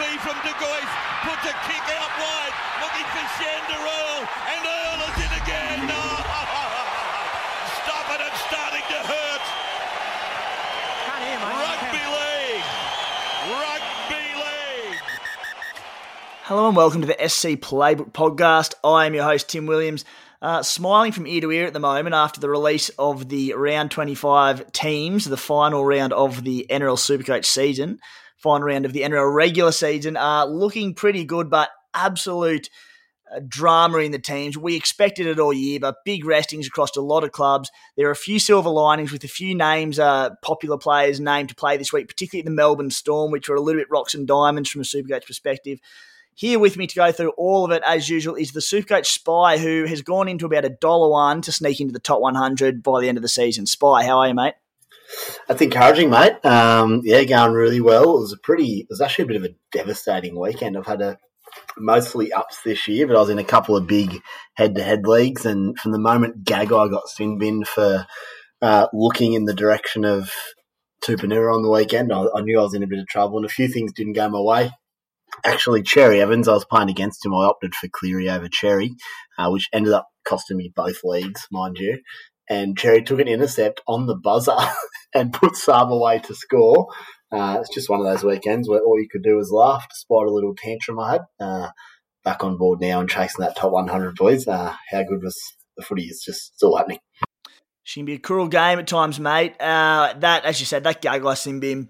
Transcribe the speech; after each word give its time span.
from 0.00 0.08
a 0.08 0.12
would-be 0.12 0.18
from 0.18 0.36
De 0.44 0.52
Gois, 0.56 0.90
puts 1.24 1.44
a 1.44 1.54
kick 1.68 1.84
out 2.00 2.12
wide, 2.16 2.54
looking 2.80 3.04
for 3.12 3.24
Shander 3.36 3.80
Earl, 3.80 4.24
and 4.48 4.64
Earl 4.64 5.00
is 5.04 5.16
in 5.24 5.32
again. 5.42 5.86
No! 5.86 5.94
Stop 7.84 8.08
it, 8.08 8.20
it's 8.24 8.40
starting 8.48 8.84
to 8.88 8.98
hurt. 9.04 9.44
Rugby 11.42 12.04
league. 12.16 12.64
Rugby 13.50 14.24
league. 14.36 15.00
Hello 16.44 16.68
and 16.68 16.76
welcome 16.76 17.02
to 17.02 17.06
the 17.06 17.28
SC 17.28 17.60
Playbook 17.60 18.12
podcast. 18.12 18.74
I 18.82 19.06
am 19.06 19.14
your 19.14 19.24
host, 19.24 19.50
Tim 19.50 19.66
Williams. 19.66 20.04
Uh, 20.40 20.62
smiling 20.62 21.12
from 21.12 21.26
ear 21.26 21.42
to 21.42 21.52
ear 21.52 21.66
at 21.66 21.74
the 21.74 21.80
moment 21.80 22.14
after 22.14 22.40
the 22.40 22.48
release 22.48 22.88
of 22.90 23.28
the 23.28 23.52
round 23.52 23.90
25 23.90 24.72
teams, 24.72 25.26
the 25.26 25.36
final 25.36 25.84
round 25.84 26.14
of 26.14 26.42
the 26.42 26.66
NRL 26.70 26.96
Supercoach 26.96 27.44
season, 27.44 28.00
final 28.40 28.66
round 28.66 28.84
of 28.84 28.92
the 28.92 29.02
NRL 29.02 29.32
regular 29.32 29.72
season, 29.72 30.16
are 30.16 30.46
looking 30.46 30.94
pretty 30.94 31.24
good, 31.24 31.50
but 31.50 31.70
absolute 31.94 32.68
uh, 33.32 33.40
drama 33.46 33.98
in 33.98 34.12
the 34.12 34.18
teams. 34.18 34.56
We 34.56 34.74
expected 34.76 35.26
it 35.26 35.38
all 35.38 35.52
year, 35.52 35.78
but 35.78 36.04
big 36.04 36.24
restings 36.24 36.66
across 36.66 36.96
a 36.96 37.00
lot 37.00 37.24
of 37.24 37.32
clubs. 37.32 37.70
There 37.96 38.08
are 38.08 38.12
a 38.12 38.16
few 38.16 38.38
silver 38.38 38.70
linings 38.70 39.12
with 39.12 39.24
a 39.24 39.28
few 39.28 39.54
names, 39.54 39.98
uh, 39.98 40.30
popular 40.42 40.78
players 40.78 41.20
named 41.20 41.50
to 41.50 41.54
play 41.54 41.76
this 41.76 41.92
week, 41.92 42.08
particularly 42.08 42.44
the 42.44 42.50
Melbourne 42.50 42.90
Storm, 42.90 43.30
which 43.30 43.48
are 43.48 43.54
a 43.54 43.60
little 43.60 43.80
bit 43.80 43.90
rocks 43.90 44.14
and 44.14 44.26
diamonds 44.26 44.70
from 44.70 44.80
a 44.80 44.84
Supercoach 44.84 45.26
perspective. 45.26 45.78
Here 46.34 46.58
with 46.58 46.78
me 46.78 46.86
to 46.86 46.94
go 46.94 47.12
through 47.12 47.32
all 47.36 47.66
of 47.66 47.70
it, 47.70 47.82
as 47.86 48.08
usual, 48.08 48.34
is 48.34 48.52
the 48.52 48.60
Supercoach 48.60 49.06
Spy, 49.06 49.58
who 49.58 49.84
has 49.84 50.00
gone 50.00 50.26
into 50.26 50.46
about 50.46 50.64
a 50.64 50.70
dollar 50.70 51.10
one 51.10 51.42
to 51.42 51.52
sneak 51.52 51.80
into 51.80 51.92
the 51.92 51.98
top 51.98 52.20
100 52.20 52.82
by 52.82 53.00
the 53.00 53.08
end 53.08 53.18
of 53.18 53.22
the 53.22 53.28
season. 53.28 53.66
Spy, 53.66 54.04
how 54.04 54.18
are 54.18 54.28
you, 54.28 54.34
mate? 54.34 54.54
That's 55.48 55.62
encouraging, 55.62 56.10
mate. 56.10 56.44
Um, 56.44 57.00
yeah, 57.04 57.24
going 57.24 57.52
really 57.52 57.80
well. 57.80 58.16
It 58.16 58.20
was 58.20 58.32
a 58.32 58.38
pretty, 58.38 58.80
it 58.80 58.86
was 58.90 59.00
actually 59.00 59.24
a 59.24 59.28
bit 59.28 59.36
of 59.36 59.44
a 59.44 59.54
devastating 59.72 60.38
weekend. 60.38 60.76
I've 60.76 60.86
had 60.86 61.02
a 61.02 61.18
mostly 61.76 62.32
ups 62.32 62.58
this 62.64 62.86
year, 62.86 63.06
but 63.06 63.16
I 63.16 63.20
was 63.20 63.30
in 63.30 63.38
a 63.38 63.44
couple 63.44 63.76
of 63.76 63.86
big 63.86 64.20
head-to-head 64.54 65.06
leagues, 65.06 65.44
and 65.44 65.78
from 65.78 65.92
the 65.92 65.98
moment 65.98 66.44
Gagai 66.44 66.90
got 66.90 67.08
sin 67.08 67.38
binned 67.38 67.66
for 67.66 68.06
uh, 68.62 68.86
looking 68.92 69.32
in 69.32 69.46
the 69.46 69.54
direction 69.54 70.04
of 70.04 70.30
Tupanera 71.04 71.54
on 71.54 71.62
the 71.62 71.70
weekend, 71.70 72.12
I, 72.12 72.26
I 72.34 72.42
knew 72.42 72.58
I 72.58 72.62
was 72.62 72.74
in 72.74 72.82
a 72.82 72.88
bit 72.88 73.00
of 73.00 73.08
trouble, 73.08 73.38
and 73.38 73.46
a 73.46 73.48
few 73.48 73.68
things 73.68 73.92
didn't 73.92 74.12
go 74.12 74.28
my 74.28 74.40
way 74.40 74.70
actually 75.44 75.82
Cherry 75.82 76.20
Evans. 76.20 76.48
I 76.48 76.54
was 76.54 76.64
playing 76.64 76.90
against 76.90 77.24
him. 77.24 77.34
I 77.34 77.44
opted 77.44 77.74
for 77.74 77.88
Cleary 77.88 78.28
over 78.28 78.48
Cherry, 78.48 78.94
uh, 79.38 79.50
which 79.50 79.68
ended 79.72 79.92
up 79.92 80.08
costing 80.24 80.56
me 80.56 80.72
both 80.74 81.02
leagues, 81.04 81.46
mind 81.50 81.78
you. 81.78 81.98
And 82.50 82.76
Cherry 82.76 83.02
took 83.02 83.20
an 83.20 83.28
intercept 83.28 83.80
on 83.86 84.06
the 84.06 84.16
buzzer 84.16 84.56
and 85.14 85.32
put 85.32 85.52
Saab 85.52 85.90
away 85.90 86.18
to 86.18 86.34
score. 86.34 86.88
Uh, 87.32 87.58
it's 87.60 87.72
just 87.72 87.88
one 87.88 88.00
of 88.00 88.06
those 88.06 88.24
weekends 88.24 88.68
where 88.68 88.80
all 88.80 88.98
you 88.98 89.08
could 89.10 89.22
do 89.22 89.36
was 89.36 89.50
laugh 89.50 89.86
despite 89.88 90.26
a 90.26 90.32
little 90.32 90.54
tantrum 90.54 90.98
I 90.98 91.12
had. 91.12 91.20
Uh, 91.40 91.68
back 92.24 92.44
on 92.44 92.58
board 92.58 92.80
now 92.80 93.00
and 93.00 93.08
chasing 93.08 93.40
that 93.40 93.56
top 93.56 93.72
100, 93.72 94.16
boys. 94.16 94.46
Uh, 94.46 94.74
how 94.90 95.02
good 95.04 95.22
was 95.22 95.38
the 95.76 95.84
footy? 95.84 96.04
It's 96.04 96.24
just 96.24 96.56
still 96.56 96.76
happening. 96.76 96.98
She 97.84 98.00
can 98.00 98.04
be 98.04 98.14
a 98.14 98.18
cruel 98.18 98.48
game 98.48 98.78
at 98.78 98.86
times, 98.86 99.18
mate. 99.18 99.54
Uh, 99.60 100.12
that, 100.18 100.44
as 100.44 100.60
you 100.60 100.66
said, 100.66 100.84
that 100.84 101.00
Gagai 101.00 101.22
Simbin 101.22 101.88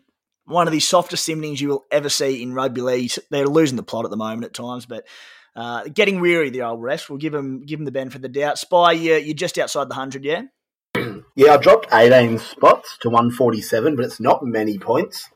one 0.50 0.66
of 0.66 0.72
the 0.72 0.80
softest 0.80 1.24
simnings 1.24 1.60
you 1.60 1.68
will 1.68 1.86
ever 1.90 2.08
see 2.08 2.42
in 2.42 2.52
rugby 2.52 2.80
league. 2.80 3.12
They're 3.30 3.46
losing 3.46 3.76
the 3.76 3.82
plot 3.82 4.04
at 4.04 4.10
the 4.10 4.16
moment 4.16 4.44
at 4.44 4.54
times, 4.54 4.84
but 4.84 5.06
uh, 5.56 5.84
getting 5.92 6.20
weary 6.20 6.50
the 6.50 6.62
old 6.62 6.82
rest. 6.82 7.08
We'll 7.08 7.18
give 7.18 7.32
them 7.32 7.62
give 7.64 7.78
them 7.78 7.84
the 7.84 7.92
benefit 7.92 8.16
of 8.16 8.22
the 8.22 8.28
doubt. 8.28 8.58
Spy, 8.58 8.92
you're, 8.92 9.18
you're 9.18 9.34
just 9.34 9.58
outside 9.58 9.88
the 9.88 9.94
hundred, 9.94 10.24
yeah. 10.24 10.42
yeah, 11.36 11.54
I 11.54 11.56
dropped 11.56 11.88
18 11.92 12.38
spots 12.38 12.98
to 13.02 13.08
147, 13.08 13.96
but 13.96 14.04
it's 14.04 14.20
not 14.20 14.44
many 14.44 14.78
points. 14.78 15.28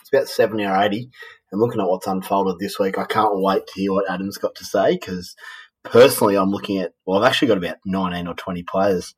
It's 0.00 0.10
about 0.12 0.28
70 0.28 0.64
or 0.64 0.76
80. 0.76 1.10
And 1.50 1.60
looking 1.60 1.80
at 1.80 1.86
what's 1.86 2.06
unfolded 2.06 2.58
this 2.58 2.78
week, 2.78 2.98
I 2.98 3.04
can't 3.04 3.40
wait 3.40 3.66
to 3.66 3.72
hear 3.74 3.92
what 3.92 4.10
Adam's 4.10 4.38
got 4.38 4.54
to 4.56 4.64
say 4.64 4.92
because 4.92 5.36
personally, 5.82 6.36
I'm 6.36 6.50
looking 6.50 6.78
at, 6.78 6.92
well, 7.04 7.22
I've 7.22 7.28
actually 7.28 7.48
got 7.48 7.58
about 7.58 7.76
19 7.84 8.26
or 8.26 8.34
20 8.34 8.62
players. 8.62 9.14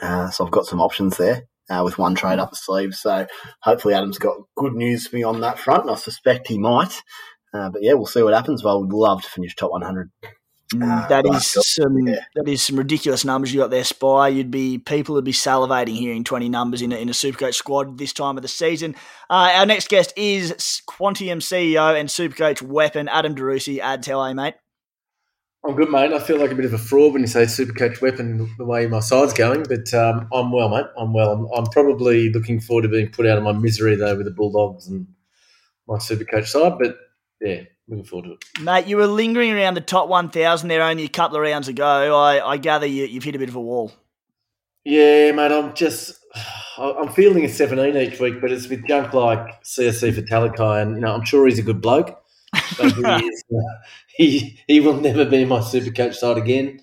Uh, 0.00 0.30
so 0.30 0.44
I've 0.44 0.52
got 0.52 0.66
some 0.66 0.80
options 0.80 1.16
there 1.16 1.48
uh, 1.68 1.82
with 1.84 1.98
one 1.98 2.14
trade 2.14 2.38
up 2.38 2.50
the 2.50 2.56
sleeve. 2.56 2.94
So 2.94 3.26
hopefully 3.60 3.94
Adam's 3.94 4.18
got 4.18 4.38
good 4.56 4.72
news 4.72 5.06
for 5.06 5.16
me 5.16 5.22
on 5.22 5.40
that 5.40 5.58
front. 5.58 5.82
and 5.82 5.90
I 5.90 5.96
suspect 5.96 6.48
he 6.48 6.58
might. 6.58 7.02
Uh, 7.52 7.70
but 7.70 7.82
yeah, 7.82 7.94
we'll 7.94 8.06
see 8.06 8.22
what 8.22 8.34
happens. 8.34 8.62
But 8.62 8.74
I 8.74 8.78
would 8.78 8.92
love 8.92 9.22
to 9.22 9.28
finish 9.28 9.54
top 9.56 9.72
100. 9.72 10.10
Mm, 10.74 11.04
uh, 11.04 11.08
that 11.08 11.26
is 11.26 11.48
some 11.48 12.06
yeah. 12.06 12.24
that 12.36 12.46
is 12.46 12.62
some 12.62 12.76
ridiculous 12.76 13.24
numbers 13.24 13.52
you 13.52 13.58
got 13.58 13.70
there, 13.70 13.82
Spy. 13.82 14.28
You'd 14.28 14.52
be 14.52 14.78
people 14.78 15.16
would 15.16 15.24
be 15.24 15.32
salivating 15.32 15.96
hearing 15.96 16.22
twenty 16.22 16.48
numbers 16.48 16.80
in 16.80 16.92
a, 16.92 16.96
in 16.96 17.08
a 17.08 17.12
Supercoach 17.12 17.54
squad 17.54 17.98
this 17.98 18.12
time 18.12 18.36
of 18.36 18.42
the 18.42 18.48
season. 18.48 18.94
Uh, 19.28 19.50
our 19.54 19.66
next 19.66 19.88
guest 19.88 20.12
is 20.14 20.52
Quantium 20.88 21.38
CEO 21.38 21.98
and 21.98 22.08
Supercoach 22.08 22.62
weapon 22.62 23.08
Adam 23.08 23.34
Driussi. 23.34 23.80
Ads, 23.80 24.06
how 24.06 24.20
are 24.20 24.28
you, 24.28 24.36
mate? 24.36 24.54
I'm 25.66 25.74
good, 25.74 25.90
mate. 25.90 26.12
I 26.12 26.20
feel 26.20 26.38
like 26.38 26.52
a 26.52 26.54
bit 26.54 26.64
of 26.64 26.72
a 26.72 26.78
fraud 26.78 27.14
when 27.14 27.22
you 27.22 27.28
say 27.28 27.42
Supercoach 27.42 28.00
weapon 28.00 28.48
the 28.56 28.64
way 28.64 28.86
my 28.86 29.00
side's 29.00 29.34
going, 29.34 29.64
but 29.64 29.92
um, 29.92 30.28
I'm 30.32 30.52
well, 30.52 30.68
mate. 30.68 30.86
I'm 30.96 31.12
well. 31.12 31.32
I'm, 31.32 31.48
I'm, 31.52 31.66
probably 31.66 32.30
looking 32.30 32.60
forward 32.60 32.82
to 32.82 32.88
being 32.88 33.10
put 33.10 33.26
out 33.26 33.38
of 33.38 33.44
my 33.44 33.52
misery 33.52 33.96
though 33.96 34.16
with 34.16 34.24
the 34.24 34.30
Bulldogs 34.30 34.86
and 34.86 35.08
my 35.88 35.96
Supercoach 35.96 36.46
side, 36.46 36.78
but 36.78 36.96
yeah, 37.40 37.62
looking 37.88 38.04
forward 38.04 38.26
to 38.26 38.32
it. 38.32 38.62
Mate, 38.62 38.86
you 38.86 38.96
were 38.96 39.06
lingering 39.06 39.52
around 39.52 39.74
the 39.74 39.80
top 39.80 40.08
1,000 40.08 40.68
there 40.68 40.82
only 40.82 41.04
a 41.04 41.08
couple 41.08 41.36
of 41.36 41.42
rounds 41.42 41.68
ago. 41.68 42.16
I, 42.16 42.52
I 42.52 42.56
gather 42.56 42.86
you, 42.86 43.04
you've 43.04 43.24
hit 43.24 43.34
a 43.34 43.38
bit 43.38 43.48
of 43.48 43.56
a 43.56 43.60
wall. 43.60 43.92
Yeah, 44.84 45.32
mate. 45.32 45.52
I'm 45.52 45.74
just 45.74 46.20
I'm 46.78 47.08
feeling 47.08 47.44
a 47.44 47.48
17 47.48 47.96
each 47.96 48.20
week, 48.20 48.40
but 48.40 48.50
it's 48.50 48.68
with 48.68 48.86
junk 48.86 49.12
like 49.12 49.62
Siosifa 49.62 50.26
Talakai, 50.26 50.82
and 50.82 50.94
you 50.94 51.00
know 51.00 51.12
I'm 51.12 51.24
sure 51.24 51.46
he's 51.46 51.58
a 51.58 51.62
good 51.62 51.80
bloke. 51.80 52.18
But 52.78 52.92
he, 52.92 53.02
is, 53.26 53.44
uh, 53.52 53.78
he, 54.08 54.58
he 54.66 54.80
will 54.80 54.98
never 55.00 55.24
be 55.24 55.44
my 55.44 55.60
super 55.60 55.90
coach 55.90 56.16
side 56.16 56.38
again. 56.38 56.80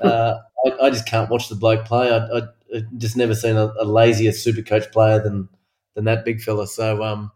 Uh, 0.00 0.38
I, 0.66 0.86
I, 0.86 0.90
just 0.90 1.06
can't 1.06 1.30
watch 1.30 1.48
the 1.48 1.54
bloke 1.54 1.84
play. 1.84 2.10
I, 2.10 2.16
I, 2.16 2.38
I 2.74 2.82
just 2.96 3.16
never 3.16 3.34
seen 3.34 3.56
a, 3.56 3.72
a, 3.78 3.84
lazier 3.84 4.32
super 4.32 4.62
coach 4.62 4.90
player 4.90 5.20
than 5.20 5.48
than 5.94 6.04
that 6.04 6.24
big 6.24 6.40
fella. 6.40 6.66
So 6.66 7.02
um, 7.04 7.30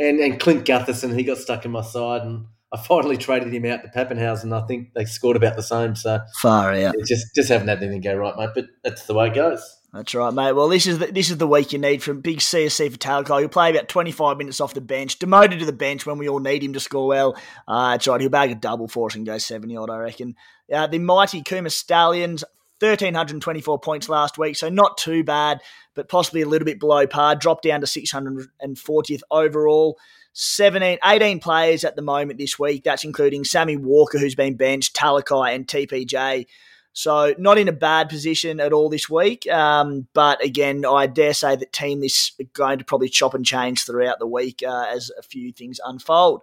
and 0.00 0.18
and 0.18 0.40
Clint 0.40 0.64
Gutherson, 0.64 1.16
he 1.16 1.22
got 1.22 1.38
stuck 1.38 1.64
in 1.64 1.70
my 1.70 1.82
side, 1.82 2.22
and 2.22 2.46
I 2.72 2.78
finally 2.78 3.16
traded 3.16 3.52
him 3.52 3.66
out 3.66 3.82
to 3.82 3.88
Papenhuyzen. 3.88 4.52
I 4.52 4.66
think 4.66 4.94
they 4.94 5.04
scored 5.04 5.36
about 5.36 5.56
the 5.56 5.62
same. 5.62 5.94
So 5.94 6.20
far 6.40 6.72
out, 6.72 6.94
just 7.06 7.34
just 7.34 7.48
haven't 7.48 7.68
had 7.68 7.82
anything 7.82 8.00
go 8.00 8.14
right, 8.16 8.36
mate. 8.36 8.50
But 8.54 8.66
that's 8.82 9.06
the 9.06 9.14
way 9.14 9.28
it 9.28 9.34
goes. 9.34 9.62
That's 9.92 10.14
right, 10.14 10.32
mate. 10.32 10.52
Well, 10.52 10.68
this 10.68 10.86
is 10.86 11.00
the, 11.00 11.06
this 11.06 11.30
is 11.30 11.38
the 11.38 11.48
week 11.48 11.72
you 11.72 11.78
need 11.80 12.00
from 12.00 12.20
big 12.20 12.38
Siosifa 12.38 12.96
Talakai. 12.96 13.40
He'll 13.40 13.48
play 13.48 13.70
about 13.70 13.88
25 13.88 14.38
minutes 14.38 14.60
off 14.60 14.72
the 14.72 14.80
bench, 14.80 15.18
demoted 15.18 15.58
to 15.58 15.66
the 15.66 15.72
bench 15.72 16.06
when 16.06 16.16
we 16.16 16.28
all 16.28 16.38
need 16.38 16.62
him 16.62 16.72
to 16.74 16.80
score 16.80 17.08
well. 17.08 17.36
Uh, 17.66 17.90
that's 17.90 18.06
right. 18.06 18.20
He'll 18.20 18.30
bag 18.30 18.52
a 18.52 18.54
double 18.54 18.86
for 18.86 19.08
us 19.08 19.16
and 19.16 19.26
go 19.26 19.36
70 19.36 19.76
odd, 19.76 19.90
I 19.90 19.96
reckon. 19.96 20.36
Uh, 20.72 20.86
the 20.86 21.00
mighty 21.00 21.42
Kuma 21.42 21.70
Stallions, 21.70 22.44
1,324 22.80 23.78
points 23.78 24.08
last 24.08 24.38
week, 24.38 24.56
so 24.56 24.68
not 24.68 24.98
too 24.98 25.22
bad, 25.22 25.60
but 25.94 26.08
possibly 26.08 26.42
a 26.42 26.48
little 26.48 26.66
bit 26.66 26.80
below 26.80 27.06
par. 27.06 27.36
Dropped 27.36 27.64
down 27.64 27.80
to 27.80 27.86
640th 27.86 29.22
overall. 29.30 29.98
17, 30.32 30.98
18 31.04 31.40
players 31.40 31.84
at 31.84 31.96
the 31.96 32.02
moment 32.02 32.38
this 32.38 32.58
week. 32.58 32.84
That's 32.84 33.04
including 33.04 33.44
Sammy 33.44 33.76
Walker, 33.76 34.18
who's 34.18 34.34
been 34.34 34.56
benched, 34.56 34.94
Talakai, 34.94 35.54
and 35.54 35.66
TPJ 35.66 36.46
So 36.92 37.34
not 37.36 37.58
in 37.58 37.68
a 37.68 37.72
bad 37.72 38.08
position 38.08 38.60
at 38.60 38.72
all 38.72 38.88
this 38.88 39.10
week. 39.10 39.50
Um, 39.50 40.06
but 40.14 40.42
again, 40.44 40.84
I 40.86 41.06
dare 41.06 41.34
say 41.34 41.56
that 41.56 41.72
team 41.72 42.02
is 42.04 42.32
going 42.52 42.78
to 42.78 42.84
probably 42.84 43.08
chop 43.08 43.34
and 43.34 43.44
change 43.44 43.84
throughout 43.84 44.18
the 44.18 44.26
week 44.26 44.62
uh, 44.66 44.86
as 44.88 45.10
a 45.18 45.22
few 45.22 45.52
things 45.52 45.80
unfold. 45.84 46.42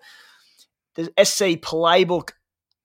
The 0.96 1.06
SC 1.24 1.62
playbook 1.62 2.32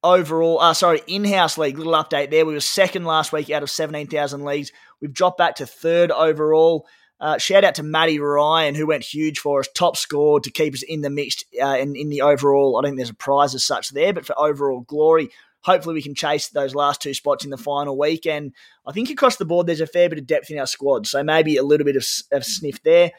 overall, 0.03 0.61
uh, 0.61 0.75
sorry, 0.75 1.03
in-house 1.07 1.59
league, 1.59 1.79
little 1.79 1.95
update 1.95 2.31
there. 2.31 2.45
We 2.45 2.55
were 2.55 2.61
second 2.61 3.05
last 3.05 3.33
week 3.33 3.51
out 3.51 3.63
of 3.63 3.71
17,000 3.71 4.45
leagues. 4.45 4.73
We've 5.01 5.13
dropped 5.13 5.39
back 5.39 5.57
to 5.57 5.67
third 5.67 6.11
overall. 6.11 6.87
Uh, 7.21 7.39
shout 7.39 7.63
out 7.63 7.77
to 7.77 7.85
Matty 7.85 8.19
Ryan, 8.19 8.75
who 8.75 8.87
went 8.87 9.05
huge 9.05 9.39
for 9.39 9.61
us, 9.61 9.69
top 9.77 9.97
score 9.97 10.41
to 10.41 10.51
keep 10.51 10.75
us 10.75 10.83
in 10.83 11.03
the 11.03 11.11
mixed 11.11 11.45
uh, 11.63 11.77
in, 11.79 11.95
in 11.95 12.09
the 12.09 12.23
overall. 12.23 12.77
I 12.77 12.83
don't 12.83 12.91
think 12.91 12.99
there's 12.99 13.11
a 13.11 13.15
prize 13.15 13.55
as 13.55 13.65
such 13.65 13.91
there, 13.91 14.13
but 14.13 14.27
for 14.27 14.37
overall 14.37 14.81
glory, 14.81 15.29
hopefully 15.61 15.95
we 15.95 16.03
can 16.03 16.17
chase 16.17 16.49
those 16.49 16.75
last 16.75 17.01
two 17.01 17.15
spots 17.15 17.45
in 17.45 17.51
the 17.51 17.57
final 17.57 17.97
week. 17.97 18.27
And 18.27 18.53
I 18.85 18.91
think 18.91 19.09
across 19.09 19.37
the 19.37 19.45
board, 19.45 19.69
there's 19.69 19.81
a 19.81 19.87
fair 19.87 20.09
bit 20.09 20.19
of 20.19 20.27
depth 20.27 20.51
in 20.51 20.59
our 20.59 20.67
squad, 20.67 21.07
so 21.07 21.23
maybe 21.23 21.57
a 21.57 21.63
little 21.63 21.85
bit 21.85 21.95
of, 21.95 22.05
of 22.33 22.45
sniff 22.45 22.83
there. 22.83 23.13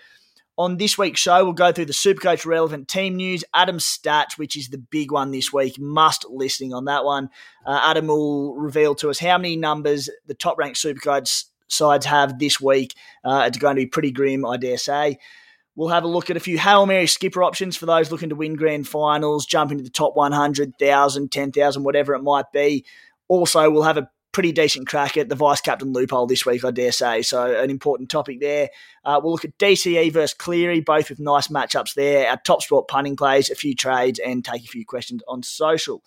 On 0.55 0.77
this 0.77 0.99
week's 0.99 1.19
show, 1.19 1.43
we'll 1.43 1.53
go 1.53 1.71
through 1.71 1.87
the 1.87 1.93
Supercoach 1.93 2.45
relevant 2.45 2.87
team 2.87 3.15
news, 3.15 3.43
Adam's 3.55 3.85
stats, 3.85 4.37
which 4.37 4.55
is 4.55 4.69
the 4.69 4.77
big 4.77 5.11
one 5.11 5.31
this 5.31 5.51
week. 5.51 5.79
Must 5.79 6.29
listening 6.29 6.75
on 6.75 6.85
that 6.85 7.03
one. 7.03 7.31
Uh, 7.65 7.79
Adam 7.83 8.05
will 8.05 8.53
reveal 8.53 8.93
to 8.95 9.09
us 9.09 9.17
how 9.17 9.39
many 9.39 9.55
numbers 9.55 10.11
the 10.27 10.35
top 10.35 10.59
ranked 10.59 10.77
Supercoach 10.77 11.45
sides 11.69 12.05
have 12.05 12.37
this 12.37 12.61
week. 12.61 12.93
Uh, 13.23 13.45
it's 13.47 13.57
going 13.57 13.75
to 13.77 13.81
be 13.81 13.87
pretty 13.87 14.11
grim, 14.11 14.45
I 14.45 14.57
dare 14.57 14.77
say. 14.77 15.17
We'll 15.75 15.89
have 15.89 16.03
a 16.03 16.07
look 16.07 16.29
at 16.29 16.37
a 16.37 16.39
few 16.39 16.59
Hail 16.59 16.85
Mary 16.85 17.07
skipper 17.07 17.41
options 17.41 17.75
for 17.75 17.87
those 17.87 18.11
looking 18.11 18.29
to 18.29 18.35
win 18.35 18.55
grand 18.55 18.87
finals, 18.87 19.47
jump 19.47 19.71
into 19.71 19.83
the 19.83 19.89
top 19.89 20.15
100,000, 20.15 21.31
10,000, 21.31 21.83
whatever 21.83 22.13
it 22.13 22.21
might 22.21 22.51
be. 22.53 22.85
Also, 23.27 23.71
we'll 23.71 23.81
have 23.81 23.97
a 23.97 24.07
pretty 24.33 24.51
decent 24.51 24.87
crack 24.87 25.15
at 25.15 25.29
the 25.29 25.35
vice 25.35 25.61
captain 25.61 25.93
loophole 25.93 26.27
this 26.27 26.45
week, 26.45 26.65
I 26.65 26.71
dare 26.71 26.91
say. 26.91 27.21
So, 27.21 27.55
an 27.61 27.69
important 27.69 28.09
topic 28.09 28.41
there. 28.41 28.69
Uh, 29.05 29.21
we'll 29.23 29.31
look 29.31 29.45
at 29.45 29.57
DCE 29.57 30.11
versus 30.11 30.33
Cleary, 30.33 30.81
both 30.81 31.09
with 31.09 31.19
nice 31.19 31.47
matchups 31.47 31.93
there. 31.93 32.29
Our 32.29 32.37
top 32.37 32.61
sport 32.61 32.87
punting 32.87 33.15
plays, 33.15 33.49
a 33.49 33.55
few 33.55 33.75
trades, 33.75 34.19
and 34.19 34.43
take 34.43 34.63
a 34.63 34.67
few 34.67 34.85
questions 34.85 35.21
on 35.27 35.43
social. 35.43 36.03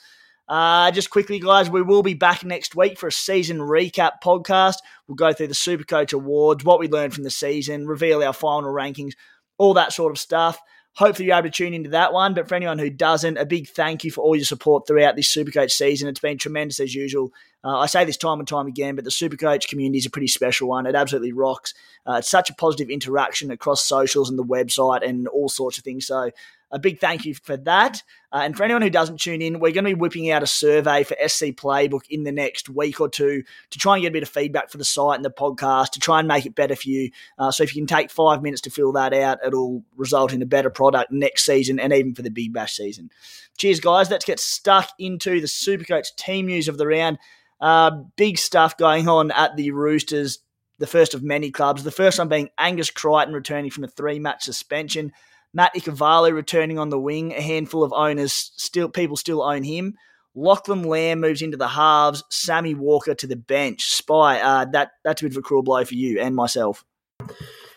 Uh, 0.49 0.91
just 0.91 1.11
quickly, 1.11 1.41
guys, 1.41 1.71
we 1.71 1.83
will 1.83 2.03
be 2.03 2.15
back 2.15 2.45
next 2.45 2.77
week 2.77 2.99
for 2.99 3.09
a 3.09 3.13
season 3.13 3.59
recap 3.59 4.13
podcast. 4.23 4.77
We'll 5.09 5.17
go 5.17 5.33
through 5.33 5.49
the 5.49 5.55
Supercoach 5.55 6.13
Awards, 6.13 6.65
what 6.65 6.79
we 6.79 6.89
learned 6.89 7.15
from 7.15 7.25
the 7.25 7.31
season, 7.31 7.87
reveal 7.87 8.23
our 8.23 8.33
final 8.33 8.71
rankings, 8.71 9.15
all 9.59 9.75
that 9.75 9.93
sort 9.93 10.13
of 10.13 10.19
stuff. 10.19 10.61
Hopefully, 10.97 11.29
you're 11.29 11.37
able 11.37 11.49
to 11.49 11.51
tune 11.51 11.75
into 11.75 11.91
that 11.91 12.13
one. 12.15 12.33
But 12.33 12.49
for 12.49 12.55
anyone 12.55 12.79
who 12.79 12.89
doesn't, 12.89 13.37
a 13.37 13.45
big 13.45 13.69
thank 13.69 14.03
you 14.03 14.11
for 14.11 14.23
all 14.23 14.35
your 14.35 14.47
support 14.47 14.87
throughout 14.87 15.15
this 15.15 15.35
Supercoach 15.35 15.71
season. 15.71 16.09
It's 16.09 16.21
been 16.21 16.39
tremendous 16.39 16.81
as 16.81 16.95
usual. 16.95 17.33
Uh, 17.63 17.81
I 17.81 17.87
say 17.87 18.05
this 18.05 18.17
time 18.17 18.39
and 18.39 18.49
time 18.49 18.67
again, 18.67 18.95
but 18.95 19.05
the 19.05 19.11
Supercoach 19.11 19.69
community 19.69 19.99
is 19.99 20.07
a 20.07 20.11
pretty 20.11 20.29
special 20.29 20.69
one. 20.69 20.87
It 20.87 20.95
absolutely 20.95 21.33
rocks. 21.33 21.75
Uh, 22.07 22.15
it's 22.15 22.31
such 22.31 22.49
a 22.49 22.55
positive 22.55 22.89
interaction 22.89 23.51
across 23.51 23.85
socials 23.85 24.31
and 24.31 24.39
the 24.39 24.45
website 24.45 25.07
and 25.07 25.29
all 25.29 25.49
sorts 25.49 25.77
of 25.77 25.85
things. 25.85 26.07
So 26.07 26.31
a 26.71 26.79
big 26.79 26.99
thank 26.99 27.25
you 27.25 27.35
for 27.35 27.57
that. 27.59 28.03
Uh, 28.33 28.41
and 28.43 28.57
for 28.57 28.65
anyone 28.65 28.83
who 28.83 28.91
doesn't 28.91 29.21
tune 29.21 29.41
in, 29.41 29.61
we're 29.61 29.73
going 29.73 29.85
to 29.85 29.91
be 29.91 29.95
whipping 29.95 30.31
out 30.31 30.43
a 30.43 30.47
survey 30.47 31.05
for 31.05 31.17
SC 31.27 31.47
Playbook 31.47 32.03
in 32.11 32.25
the 32.25 32.33
next 32.33 32.69
week 32.69 33.01
or 33.01 33.09
two 33.09 33.43
to 33.71 33.79
try 33.79 33.95
and 33.95 34.03
get 34.03 34.09
a 34.09 34.13
bit 34.13 34.23
of 34.23 34.29
feedback 34.29 34.71
for 34.71 34.79
the 34.79 34.85
site 34.85 35.17
and 35.17 35.25
the 35.25 35.31
podcast 35.31 35.91
to 35.91 36.01
try 36.01 36.19
and 36.19 36.29
make 36.29 36.45
it 36.45 36.55
better 36.55 36.75
for 36.75 36.89
you. 36.89 37.11
Uh, 37.39 37.51
so 37.51 37.63
if 37.63 37.75
you 37.75 37.81
can 37.81 37.87
take 37.87 38.11
five 38.11 38.43
minutes 38.43 38.63
to 38.63 38.71
fill 38.71 38.93
that 38.93 39.15
out, 39.15 39.39
it'll 39.47 39.85
result 39.97 40.33
in 40.33 40.43
a 40.43 40.47
better 40.47 40.71
product 40.71 41.13
next 41.13 41.45
season 41.45 41.79
and 41.79 41.93
even 41.93 42.15
for 42.15 42.23
the 42.23 42.31
Big 42.31 42.53
Bash 42.53 42.77
season. 42.77 43.11
Cheers, 43.59 43.81
guys. 43.81 44.11
Let's 44.11 44.25
get 44.25 44.41
stuck 44.41 44.91
into 44.99 45.41
the 45.41 45.47
Supercoach 45.47 46.17
team 46.17 46.47
news 46.47 46.69
of 46.69 46.79
the 46.79 46.87
round. 46.87 47.19
Uh, 47.61 47.91
big 48.17 48.39
stuff 48.39 48.77
going 48.77 49.09
on 49.09 49.31
at 49.31 49.57
the 49.57 49.71
Roosters, 49.71 50.41
the 50.79 50.87
first 50.87 51.15
of 51.15 51.23
many 51.23 51.51
clubs. 51.51 51.85
The 51.85 51.91
first 51.91 52.19
one 52.19 52.29
being 52.29 52.51
Angus 52.59 52.91
Crichton 52.91 53.33
returning 53.33 53.71
from 53.71 53.85
a 53.85 53.89
three 53.89 54.19
match 54.19 54.43
suspension. 54.43 55.13
Matt 55.57 55.75
Ikuvalu 55.75 56.35
returning 56.35 56.79
on 56.79 56.91
the 56.91 56.99
wing. 56.99 57.33
A 57.33 57.41
handful 57.41 57.83
of 57.83 57.91
owners 57.95 58.53
still 58.57 58.91
people 58.91 59.17
still 59.17 59.43
own 59.43 59.63
him. 59.63 59.95
Lachlan 60.35 60.83
Lamb 60.83 61.21
moves 61.21 61.41
into 61.41 61.57
the 61.57 61.69
halves. 61.69 62.23
Sammy 62.31 62.75
Walker 62.75 63.15
to 63.15 63.27
the 63.27 63.37
bench. 63.37 63.87
Spy, 63.87 64.39
uh, 64.39 64.67
that 64.73 64.91
that's 65.03 65.23
a 65.23 65.25
bit 65.25 65.33
of 65.33 65.39
a 65.39 65.41
cruel 65.41 65.63
blow 65.63 65.83
for 65.87 65.95
you 65.95 66.21
and 66.21 66.37
myself. 66.37 66.85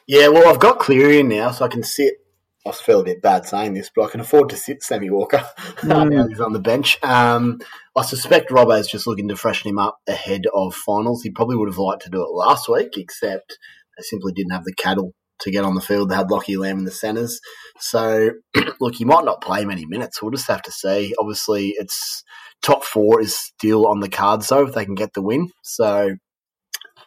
Yeah, 0.07 0.27
well, 0.27 0.49
I've 0.49 0.59
got 0.59 0.79
Cleary 0.79 1.21
in 1.21 1.29
now, 1.29 1.51
so 1.51 1.63
I 1.63 1.69
can 1.69 1.83
sit. 1.83 2.15
I 2.67 2.73
feel 2.73 2.99
a 2.99 3.05
bit 3.05 3.21
bad 3.21 3.45
saying 3.45 3.75
this, 3.75 3.89
but 3.95 4.03
I 4.03 4.09
can 4.09 4.19
afford 4.19 4.49
to 4.49 4.57
sit 4.57 4.83
Sammy 4.83 5.09
Walker 5.09 5.37
mm. 5.77 6.27
he's 6.27 6.41
on 6.41 6.51
the 6.51 6.59
bench. 6.59 7.01
Um, 7.01 7.61
I 7.95 8.01
suspect 8.01 8.51
Robbo's 8.51 8.89
just 8.89 9.07
looking 9.07 9.29
to 9.29 9.37
freshen 9.37 9.69
him 9.69 9.79
up 9.79 9.99
ahead 10.05 10.43
of 10.53 10.75
finals. 10.75 11.23
He 11.23 11.29
probably 11.29 11.55
would 11.55 11.69
have 11.69 11.77
liked 11.77 12.01
to 12.01 12.09
do 12.09 12.21
it 12.21 12.33
last 12.33 12.67
week, 12.67 12.97
except 12.97 13.57
they 13.97 14.03
simply 14.03 14.33
didn't 14.33 14.51
have 14.51 14.65
the 14.65 14.73
cattle 14.73 15.13
to 15.41 15.51
get 15.51 15.63
on 15.63 15.75
the 15.75 15.81
field. 15.81 16.09
They 16.09 16.15
had 16.15 16.31
Lockie 16.31 16.57
Lamb 16.57 16.79
in 16.79 16.85
the 16.85 16.91
centres. 16.91 17.39
So, 17.79 18.31
look, 18.79 18.95
he 18.95 19.05
might 19.05 19.25
not 19.25 19.41
play 19.41 19.65
many 19.65 19.85
minutes. 19.85 20.21
We'll 20.21 20.31
just 20.31 20.47
have 20.47 20.61
to 20.63 20.71
see. 20.71 21.13
Obviously, 21.19 21.75
it's 21.77 22.23
top 22.61 22.83
four 22.83 23.21
is 23.21 23.35
still 23.35 23.87
on 23.87 23.99
the 23.99 24.09
cards, 24.09 24.47
though, 24.47 24.67
if 24.67 24.73
they 24.73 24.85
can 24.85 24.95
get 24.95 25.13
the 25.13 25.21
win. 25.21 25.49
So, 25.63 26.15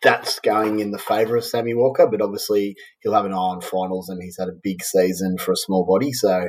that's 0.03 0.41
going 0.41 0.81
in 0.81 0.91
the 0.91 0.99
favour 0.99 1.37
of 1.37 1.45
Sammy 1.45 1.75
Walker, 1.75 2.09
but 2.11 2.21
obviously 2.21 2.75
he'll 3.01 3.15
have 3.15 3.25
an 3.25 3.33
eye 3.33 3.37
on 3.37 3.61
finals 3.61 4.09
and 4.09 4.21
he's 4.21 4.37
had 4.37 4.49
a 4.49 4.61
big 4.61 4.83
season 4.83 5.39
for 5.39 5.53
a 5.53 5.57
small 5.57 5.87
body. 5.87 6.13
So, 6.13 6.49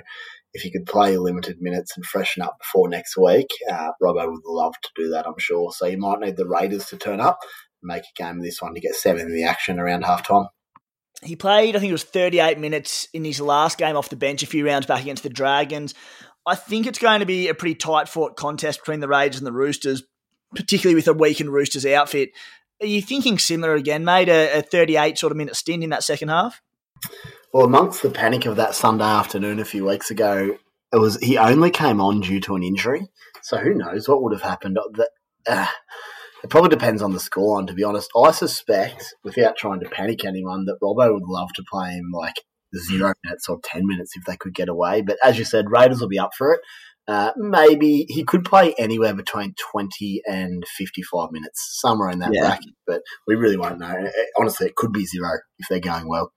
if 0.56 0.62
he 0.62 0.72
could 0.72 0.86
play 0.86 1.18
limited 1.18 1.58
minutes 1.62 1.96
and 1.96 2.06
freshen 2.06 2.44
up 2.44 2.58
before 2.60 2.88
next 2.88 3.18
week, 3.18 3.48
uh, 3.72 3.90
Robbo 4.02 4.32
would 4.32 4.42
love 4.46 4.74
to 4.82 4.90
do 4.96 5.10
that, 5.10 5.28
I'm 5.28 5.38
sure. 5.38 5.72
So, 5.72 5.86
you 5.86 5.98
might 5.98 6.20
need 6.20 6.38
the 6.38 6.48
Raiders 6.48 6.86
to 6.88 6.98
turn 6.98 7.20
up 7.20 7.40
make 7.84 8.04
a 8.04 8.22
game 8.22 8.38
of 8.38 8.44
this 8.44 8.62
one 8.62 8.74
to 8.74 8.80
get 8.80 8.96
seven 8.96 9.22
in 9.22 9.34
the 9.34 9.44
action 9.44 9.80
around 9.80 10.04
half 10.04 10.28
time. 10.28 10.48
He 11.24 11.36
played, 11.36 11.76
I 11.76 11.80
think 11.80 11.90
it 11.90 11.94
was 11.94 12.04
38 12.04 12.60
minutes 12.60 13.08
in 13.14 13.24
his 13.24 13.40
last 13.40 13.78
game 13.78 13.96
off 13.96 14.10
the 14.10 14.16
bench 14.16 14.44
a 14.44 14.48
few 14.48 14.66
rounds 14.66 14.86
back 14.86 15.02
against 15.02 15.24
the 15.24 15.30
Dragons. 15.30 15.94
I 16.46 16.56
think 16.56 16.86
it's 16.86 17.00
going 17.00 17.22
to 17.22 17.26
be 17.26 17.48
a 17.48 17.54
pretty 17.54 17.76
tight 17.76 18.10
fought 18.10 18.36
contest 18.36 18.80
between 18.80 19.00
the 19.00 19.08
Raiders 19.08 19.38
and 19.38 19.48
the 19.48 19.54
Roosters, 19.54 20.04
particularly 20.56 20.96
with 20.96 21.08
a 21.08 21.14
weakened 21.14 21.54
Roosters 21.54 21.86
outfit. 21.86 22.32
Are 22.82 22.88
you 22.88 23.02
thinking 23.02 23.38
similar 23.38 23.76
again, 23.76 24.04
mate? 24.04 24.28
A, 24.28 24.60
a 24.60 24.62
38 24.62 25.18
sort 25.18 25.32
of 25.32 25.38
minute 25.38 25.56
stint 25.56 25.84
in 25.84 25.92
that 25.92 26.04
second 26.04 26.30
half? 26.30 26.62
Well, 27.54 27.66
amongst 27.66 28.02
the 28.02 28.10
panic 28.10 28.46
of 28.46 28.58
that 28.58 28.76
Sunday 28.76 29.06
afternoon 29.06 29.60
a 29.60 29.66
few 29.66 29.86
weeks 29.86 30.12
ago, 30.12 30.58
it 30.92 30.98
was 30.98 31.18
he 31.18 31.38
only 31.38 31.72
came 31.72 32.02
on 32.02 32.20
due 32.20 32.40
to 32.42 32.56
an 32.56 32.64
injury. 32.64 33.08
So 33.42 33.58
who 33.58 33.74
knows 33.74 34.08
what 34.08 34.22
would 34.22 34.34
have 34.34 34.42
happened? 34.42 34.78
That, 34.96 35.10
uh, 35.48 35.68
it 36.44 36.50
probably 36.50 36.70
depends 36.70 37.02
on 37.02 37.14
the 37.14 37.20
scoreline, 37.20 37.68
to 37.68 37.74
be 37.74 37.84
honest. 37.84 38.10
I 38.18 38.32
suspect, 38.32 39.16
without 39.24 39.56
trying 39.58 39.80
to 39.80 39.90
panic 39.90 40.26
anyone, 40.26 40.66
that 40.66 40.78
Robbo 40.84 41.14
would 41.14 41.24
love 41.26 41.50
to 41.56 41.64
play 41.72 41.92
him 41.92 42.12
like 42.14 42.36
zero 42.76 43.14
minutes 43.24 43.48
or 43.48 43.60
10 43.64 43.88
minutes 43.88 44.16
if 44.16 44.26
they 44.26 44.36
could 44.36 44.54
get 44.54 44.68
away. 44.68 45.02
But 45.02 45.18
as 45.24 45.38
you 45.38 45.46
said, 45.46 45.72
Raiders 45.72 46.02
will 46.02 46.10
be 46.10 46.20
up 46.20 46.32
for 46.38 46.54
it. 46.54 46.60
Uh, 47.08 47.32
maybe 47.36 48.06
he 48.08 48.24
could 48.24 48.46
play 48.46 48.74
anywhere 48.78 49.14
between 49.14 49.54
20 49.72 50.22
and 50.26 50.64
55 50.78 51.32
minutes, 51.32 51.80
somewhere 51.82 52.10
in 52.10 52.20
that 52.20 52.32
yeah. 52.34 52.42
bracket, 52.42 52.74
but 52.88 53.02
we 53.28 53.36
really 53.36 53.58
won't 53.58 53.80
know. 53.80 54.10
Honestly, 54.38 54.68
it 54.68 54.76
could 54.76 54.94
be 54.94 55.06
zero 55.06 55.32
if 55.60 55.68
they're 55.70 55.80
going 55.80 56.08
well. 56.08 56.32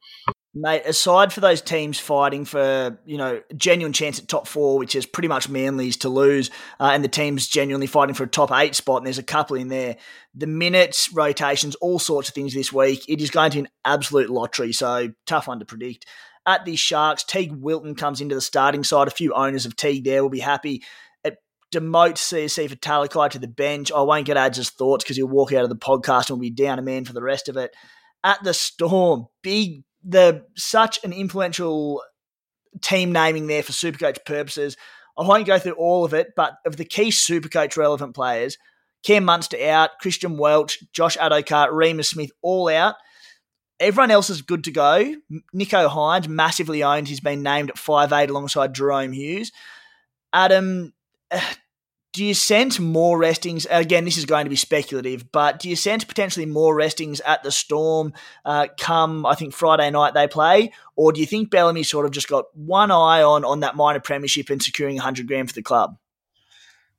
Mate, 0.59 0.87
aside 0.87 1.35
for 1.35 1.41
those 1.41 1.61
teams 1.61 1.99
fighting 1.99 2.47
for, 2.47 2.99
you 3.05 3.19
know, 3.19 3.43
genuine 3.59 3.93
chance 3.93 4.19
at 4.19 4.27
top 4.27 4.47
four, 4.47 4.79
which 4.79 4.95
is 4.95 5.05
pretty 5.05 5.29
much 5.29 5.51
Manly's 5.51 5.99
to 5.99 6.09
lose, 6.09 6.51
uh, 6.81 6.93
and 6.95 7.05
the 7.05 7.09
teams 7.09 7.47
genuinely 7.47 7.87
fighting 7.87 8.15
for 8.15 8.25
a 8.25 8.27
top 8.27 8.51
eight 8.53 8.75
spot, 8.75 8.97
and 8.97 9.07
there's 9.07 9.19
a 9.19 9.23
couple 9.23 9.59
in 9.59 9.69
there, 9.69 9.99
the 10.35 10.47
minutes, 10.47 11.13
rotations, 11.13 11.75
all 11.75 11.99
sorts 11.99 12.31
of 12.31 12.35
things 12.35 12.55
this 12.55 12.73
week, 12.73 13.05
it 13.07 13.21
is 13.21 13.31
going 13.31 13.51
to 13.51 13.57
be 13.57 13.61
an 13.61 13.69
absolute 13.85 14.31
lottery, 14.31 14.73
so 14.73 15.13
tough 15.27 15.47
one 15.47 15.59
to 15.59 15.67
predict. 15.67 16.07
At 16.47 16.65
the 16.65 16.75
Sharks, 16.77 17.23
Teig 17.23 17.61
Wilton 17.61 17.95
comes 17.95 18.23
into 18.23 18.35
the 18.35 18.41
starting 18.41 18.83
side. 18.83 19.09
A 19.09 19.11
few 19.11 19.35
owners 19.35 19.67
of 19.67 19.77
Teague 19.77 20.05
there 20.05 20.23
will 20.23 20.31
be 20.31 20.41
happy. 20.41 20.85
It 21.23 21.37
demotes 21.71 22.19
Siosifa 22.19 22.81
Talakai 22.81 23.29
to 23.31 23.39
the 23.39 23.47
bench. 23.47 23.93
I 23.93 24.01
won't 24.01 24.25
get 24.25 24.39
Ads' 24.39 24.71
thoughts 24.71 25.05
because 25.05 25.19
he'll 25.19 25.27
walk 25.27 25.53
out 25.53 25.65
of 25.65 25.69
the 25.69 25.77
podcast 25.77 26.31
and 26.31 26.39
we'll 26.39 26.49
be 26.49 26.51
down 26.51 26.79
a 26.79 26.83
man 26.83 27.05
for 27.05 27.13
the 27.13 27.23
rest 27.23 27.51
of 27.51 27.59
it. 27.59 27.75
At 28.25 28.43
the 28.43 28.55
Storm, 28.55 29.27
big 29.43 29.83
the 30.09 30.47
such 30.57 31.03
an 31.05 31.13
influential 31.13 32.03
team 32.81 33.13
naming 33.13 33.47
there 33.47 33.63
for 33.63 33.73
Supercoach 33.73 34.25
purposes. 34.25 34.77
I 35.19 35.27
won't 35.27 35.47
go 35.47 35.59
through 35.59 35.73
all 35.73 36.05
of 36.05 36.15
it, 36.15 36.29
but 36.37 36.59
of 36.65 36.77
the 36.77 36.85
key 36.85 37.09
Supercoach 37.09 37.77
relevant 37.77 38.15
players, 38.15 38.57
Cam 39.03 39.25
Munster 39.25 39.57
out, 39.69 39.91
Christian 40.01 40.37
Welch, 40.37 40.79
Josh 40.93 41.17
Addo-Carr, 41.17 42.03
Smith 42.03 42.31
all 42.43 42.69
out. 42.69 42.95
Everyone 43.79 44.11
else 44.11 44.31
is 44.31 44.43
good 44.43 44.65
to 44.65 44.71
go. 44.71 45.15
Nicho 45.55 45.89
Hynes, 45.89 46.29
massively 46.29 46.83
owned. 46.83 47.09
He's 47.09 47.21
been 47.21 47.43
named 47.43 47.71
at 47.71 47.79
five 47.79 48.13
eight 48.13 48.31
alongside 48.31 48.75
Jahrome 48.75 49.15
Hughes. 49.15 49.53
Adam, 50.33 50.93
do 52.17 52.25
you 52.25 52.33
sense 52.33 52.81
more 52.81 53.19
restings? 53.19 53.67
Again, 53.69 54.07
this 54.07 54.17
is 54.17 54.25
going 54.25 54.47
to 54.47 54.51
be 54.51 54.57
speculative, 54.57 55.31
but 55.33 55.59
do 55.59 55.69
you 55.69 55.77
sense 55.77 56.03
potentially 56.03 56.47
more 56.47 56.75
restings 56.75 57.21
at 57.21 57.43
the 57.43 57.53
Storm 57.53 58.15
uh, 58.43 58.69
come, 58.81 59.27
I 59.27 59.35
think, 59.35 59.53
Friday 59.53 59.91
night 59.91 60.15
they 60.15 60.27
play? 60.27 60.73
Or 60.97 61.13
do 61.13 61.21
you 61.21 61.27
think 61.27 61.51
Bellamy 61.51 61.83
sort 61.83 62.07
of 62.07 62.13
just 62.13 62.27
got 62.27 62.47
one 62.57 62.91
eye 62.91 63.23
on, 63.23 63.45
on 63.45 63.61
that 63.61 63.77
minor 63.77 64.01
premiership 64.01 64.49
and 64.49 64.63
securing 64.63 64.97
100 64.97 65.27
grand 65.27 65.51
for 65.51 65.55
the 65.55 65.63
club? 65.63 65.99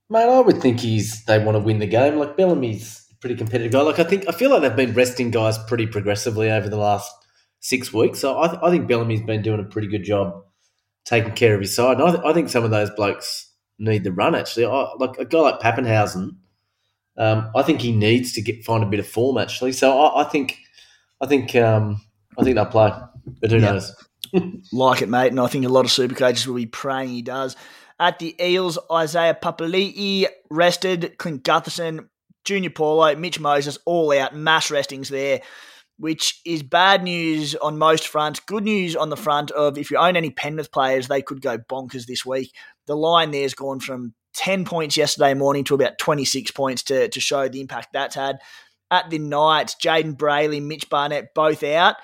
Mate, 0.07 0.29
I 0.29 0.39
would 0.39 0.61
think 0.61 0.81
he's 0.81 1.25
they 1.25 1.43
want 1.43 1.55
to 1.55 1.63
win 1.63 1.79
the 1.79 1.87
game. 1.87 2.17
Like 2.17 2.37
Bellamy's 2.37 3.11
pretty 3.19 3.35
competitive 3.35 3.71
guy. 3.71 3.81
Like 3.81 3.97
I 3.97 4.03
think 4.03 4.29
I 4.29 4.33
feel 4.33 4.51
like 4.51 4.61
they've 4.61 4.75
been 4.75 4.93
resting 4.93 5.31
guys 5.31 5.57
pretty 5.57 5.87
progressively 5.87 6.51
over 6.51 6.69
the 6.69 6.77
last 6.77 7.11
six 7.59 7.91
weeks. 7.91 8.19
So 8.19 8.39
I, 8.39 8.49
th- 8.49 8.59
I 8.61 8.69
think 8.69 8.87
Bellamy's 8.87 9.23
been 9.23 9.41
doing 9.41 9.61
a 9.61 9.63
pretty 9.63 9.87
good 9.87 10.03
job 10.03 10.43
taking 11.05 11.33
care 11.33 11.55
of 11.55 11.61
his 11.61 11.75
side. 11.75 11.99
And 11.99 12.07
I, 12.07 12.11
th- 12.11 12.23
I 12.23 12.33
think 12.33 12.49
some 12.49 12.63
of 12.63 12.69
those 12.69 12.91
blokes 12.91 13.47
need 13.77 14.03
the 14.03 14.11
run. 14.11 14.35
Actually, 14.35 14.65
I, 14.65 14.93
like 14.97 15.17
a 15.17 15.25
guy 15.25 15.39
like 15.39 15.59
Papenhuyzen, 15.59 16.35
um, 17.17 17.51
I 17.55 17.63
think 17.63 17.81
he 17.81 17.91
needs 17.91 18.33
to 18.33 18.41
get 18.41 18.63
find 18.63 18.83
a 18.83 18.87
bit 18.87 18.99
of 18.99 19.07
form. 19.07 19.37
Actually, 19.37 19.73
so 19.73 19.99
I, 19.99 20.21
I 20.21 20.23
think 20.25 20.57
I 21.21 21.25
think 21.25 21.55
um, 21.55 22.01
I 22.37 22.43
think 22.43 22.55
they'll 22.55 22.65
play, 22.65 22.91
but 23.41 23.51
who 23.51 23.59
knows? 23.59 23.95
like 24.71 25.01
it, 25.01 25.09
mate. 25.09 25.29
And 25.29 25.39
I 25.39 25.47
think 25.47 25.65
a 25.65 25.69
lot 25.69 25.85
of 25.85 25.91
super 25.91 26.15
coaches 26.15 26.47
will 26.47 26.55
be 26.55 26.65
praying 26.65 27.09
he 27.09 27.21
does. 27.21 27.55
At 27.99 28.19
the 28.19 28.35
Eels, 28.39 28.77
Isaiah 28.91 29.37
Papali'i 29.41 30.27
rested, 30.51 31.17
Clint 31.17 31.43
Gutherson, 31.43 32.07
Junior 32.45 32.69
Paulo, 32.69 33.15
Mitch 33.15 33.39
Moses, 33.39 33.79
all 33.85 34.11
out, 34.17 34.35
mass 34.35 34.69
restings 34.69 35.09
there, 35.09 35.41
which 35.97 36.39
is 36.45 36.61
bad 36.61 37.03
news 37.03 37.55
on 37.55 37.79
most 37.79 38.07
fronts. 38.07 38.39
Good 38.39 38.63
news 38.63 38.95
on 38.95 39.09
the 39.09 39.17
front 39.17 39.49
of 39.51 39.77
if 39.77 39.89
you 39.89 39.97
own 39.97 40.15
any 40.15 40.29
Penrith 40.29 40.71
players, 40.71 41.07
they 41.07 41.23
could 41.23 41.41
go 41.41 41.57
bonkers 41.57 42.05
this 42.05 42.25
week. 42.25 42.53
The 42.87 42.95
line 42.95 43.31
there's 43.31 43.53
gone 43.53 43.79
from 43.79 44.13
10 44.35 44.65
points 44.65 44.97
yesterday 44.97 45.33
morning 45.33 45.63
to 45.65 45.75
about 45.75 45.97
26 45.97 46.51
points 46.51 46.83
to, 46.83 47.07
to 47.09 47.19
show 47.19 47.47
the 47.47 47.61
impact 47.61 47.89
that's 47.93 48.15
had. 48.15 48.39
At 48.89 49.09
the 49.09 49.19
Knights, 49.19 49.75
Jayden 49.75 50.15
Brailey, 50.15 50.61
Mitch 50.61 50.89
Barnett, 50.89 51.33
both 51.33 51.63
out. 51.63 51.95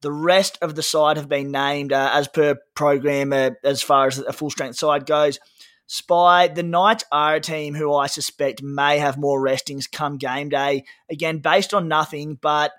The 0.00 0.10
rest 0.10 0.58
of 0.60 0.74
the 0.74 0.82
side 0.82 1.16
have 1.16 1.28
been 1.28 1.52
named 1.52 1.92
uh, 1.92 2.10
as 2.12 2.26
per 2.26 2.56
program 2.74 3.32
uh, 3.32 3.50
as 3.62 3.82
far 3.82 4.08
as 4.08 4.18
a 4.18 4.32
full 4.32 4.50
strength 4.50 4.76
side 4.76 5.06
goes. 5.06 5.38
Spy, 5.86 6.48
the 6.48 6.62
Knights 6.62 7.04
are 7.12 7.36
a 7.36 7.40
team 7.40 7.74
who 7.74 7.94
I 7.94 8.06
suspect 8.06 8.62
may 8.62 8.98
have 8.98 9.18
more 9.18 9.40
restings 9.40 9.86
come 9.86 10.16
game 10.16 10.48
day. 10.48 10.84
Again, 11.10 11.38
based 11.38 11.74
on 11.74 11.86
nothing, 11.86 12.38
but 12.40 12.72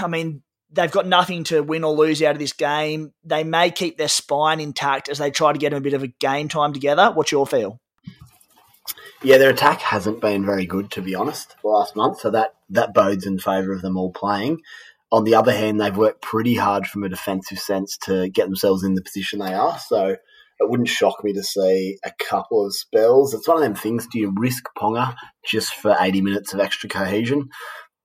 I 0.00 0.08
mean, 0.08 0.42
they've 0.70 0.90
got 0.90 1.06
nothing 1.06 1.44
to 1.44 1.62
win 1.62 1.84
or 1.84 1.92
lose 1.92 2.22
out 2.22 2.32
of 2.32 2.38
this 2.38 2.52
game. 2.52 3.12
They 3.24 3.44
may 3.44 3.70
keep 3.70 3.98
their 3.98 4.08
spine 4.08 4.60
intact 4.60 5.08
as 5.08 5.18
they 5.18 5.30
try 5.30 5.52
to 5.52 5.58
get 5.58 5.72
a 5.72 5.80
bit 5.80 5.94
of 5.94 6.02
a 6.02 6.08
game 6.08 6.48
time 6.48 6.72
together. 6.72 7.10
What's 7.12 7.32
your 7.32 7.46
feel? 7.46 7.80
Yeah, 9.22 9.38
their 9.38 9.50
attack 9.50 9.80
hasn't 9.80 10.20
been 10.20 10.44
very 10.44 10.66
good, 10.66 10.90
to 10.92 11.02
be 11.02 11.14
honest, 11.14 11.56
last 11.64 11.96
month. 11.96 12.20
So 12.20 12.30
that, 12.30 12.54
that 12.70 12.94
bodes 12.94 13.26
in 13.26 13.38
favour 13.38 13.72
of 13.72 13.82
them 13.82 13.96
all 13.96 14.12
playing. 14.12 14.60
On 15.10 15.24
the 15.24 15.34
other 15.34 15.52
hand, 15.52 15.80
they've 15.80 15.96
worked 15.96 16.22
pretty 16.22 16.56
hard 16.56 16.86
from 16.86 17.04
a 17.04 17.08
defensive 17.08 17.58
sense 17.58 17.96
to 18.02 18.28
get 18.28 18.46
themselves 18.46 18.82
in 18.82 18.94
the 18.94 19.02
position 19.02 19.38
they 19.38 19.54
are. 19.54 19.78
So 19.78 20.16
it 20.58 20.70
wouldn't 20.70 20.88
shock 20.88 21.22
me 21.22 21.32
to 21.32 21.42
see 21.42 21.98
a 22.04 22.12
couple 22.18 22.64
of 22.64 22.74
spells. 22.74 23.34
It's 23.34 23.48
one 23.48 23.56
of 23.56 23.62
them 23.62 23.74
things. 23.74 24.06
Do 24.10 24.18
you 24.18 24.32
risk 24.36 24.64
Ponga 24.76 25.14
just 25.44 25.74
for 25.74 25.96
80 25.98 26.22
minutes 26.22 26.54
of 26.54 26.60
extra 26.60 26.88
cohesion? 26.88 27.48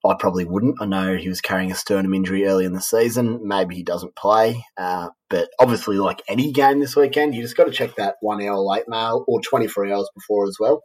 I 0.03 0.15
probably 0.17 0.45
wouldn't. 0.45 0.81
I 0.81 0.85
know 0.85 1.15
he 1.15 1.29
was 1.29 1.41
carrying 1.41 1.71
a 1.71 1.75
sternum 1.75 2.13
injury 2.13 2.45
early 2.45 2.65
in 2.65 2.73
the 2.73 2.81
season. 2.81 3.41
Maybe 3.43 3.75
he 3.75 3.83
doesn't 3.83 4.15
play. 4.15 4.65
Uh, 4.75 5.09
but 5.29 5.49
obviously, 5.59 5.97
like 5.97 6.23
any 6.27 6.51
game 6.51 6.79
this 6.79 6.95
weekend, 6.95 7.35
you 7.35 7.41
just 7.43 7.55
got 7.55 7.65
to 7.65 7.71
check 7.71 7.95
that 7.95 8.15
one 8.19 8.41
hour 8.41 8.57
late 8.57 8.87
mail 8.87 9.23
or 9.27 9.41
24 9.41 9.87
hours 9.87 10.09
before 10.15 10.47
as 10.47 10.57
well. 10.59 10.81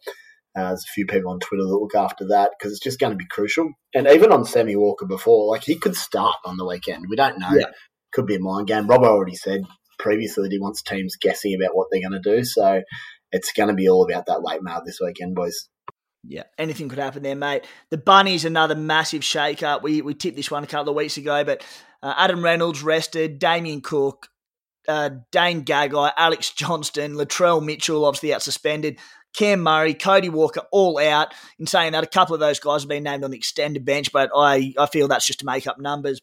Uh, 0.55 0.69
there's 0.69 0.85
a 0.85 0.93
few 0.93 1.07
people 1.07 1.31
on 1.31 1.41
Twitter 1.41 1.65
that 1.65 1.77
look 1.77 1.95
after 1.95 2.29
that 2.29 2.51
because 2.59 2.73
it's 2.73 2.85
just 2.85 2.99
going 2.99 3.13
to 3.13 3.17
be 3.17 3.27
crucial. 3.27 3.71
And 3.95 4.07
even 4.07 4.33
on 4.33 4.45
Sammy 4.45 4.77
Walker 4.77 5.07
before, 5.07 5.51
like 5.51 5.65
he 5.65 5.79
could 5.79 5.97
start 5.97 6.37
on 6.45 6.57
the 6.57 6.67
weekend. 6.67 7.07
We 7.09 7.17
don't 7.17 7.39
know. 7.39 7.51
Yeah. 7.53 7.71
Could 8.13 8.27
be 8.27 8.37
a 8.37 8.41
mind 8.41 8.67
game. 8.67 8.87
Robbo 8.87 9.07
already 9.07 9.35
said 9.35 9.63
previously 9.99 10.45
that 10.45 10.53
he 10.53 10.59
wants 10.59 10.83
teams 10.83 11.17
guessing 11.17 11.55
about 11.55 11.75
what 11.75 11.89
they're 11.91 12.07
going 12.07 12.21
to 12.21 12.37
do. 12.37 12.45
So 12.45 12.83
it's 13.33 13.53
going 13.53 13.69
to 13.69 13.75
be 13.75 13.89
all 13.89 14.07
about 14.11 14.27
that 14.27 14.43
late 14.43 14.63
mail 14.63 14.83
this 14.85 14.99
weekend, 15.01 15.35
boys. 15.35 15.69
Yeah, 16.29 16.45
anything 16.59 16.89
could 16.89 16.99
happen 16.99 17.23
there, 17.23 17.37
mate. 17.37 17.65
The 17.91 17.99
Bunnies, 17.99 18.45
another 18.45 18.75
massive 18.75 19.23
shake-up. 19.23 19.83
We, 19.83 20.03
we 20.03 20.15
tipped 20.15 20.37
this 20.37 20.51
one 20.51 20.65
a 20.65 20.67
couple 20.67 20.91
of 20.91 20.97
weeks 20.97 21.17
ago, 21.17 21.45
but 21.45 21.65
uh, 22.03 22.15
Adam 22.17 22.43
Reynolds 22.43 22.83
rested, 22.83 23.39
Damien 23.39 23.81
Cook, 23.81 24.29
uh, 24.89 25.11
Dane 25.31 25.65
Gagai, 25.65 26.13
Alex 26.17 26.51
Johnston, 26.51 27.15
Latrell 27.15 27.65
Mitchell, 27.65 28.05
obviously 28.05 28.35
out 28.35 28.43
suspended. 28.43 28.99
Cam 29.35 29.61
Murray, 29.61 29.95
Cody 29.95 30.31
Walker, 30.31 30.63
all 30.73 30.99
out. 30.99 31.35
In 31.59 31.67
saying 31.67 31.93
that, 31.93 32.03
a 32.03 32.09
couple 32.09 32.35
of 32.35 32.41
those 32.41 32.59
guys 32.59 32.83
have 32.83 32.89
been 32.89 33.03
named 33.03 33.23
on 33.23 33.31
the 33.31 33.37
extended 33.37 33.85
bench, 33.85 34.11
but 34.11 34.31
I, 34.35 34.73
I 34.79 34.87
feel 34.87 35.09
that's 35.09 35.27
just 35.27 35.41
to 35.41 35.47
make 35.47 35.67
up 35.67 35.79
numbers. 35.79 36.21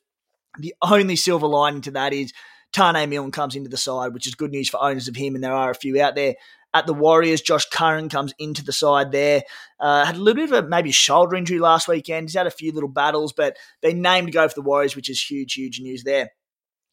The 0.60 0.74
only 0.81 1.15
silver 1.15 1.48
lining 1.48 1.81
to 1.81 1.91
that 1.91 2.12
is 2.12 2.33
Taane 2.74 3.07
Milne 3.07 3.31
comes 3.31 3.55
into 3.55 3.69
the 3.69 3.77
side, 3.77 4.13
which 4.13 4.27
is 4.27 4.36
good 4.36 4.51
news 4.51 4.67
for 4.67 4.81
owners 4.81 5.07
of 5.07 5.15
him, 5.15 5.36
and 5.36 5.43
there 5.43 5.53
are 5.53 5.69
a 5.69 5.75
few 5.75 6.01
out 6.01 6.15
there. 6.15 6.36
At 6.74 6.88
the 6.88 6.94
Warriors, 6.94 7.42
Josh 7.42 7.65
Curran 7.70 8.10
comes 8.10 8.34
into 8.39 8.63
the 8.63 8.74
side 8.74 9.12
there. 9.12 9.44
Uh, 9.80 10.06
had 10.06 10.15
a 10.15 10.20
little 10.20 10.42
bit 10.42 10.51
of 10.51 10.65
a 10.65 10.68
maybe 10.68 10.89
a 10.89 10.94
shoulder 10.94 11.36
injury 11.36 11.60
last 11.60 11.88
weekend. 11.88 12.30
He's 12.30 12.36
had 12.36 12.48
a 12.48 12.51
few 12.51 12.72
little 12.72 12.89
battles, 12.89 13.32
but 13.32 13.58
they 13.82 13.94
named 13.94 14.27
to 14.27 14.34
go 14.34 14.48
for 14.48 14.56
the 14.56 14.62
Warriors, 14.62 14.96
which 14.96 15.10
is 15.10 15.22
huge, 15.22 15.53
huge 15.53 15.80
news 15.80 16.03
there. 16.03 16.32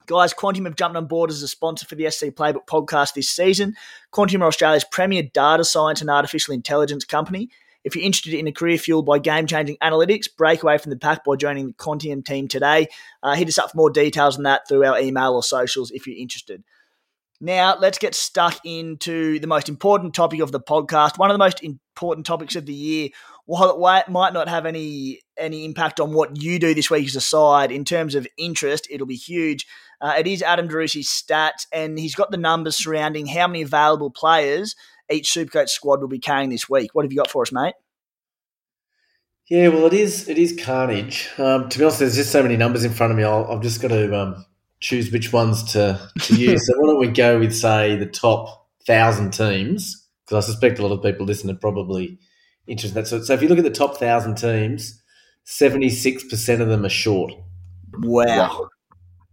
Guys, 0.06 0.34
Quantium 0.34 0.64
have 0.64 0.76
jumped 0.76 0.96
on 0.96 1.06
board 1.06 1.30
as 1.30 1.42
a 1.42 1.48
sponsor 1.48 1.86
for 1.86 1.94
the 1.94 2.10
SC 2.10 2.26
Playbook 2.26 2.66
podcast 2.66 3.14
this 3.14 3.30
season. 3.30 3.74
Quantium 4.12 4.40
are 4.40 4.48
Australia's 4.48 4.84
premier 4.84 5.22
data 5.22 5.64
science 5.64 6.00
and 6.00 6.10
artificial 6.10 6.52
intelligence 6.52 7.04
company. 7.04 7.48
If 7.84 7.94
you're 7.94 8.04
interested 8.04 8.34
in 8.34 8.46
a 8.46 8.52
career 8.52 8.76
fueled 8.76 9.06
by 9.06 9.18
game 9.18 9.46
changing 9.46 9.78
analytics, 9.82 10.26
break 10.36 10.62
away 10.62 10.76
from 10.78 10.90
the 10.90 10.98
pack 10.98 11.24
by 11.24 11.36
joining 11.36 11.68
the 11.68 11.72
Quantium 11.74 12.24
team 12.24 12.48
today. 12.48 12.88
Uh, 13.22 13.34
hit 13.34 13.48
us 13.48 13.56
up 13.56 13.70
for 13.70 13.76
more 13.76 13.90
details 13.90 14.36
on 14.36 14.42
that 14.42 14.68
through 14.68 14.84
our 14.84 15.00
email 15.00 15.34
or 15.34 15.42
socials 15.42 15.90
if 15.90 16.06
you're 16.06 16.18
interested. 16.18 16.62
Now, 17.40 17.76
let's 17.78 17.98
get 17.98 18.14
stuck 18.14 18.58
into 18.64 19.38
the 19.38 19.46
most 19.46 19.70
important 19.70 20.14
topic 20.14 20.40
of 20.40 20.52
the 20.52 20.60
podcast, 20.60 21.18
one 21.18 21.30
of 21.30 21.34
the 21.34 21.38
most 21.38 21.62
important 21.62 22.26
topics 22.26 22.54
of 22.54 22.66
the 22.66 22.74
year. 22.74 23.08
While 23.46 23.82
it 23.96 24.08
might 24.10 24.32
not 24.32 24.48
have 24.48 24.66
any 24.66 25.22
any 25.36 25.64
impact 25.64 25.98
on 25.98 26.12
what 26.12 26.40
you 26.40 26.58
do 26.58 26.74
this 26.74 26.90
week 26.90 27.06
as 27.06 27.16
a 27.16 27.20
side 27.20 27.72
in 27.72 27.84
terms 27.84 28.14
of 28.14 28.26
interest, 28.36 28.86
it'll 28.90 29.06
be 29.06 29.16
huge. 29.16 29.66
Uh, 30.00 30.14
it 30.18 30.26
is 30.26 30.42
Adam 30.42 30.68
Driussi's 30.68 31.08
stats, 31.08 31.66
and 31.72 31.98
he's 31.98 32.14
got 32.14 32.30
the 32.30 32.36
numbers 32.36 32.76
surrounding 32.76 33.26
how 33.26 33.48
many 33.48 33.62
available 33.62 34.10
players 34.10 34.76
each 35.10 35.32
Supercoach 35.32 35.70
squad 35.70 36.00
will 36.00 36.08
be 36.08 36.18
carrying 36.18 36.50
this 36.50 36.68
week. 36.68 36.90
What 36.94 37.04
have 37.04 37.12
you 37.12 37.18
got 37.18 37.30
for 37.30 37.42
us, 37.42 37.52
mate? 37.52 37.74
Yeah, 39.48 39.68
well, 39.68 39.86
it 39.86 39.94
is 39.94 40.28
it 40.28 40.38
is 40.38 40.56
carnage. 40.62 41.28
Um, 41.38 41.68
to 41.70 41.78
be 41.78 41.84
honest, 41.84 41.98
there's 41.98 42.14
just 42.16 42.30
so 42.30 42.42
many 42.42 42.56
numbers 42.56 42.84
in 42.84 42.92
front 42.92 43.10
of 43.10 43.16
me. 43.16 43.24
i 43.24 43.52
have 43.52 43.62
just 43.62 43.82
got 43.82 43.88
to 43.88 44.16
um, 44.16 44.44
choose 44.80 45.12
which 45.12 45.32
ones 45.32 45.62
to, 45.72 46.00
to 46.22 46.34
use. 46.34 46.66
so 46.66 46.72
why 46.78 46.86
don't 46.88 47.00
we 47.00 47.08
go 47.08 47.38
with 47.38 47.54
say 47.54 47.96
the 47.96 48.06
top 48.06 48.68
thousand 48.86 49.32
teams? 49.32 50.06
Because 50.24 50.44
I 50.44 50.46
suspect 50.46 50.78
a 50.78 50.86
lot 50.86 50.94
of 50.94 51.02
people 51.02 51.26
listening 51.26 51.56
are 51.56 51.58
probably 51.58 52.18
interested 52.66 52.96
in 52.96 53.02
that. 53.02 53.08
So, 53.08 53.22
so 53.22 53.34
if 53.34 53.42
you 53.42 53.48
look 53.48 53.58
at 53.58 53.64
the 53.64 53.70
top 53.70 53.96
thousand 53.96 54.36
teams, 54.36 55.02
seventy 55.44 55.90
six 55.90 56.24
percent 56.24 56.62
of 56.62 56.68
them 56.68 56.84
are 56.84 56.90
short. 56.90 57.32
Wow. 57.98 58.68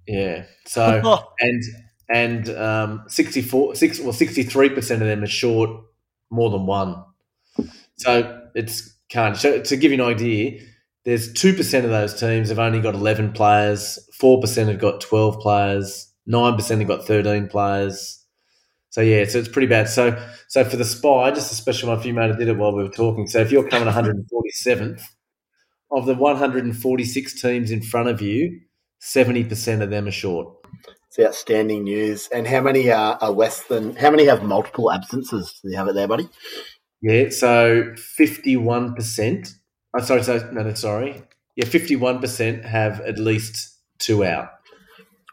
Yeah. 0.08 0.46
So 0.66 1.24
and 1.40 1.64
and 2.10 2.50
um, 2.52 3.04
64, 3.08 3.76
six, 3.76 4.00
well, 4.00 4.14
63% 4.14 4.92
of 4.92 5.00
them 5.00 5.24
are 5.24 5.28
short 5.28 5.70
more 6.30 6.50
than 6.50 6.66
one. 6.66 7.04
So 7.98 8.48
it's 8.56 8.96
can't. 9.10 9.36
So 9.36 9.62
to 9.62 9.78
give 9.78 9.92
you 9.92 10.02
an 10.02 10.10
idea, 10.10 10.62
there's 11.08 11.32
2% 11.32 11.86
of 11.86 11.90
those 11.90 12.20
teams 12.20 12.50
have 12.50 12.60
only 12.60 12.82
got 12.82 12.94
11 12.94 13.32
players, 13.32 13.98
4% 14.22 14.68
have 14.68 14.78
got 14.78 15.00
12 15.00 15.40
players, 15.40 16.12
9% 16.30 16.80
have 16.80 16.88
got 16.88 17.08
13 17.08 17.48
players. 17.48 18.26
So 18.90 19.00
yeah, 19.00 19.24
so 19.24 19.38
it's 19.40 19.48
pretty 19.48 19.68
bad. 19.68 19.88
So 19.88 20.22
so 20.50 20.66
for 20.66 20.76
the 20.76 20.84
spy, 20.84 21.32
just 21.32 21.50
a 21.50 21.56
special 21.56 21.88
one 21.88 22.02
for 22.02 22.08
you, 22.08 22.14
mate. 22.14 22.32
I 22.32 22.36
did 22.36 22.50
it 22.50 22.58
while 22.58 22.76
we 22.76 22.84
were 22.84 22.90
talking. 22.90 23.26
So 23.28 23.40
if 23.40 23.54
you're 23.54 23.70
coming 23.70 23.88
147th 23.88 25.02
of 25.92 26.06
the 26.06 26.14
146 26.14 27.42
teams 27.42 27.72
in 27.72 27.82
front 27.82 28.10
of 28.10 28.22
you, 28.22 28.60
70% 29.02 29.82
of 29.82 29.90
them 29.90 30.08
are 30.08 30.12
short. 30.12 30.54
It's 31.08 31.26
outstanding 31.26 31.86
news. 31.86 32.28
And 32.34 32.46
how 32.48 32.60
many 32.60 32.92
are, 32.92 33.18
are 33.22 33.32
less 33.32 33.64
than, 33.64 33.96
how 33.96 34.12
many 34.12 34.26
have 34.26 34.44
multiple 34.44 34.92
absences? 34.92 35.58
Do 35.64 35.70
you 35.70 35.78
have 35.78 35.88
it 35.88 35.96
there, 35.96 36.08
buddy? 36.08 36.28
Yeah, 37.02 37.30
so 37.30 37.94
51%. 38.20 39.54
Oh, 39.98 40.04
sorry, 40.04 40.24
so, 40.24 40.50
no, 40.52 40.62
no, 40.62 40.74
sorry. 40.74 41.24
Yeah, 41.56 41.66
51% 41.66 42.66
have 42.66 43.02
at 43.02 43.18
least 43.18 43.78
two 43.98 44.24
out. 44.24 44.50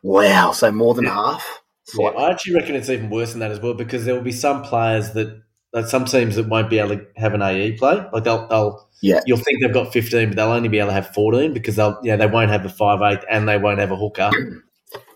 Wow, 0.03 0.53
so 0.53 0.73
more 0.73 0.95
than 0.95 1.05
yeah. 1.05 1.15
half? 1.15 1.63
Yeah, 1.99 2.09
I 2.09 2.31
actually 2.31 2.55
reckon 2.55 2.75
it's 2.75 2.89
even 2.89 3.11
worse 3.11 3.33
than 3.33 3.41
that 3.41 3.51
as 3.51 3.61
well 3.61 3.75
because 3.75 4.05
there 4.05 4.15
will 4.15 4.23
be 4.23 4.33
some 4.33 4.63
players 4.63 5.13
that, 5.13 5.43
that 5.75 5.89
some 5.89 6.07
teams 6.07 6.37
that 6.37 6.49
won't 6.49 6.71
be 6.71 6.79
able 6.79 6.97
to 6.97 7.07
have 7.17 7.35
an 7.35 7.43
AE 7.43 7.73
play. 7.73 8.07
Like 8.11 8.25
they'll, 8.25 8.49
they'll 8.49 8.89
yeah. 9.03 9.21
You'll 9.27 9.37
think 9.37 9.61
they've 9.61 9.73
got 9.73 9.93
15, 9.93 10.29
but 10.29 10.37
they'll 10.37 10.49
only 10.49 10.71
be 10.71 10.79
able 10.79 10.89
to 10.89 10.95
have 10.95 11.09
14 11.09 11.53
because 11.53 11.77
they'll, 11.77 11.99
yeah, 12.03 12.17
they 12.17 12.27
won't 12.27 12.51
have 12.51 12.65
a 12.65 12.71
five 12.71 13.03
eight 13.03 13.23
and 13.31 13.47
they 13.47 13.59
won't 13.59 13.79
have 13.81 13.91
a 13.91 13.97
hooker. 13.97 14.31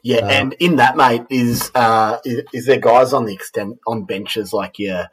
Yeah, 0.05 0.19
um, 0.19 0.31
and 0.31 0.53
in 0.61 0.77
that, 0.77 0.97
mate, 0.97 1.23
is, 1.29 1.73
uh, 1.75 2.19
is, 2.25 2.45
is 2.53 2.67
there 2.67 2.79
guys 2.79 3.13
on 3.13 3.27
the 3.27 3.35
extent 3.35 3.79
on 3.87 4.05
benches 4.05 4.53
like 4.53 4.79
yeah, 4.79 5.09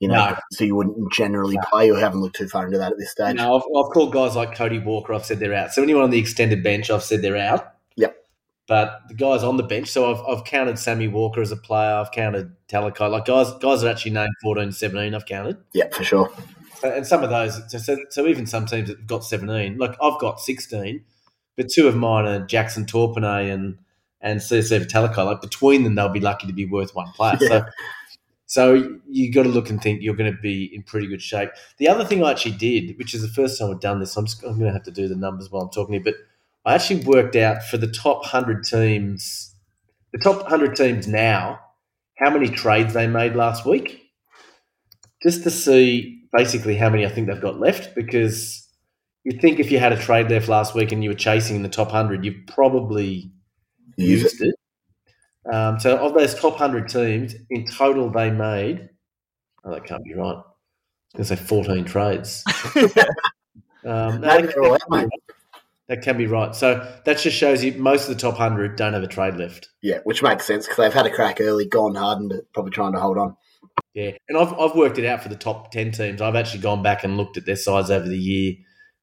you 0.00 0.08
know, 0.08 0.14
no. 0.14 0.36
so 0.52 0.64
you 0.64 0.76
wouldn't 0.76 1.12
generally 1.12 1.56
no. 1.56 1.62
play. 1.70 1.86
You 1.86 1.94
haven't 1.94 2.20
looked 2.20 2.36
too 2.36 2.48
far 2.48 2.66
into 2.66 2.78
that 2.78 2.92
at 2.92 2.98
this 2.98 3.10
stage. 3.10 3.36
No, 3.36 3.56
I've, 3.56 3.62
I've, 3.62 3.92
called 3.92 4.12
guys 4.12 4.36
like 4.36 4.54
Cody 4.54 4.78
Walker. 4.78 5.12
I've 5.12 5.24
said 5.24 5.40
they're 5.40 5.54
out. 5.54 5.72
So 5.72 5.82
anyone 5.82 6.04
on 6.04 6.10
the 6.10 6.18
extended 6.18 6.62
bench, 6.62 6.90
I've 6.90 7.02
said 7.02 7.22
they're 7.22 7.36
out. 7.36 7.74
Yep. 7.96 8.16
But 8.68 9.00
the 9.08 9.14
guys 9.14 9.42
on 9.42 9.56
the 9.56 9.64
bench, 9.64 9.88
so 9.88 10.14
I've, 10.14 10.20
I've 10.28 10.44
counted 10.44 10.78
Sammy 10.78 11.08
Walker 11.08 11.40
as 11.40 11.50
a 11.50 11.56
player. 11.56 11.94
I've 11.94 12.12
counted 12.12 12.52
Talakai. 12.68 13.10
Like 13.10 13.24
guys, 13.24 13.52
guys 13.60 13.82
are 13.82 13.88
actually 13.88 14.12
named 14.12 14.34
14, 14.42 14.70
17. 14.72 15.14
I've 15.14 15.26
counted. 15.26 15.56
Yeah, 15.72 15.88
for 15.92 16.04
sure. 16.04 16.30
So, 16.80 16.92
and 16.92 17.04
some 17.04 17.24
of 17.24 17.30
those, 17.30 17.60
so, 17.84 17.96
so 18.08 18.26
even 18.26 18.46
some 18.46 18.66
teams 18.66 18.88
that 18.88 18.98
have 18.98 19.06
got 19.06 19.24
17, 19.24 19.78
like 19.78 19.96
I've 20.00 20.20
got 20.20 20.38
16, 20.38 21.04
but 21.56 21.68
two 21.68 21.88
of 21.88 21.96
mine 21.96 22.24
are 22.26 22.46
Jackson 22.46 22.86
Topine 22.86 23.52
and 23.52 23.78
and 24.20 24.40
CC 24.40 24.86
Talakai. 24.88 25.24
Like 25.24 25.40
between 25.40 25.82
them, 25.82 25.96
they'll 25.96 26.08
be 26.08 26.20
lucky 26.20 26.46
to 26.46 26.52
be 26.52 26.66
worth 26.66 26.94
one 26.94 27.10
player. 27.12 27.36
Yeah. 27.40 27.48
So, 27.48 27.66
so 28.48 28.98
you 29.06 29.30
got 29.30 29.42
to 29.42 29.50
look 29.50 29.68
and 29.68 29.80
think 29.80 30.00
you're 30.00 30.16
going 30.16 30.34
to 30.34 30.40
be 30.40 30.74
in 30.74 30.82
pretty 30.82 31.06
good 31.06 31.20
shape. 31.20 31.50
The 31.76 31.86
other 31.86 32.02
thing 32.02 32.24
I 32.24 32.30
actually 32.30 32.56
did, 32.56 32.96
which 32.96 33.12
is 33.12 33.20
the 33.20 33.28
first 33.28 33.58
time 33.58 33.70
I've 33.70 33.80
done 33.80 34.00
this, 34.00 34.16
I'm, 34.16 34.24
just, 34.24 34.42
I'm 34.42 34.58
going 34.58 34.68
to 34.68 34.72
have 34.72 34.84
to 34.84 34.90
do 34.90 35.06
the 35.06 35.14
numbers 35.14 35.50
while 35.50 35.62
I'm 35.62 35.68
talking 35.68 35.92
here, 35.92 36.02
but 36.02 36.14
I 36.64 36.74
actually 36.74 37.04
worked 37.04 37.36
out 37.36 37.62
for 37.62 37.76
the 37.76 37.86
top 37.86 38.20
100 38.20 38.64
teams, 38.64 39.54
the 40.12 40.18
top 40.18 40.40
100 40.40 40.76
teams 40.76 41.06
now, 41.06 41.60
how 42.16 42.30
many 42.30 42.48
trades 42.48 42.94
they 42.94 43.06
made 43.06 43.36
last 43.36 43.66
week, 43.66 44.02
just 45.22 45.42
to 45.42 45.50
see 45.50 46.22
basically 46.32 46.74
how 46.74 46.88
many 46.88 47.04
I 47.04 47.10
think 47.10 47.26
they've 47.28 47.38
got 47.38 47.60
left. 47.60 47.94
Because 47.94 48.66
you'd 49.24 49.42
think 49.42 49.60
if 49.60 49.70
you 49.70 49.78
had 49.78 49.92
a 49.92 50.00
trade 50.00 50.30
left 50.30 50.48
last 50.48 50.74
week 50.74 50.90
and 50.90 51.04
you 51.04 51.10
were 51.10 51.16
chasing 51.16 51.54
in 51.54 51.62
the 51.62 51.68
top 51.68 51.88
100, 51.88 52.24
you've 52.24 52.46
probably 52.46 53.30
used 53.98 54.40
it. 54.40 54.54
Um, 55.52 55.80
so 55.80 55.96
of 55.96 56.14
those 56.14 56.34
top 56.34 56.52
100 56.52 56.88
teams, 56.88 57.34
in 57.50 57.66
total 57.66 58.10
they 58.10 58.30
made, 58.30 58.90
oh, 59.64 59.72
that 59.72 59.84
can't 59.84 60.04
be 60.04 60.14
right. 60.14 60.36
I 61.14 61.18
was 61.18 61.30
going 61.30 61.38
to 61.38 61.44
say 61.44 61.48
14 61.48 61.84
trades. 61.84 62.44
um, 63.84 64.20
no, 64.20 64.40
that, 64.42 65.10
that 65.88 66.02
can 66.02 66.18
be 66.18 66.26
right. 66.26 66.54
So 66.54 66.86
that 67.04 67.18
just 67.18 67.36
shows 67.36 67.64
you 67.64 67.72
most 67.74 68.08
of 68.08 68.14
the 68.14 68.20
top 68.20 68.34
100 68.34 68.76
don't 68.76 68.92
have 68.92 69.02
a 69.02 69.08
trade 69.08 69.36
left. 69.36 69.70
Yeah, 69.82 69.98
which 70.04 70.22
makes 70.22 70.46
sense 70.46 70.66
because 70.66 70.76
they've 70.76 70.92
had 70.92 71.06
a 71.06 71.14
crack 71.14 71.40
early, 71.40 71.66
gone 71.66 71.94
hard, 71.94 72.18
and 72.18 72.32
probably 72.52 72.72
trying 72.72 72.92
to 72.92 73.00
hold 73.00 73.16
on. 73.16 73.36
Yeah, 73.94 74.10
and 74.28 74.36
I've, 74.36 74.52
I've 74.52 74.74
worked 74.74 74.98
it 74.98 75.06
out 75.06 75.22
for 75.22 75.30
the 75.30 75.36
top 75.36 75.72
10 75.72 75.92
teams. 75.92 76.20
I've 76.20 76.36
actually 76.36 76.60
gone 76.60 76.82
back 76.82 77.04
and 77.04 77.16
looked 77.16 77.38
at 77.38 77.46
their 77.46 77.56
size 77.56 77.90
over 77.90 78.06
the 78.06 78.18
year. 78.18 78.54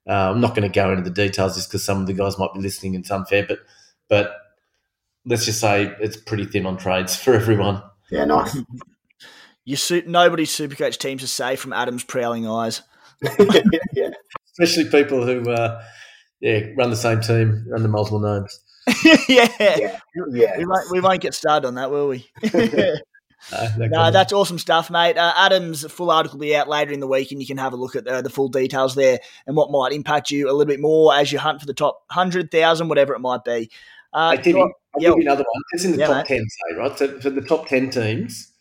Uh, 0.08 0.32
I'm 0.32 0.42
not 0.42 0.56
going 0.56 0.70
to 0.70 0.74
go 0.74 0.92
into 0.92 1.04
the 1.04 1.10
details 1.10 1.56
just 1.56 1.70
because 1.70 1.84
some 1.84 2.00
of 2.00 2.08
the 2.08 2.14
guys 2.14 2.38
might 2.38 2.54
be 2.54 2.62
listening 2.62 2.96
and 2.96 3.04
it's 3.04 3.12
unfair, 3.12 3.46
but 3.48 3.60
but 4.08 4.36
let's 5.26 5.46
just 5.46 5.60
say 5.60 5.94
it's 6.00 6.18
pretty 6.18 6.46
thin 6.46 6.66
on 6.66 6.78
trades 6.78 7.16
for 7.16 7.34
everyone. 7.34 7.82
Yeah, 8.12 8.26
nice. 8.26 8.58
you 9.66 9.76
suit 9.76 10.08
nobody's 10.08 10.52
supercoach 10.52 10.98
teams 10.98 11.24
are 11.24 11.28
safe 11.28 11.60
from 11.60 11.74
Adam's 11.74 12.04
prowling 12.04 12.48
eyes. 12.48 12.82
yeah, 13.94 14.10
especially 14.52 14.90
people 14.90 15.26
who 15.26 15.50
uh, 15.50 15.82
yeah 16.42 16.62
run 16.78 16.90
the 16.90 16.96
same 16.96 17.22
team 17.22 17.68
under 17.74 17.88
multiple 17.88 18.20
names. 18.20 18.60
yeah, 19.28 19.48
yeah, 19.60 20.00
yeah. 20.32 20.58
We 20.58 20.66
won't, 20.66 20.92
we 20.92 21.02
won't 21.02 21.22
get 21.22 21.34
started 21.34 21.68
on 21.68 21.76
that, 21.76 21.90
will 21.90 22.10
we? 22.10 22.28
Uh, 23.52 23.70
no, 23.78 24.12
that's 24.12 24.34
awesome 24.34 24.58
stuff, 24.58 24.90
mate. 24.90 25.18
Uh, 25.18 25.34
Adam's 25.38 25.90
full 25.92 26.10
article 26.10 26.38
will 26.38 26.46
be 26.46 26.56
out 26.56 26.68
later 26.68 26.92
in 26.92 27.00
the 27.00 27.08
week, 27.08 27.32
and 27.32 27.40
you 27.40 27.48
can 27.48 27.58
have 27.58 27.74
a 27.74 27.76
look 27.76 27.96
at 27.96 28.08
uh, 28.08 28.22
the 28.22 28.30
full 28.30 28.48
details 28.48 28.96
there 28.96 29.20
and 29.46 29.56
what 29.56 29.72
might 29.72 29.92
impact 29.94 30.32
you 30.32 30.50
a 30.50 30.54
little 30.54 30.66
bit 30.66 30.80
more 30.80 31.14
as 31.14 31.32
you 31.32 31.38
hunt 31.38 31.60
for 31.60 31.68
the 31.68 31.74
top 31.74 32.04
100,000, 32.08 32.88
whatever 32.88 33.14
it 33.14 33.20
might 33.20 33.44
be. 33.44 33.70
Uh, 34.14 34.36
hey, 34.36 34.42
Timmy, 34.42 34.74
I'll 34.96 35.02
give 35.02 35.18
you 35.18 35.22
another 35.22 35.44
one. 35.44 35.62
It's 35.72 35.86
in 35.86 35.92
the 35.92 35.98
yeah, 35.98 36.08
top 36.08 36.30
mate. 36.30 36.38
10, 36.38 36.46
say, 36.48 36.76
right? 36.78 36.98
So 36.98 37.20
for 37.20 37.30
the 37.30 37.42
top 37.42 37.68
10 37.68 37.90
teams, 37.90 38.52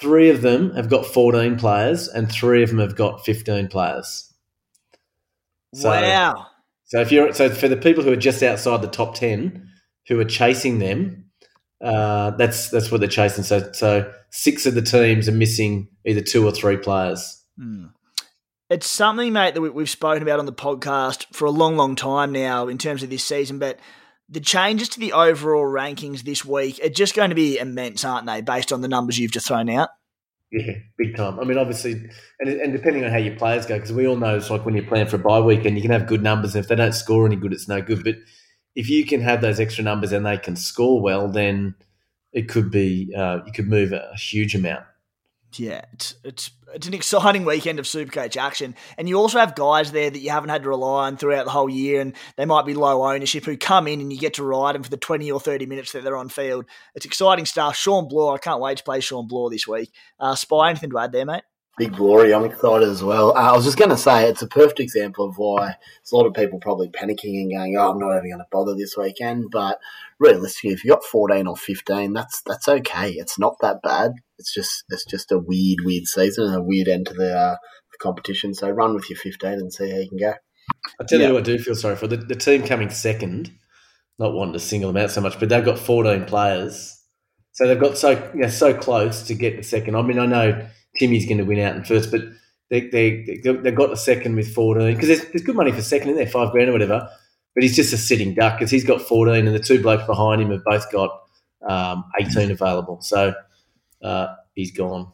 three 0.00 0.30
of 0.30 0.42
them 0.42 0.74
have 0.74 0.88
got 0.88 1.06
14 1.06 1.56
players 1.56 2.08
and 2.08 2.30
three 2.30 2.62
of 2.62 2.70
them 2.70 2.78
have 2.78 2.96
got 2.96 3.24
15 3.24 3.68
players. 3.68 4.32
So, 5.74 5.90
wow. 5.90 6.46
So 6.84 7.00
if 7.00 7.10
you're 7.10 7.32
so 7.32 7.48
for 7.48 7.66
the 7.66 7.76
people 7.76 8.04
who 8.04 8.12
are 8.12 8.16
just 8.16 8.42
outside 8.42 8.82
the 8.82 8.88
top 8.88 9.16
10 9.16 9.68
who 10.06 10.20
are 10.20 10.24
chasing 10.24 10.78
them, 10.78 11.30
uh, 11.82 12.30
that's 12.32 12.70
that's 12.70 12.92
what 12.92 13.00
they're 13.00 13.08
chasing. 13.08 13.42
So 13.42 13.72
so 13.72 14.12
six 14.30 14.66
of 14.66 14.74
the 14.74 14.82
teams 14.82 15.28
are 15.28 15.32
missing 15.32 15.88
either 16.04 16.20
two 16.20 16.46
or 16.46 16.52
three 16.52 16.76
players. 16.76 17.42
Hmm. 17.58 17.86
It's 18.70 18.86
something, 18.86 19.32
mate, 19.32 19.54
that 19.54 19.60
we've 19.60 19.90
spoken 19.90 20.22
about 20.22 20.38
on 20.38 20.46
the 20.46 20.52
podcast 20.52 21.26
for 21.32 21.44
a 21.44 21.50
long, 21.50 21.76
long 21.76 21.96
time 21.96 22.32
now 22.32 22.66
in 22.66 22.78
terms 22.78 23.02
of 23.02 23.10
this 23.10 23.24
season, 23.24 23.58
but– 23.58 23.78
the 24.28 24.40
changes 24.40 24.88
to 24.90 25.00
the 25.00 25.12
overall 25.12 25.64
rankings 25.64 26.22
this 26.22 26.44
week 26.44 26.80
are 26.84 26.88
just 26.88 27.14
going 27.14 27.30
to 27.30 27.36
be 27.36 27.58
immense, 27.58 28.04
aren't 28.04 28.26
they, 28.26 28.40
based 28.40 28.72
on 28.72 28.80
the 28.80 28.88
numbers 28.88 29.18
you've 29.18 29.32
just 29.32 29.46
thrown 29.46 29.68
out? 29.68 29.90
Yeah, 30.50 30.74
big 30.96 31.16
time. 31.16 31.40
I 31.40 31.44
mean, 31.44 31.58
obviously, 31.58 32.08
and, 32.40 32.48
and 32.48 32.72
depending 32.72 33.04
on 33.04 33.10
how 33.10 33.16
your 33.16 33.36
players 33.36 33.66
go, 33.66 33.74
because 33.76 33.92
we 33.92 34.06
all 34.06 34.16
know 34.16 34.36
it's 34.36 34.50
like 34.50 34.64
when 34.64 34.74
you're 34.74 34.84
playing 34.84 35.08
for 35.08 35.16
a 35.16 35.18
bye 35.18 35.40
week 35.40 35.64
and 35.64 35.76
you 35.76 35.82
can 35.82 35.90
have 35.90 36.06
good 36.06 36.22
numbers, 36.22 36.54
and 36.54 36.62
if 36.62 36.68
they 36.68 36.76
don't 36.76 36.94
score 36.94 37.26
any 37.26 37.36
good, 37.36 37.52
it's 37.52 37.68
no 37.68 37.82
good. 37.82 38.04
But 38.04 38.16
if 38.74 38.88
you 38.88 39.04
can 39.04 39.20
have 39.20 39.40
those 39.40 39.58
extra 39.60 39.82
numbers 39.84 40.12
and 40.12 40.24
they 40.24 40.38
can 40.38 40.56
score 40.56 41.00
well, 41.00 41.28
then 41.28 41.74
it 42.32 42.48
could 42.48 42.70
be 42.70 43.12
uh, 43.16 43.40
you 43.46 43.52
could 43.52 43.68
move 43.68 43.92
a 43.92 44.14
huge 44.16 44.54
amount 44.54 44.84
yeah, 45.58 45.82
it's 45.92 46.14
it's 46.24 46.50
it's 46.74 46.86
an 46.86 46.94
exciting 46.94 47.44
weekend 47.44 47.78
of 47.78 47.84
Supercoach 47.84 48.36
action, 48.36 48.74
and 48.98 49.08
you 49.08 49.16
also 49.18 49.38
have 49.38 49.54
guys 49.54 49.92
there 49.92 50.10
that 50.10 50.18
you 50.18 50.30
haven't 50.30 50.50
had 50.50 50.62
to 50.62 50.68
rely 50.68 51.06
on 51.06 51.16
throughout 51.16 51.44
the 51.44 51.50
whole 51.50 51.68
year, 51.68 52.00
and 52.00 52.14
they 52.36 52.44
might 52.44 52.66
be 52.66 52.74
low 52.74 53.04
ownership 53.04 53.44
who 53.44 53.56
come 53.56 53.86
in 53.86 54.00
and 54.00 54.12
you 54.12 54.18
get 54.18 54.34
to 54.34 54.44
ride 54.44 54.74
them 54.74 54.82
for 54.82 54.90
the 54.90 54.96
twenty 54.96 55.30
or 55.30 55.40
thirty 55.40 55.66
minutes 55.66 55.92
that 55.92 56.04
they're 56.04 56.16
on 56.16 56.28
field. 56.28 56.66
It's 56.94 57.06
exciting 57.06 57.46
stuff. 57.46 57.76
Shaun 57.76 58.08
Blore, 58.08 58.34
I 58.34 58.38
can't 58.38 58.60
wait 58.60 58.78
to 58.78 58.84
play 58.84 59.00
Shaun 59.00 59.26
Blore 59.26 59.50
this 59.50 59.66
week. 59.66 59.92
Uh, 60.18 60.34
Spy, 60.34 60.70
anything 60.70 60.90
to 60.90 60.98
add 60.98 61.12
there, 61.12 61.26
mate? 61.26 61.42
Big 61.76 61.92
glory. 61.92 62.32
I'm 62.32 62.44
excited 62.44 62.88
as 62.88 63.02
well. 63.02 63.36
Uh, 63.36 63.50
I 63.50 63.56
was 63.56 63.64
just 63.64 63.76
going 63.76 63.90
to 63.90 63.96
say 63.96 64.28
it's 64.28 64.42
a 64.42 64.46
perfect 64.46 64.78
example 64.78 65.28
of 65.28 65.36
why 65.36 65.66
there's 65.66 66.12
a 66.12 66.16
lot 66.16 66.26
of 66.26 66.34
people 66.34 66.60
probably 66.60 66.88
panicking 66.88 67.40
and 67.40 67.50
going, 67.50 67.76
"Oh, 67.76 67.90
I'm 67.90 67.98
not 67.98 68.16
even 68.16 68.30
going 68.30 68.38
to 68.38 68.46
bother 68.52 68.74
this 68.76 68.96
weekend." 68.96 69.46
But 69.50 69.78
realistically, 70.20 70.70
if 70.70 70.84
you 70.84 70.90
got 70.90 71.02
14 71.02 71.48
or 71.48 71.56
15, 71.56 72.12
that's 72.12 72.42
that's 72.46 72.68
okay. 72.68 73.10
It's 73.10 73.40
not 73.40 73.56
that 73.60 73.82
bad. 73.82 74.12
It's 74.38 74.54
just 74.54 74.84
it's 74.88 75.04
just 75.04 75.32
a 75.32 75.38
weird, 75.38 75.80
weird 75.84 76.06
season 76.06 76.46
and 76.46 76.54
a 76.54 76.62
weird 76.62 76.86
end 76.86 77.06
to 77.08 77.14
the, 77.14 77.36
uh, 77.36 77.56
the 77.90 77.98
competition. 77.98 78.54
So 78.54 78.70
run 78.70 78.94
with 78.94 79.10
your 79.10 79.18
15 79.18 79.52
and 79.54 79.72
see 79.72 79.90
how 79.90 79.98
you 79.98 80.08
can 80.08 80.18
go. 80.18 80.34
I 81.00 81.04
tell 81.04 81.18
yeah. 81.18 81.26
you 81.26 81.32
who 81.32 81.38
I 81.38 81.42
do 81.42 81.58
feel 81.58 81.74
sorry 81.74 81.96
for 81.96 82.06
the, 82.06 82.16
the 82.16 82.36
team 82.36 82.62
coming 82.62 82.90
second. 82.90 83.50
Not 84.16 84.32
wanting 84.32 84.52
to 84.52 84.60
single 84.60 84.92
them 84.92 85.02
out 85.02 85.10
so 85.10 85.20
much, 85.20 85.40
but 85.40 85.48
they've 85.48 85.64
got 85.64 85.76
14 85.76 86.24
players, 86.26 87.02
so 87.50 87.66
they've 87.66 87.80
got 87.80 87.98
so 87.98 88.10
you 88.32 88.42
know, 88.42 88.48
so 88.48 88.72
close 88.72 89.26
to 89.26 89.34
get 89.34 89.56
the 89.56 89.64
second. 89.64 89.96
I 89.96 90.02
mean, 90.02 90.20
I 90.20 90.26
know 90.26 90.68
Timmy's 90.98 91.26
going 91.26 91.38
to 91.38 91.44
win 91.44 91.58
out 91.60 91.76
in 91.76 91.84
first, 91.84 92.10
but 92.10 92.22
they, 92.70 92.88
they, 92.88 93.40
they've 93.42 93.74
got 93.74 93.90
the 93.90 93.96
second 93.96 94.36
with 94.36 94.52
14 94.54 94.94
because 94.94 95.08
there's, 95.08 95.24
there's 95.32 95.42
good 95.42 95.56
money 95.56 95.72
for 95.72 95.82
second 95.82 96.10
in 96.10 96.16
there, 96.16 96.26
five 96.26 96.50
grand 96.52 96.68
or 96.68 96.72
whatever. 96.72 97.08
But 97.54 97.62
he's 97.62 97.76
just 97.76 97.92
a 97.92 97.96
sitting 97.96 98.34
duck 98.34 98.58
because 98.58 98.70
he's 98.70 98.84
got 98.84 99.00
14 99.02 99.46
and 99.46 99.54
the 99.54 99.60
two 99.60 99.80
blokes 99.80 100.04
behind 100.06 100.42
him 100.42 100.50
have 100.50 100.64
both 100.64 100.90
got 100.90 101.20
um, 101.68 102.04
18 102.18 102.50
available. 102.50 103.00
So 103.00 103.34
uh, 104.02 104.34
he's 104.54 104.72
gone. 104.72 105.12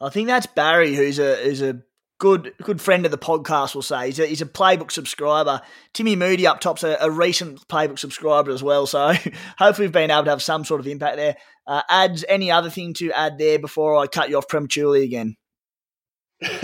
Yeah. 0.00 0.06
I 0.06 0.10
think 0.10 0.28
that's 0.28 0.46
Barry, 0.46 0.94
who's 0.94 1.18
a 1.18 1.36
who's 1.44 1.62
a 1.62 1.82
good 2.18 2.52
good 2.62 2.80
friend 2.80 3.04
of 3.04 3.10
the 3.10 3.18
podcast. 3.18 3.74
Will 3.74 3.82
say 3.82 4.06
he's 4.06 4.18
a, 4.18 4.26
he's 4.26 4.42
a 4.42 4.46
playbook 4.46 4.90
subscriber. 4.92 5.62
Timmy 5.92 6.16
Moody 6.16 6.46
up 6.46 6.60
top's 6.60 6.84
a, 6.84 6.96
a 7.00 7.10
recent 7.10 7.66
playbook 7.68 7.98
subscriber 7.98 8.50
as 8.50 8.62
well. 8.62 8.86
So 8.86 9.12
hopefully 9.58 9.88
we've 9.88 9.92
been 9.92 10.10
able 10.10 10.24
to 10.24 10.30
have 10.30 10.42
some 10.42 10.64
sort 10.64 10.80
of 10.80 10.86
impact 10.86 11.16
there. 11.16 11.36
Uh, 11.70 11.82
adds 11.88 12.24
any 12.28 12.50
other 12.50 12.68
thing 12.68 12.92
to 12.92 13.12
add 13.12 13.38
there 13.38 13.56
before 13.56 13.96
I 13.96 14.08
cut 14.08 14.28
you 14.28 14.36
off 14.36 14.48
prematurely 14.48 15.04
again? 15.04 15.36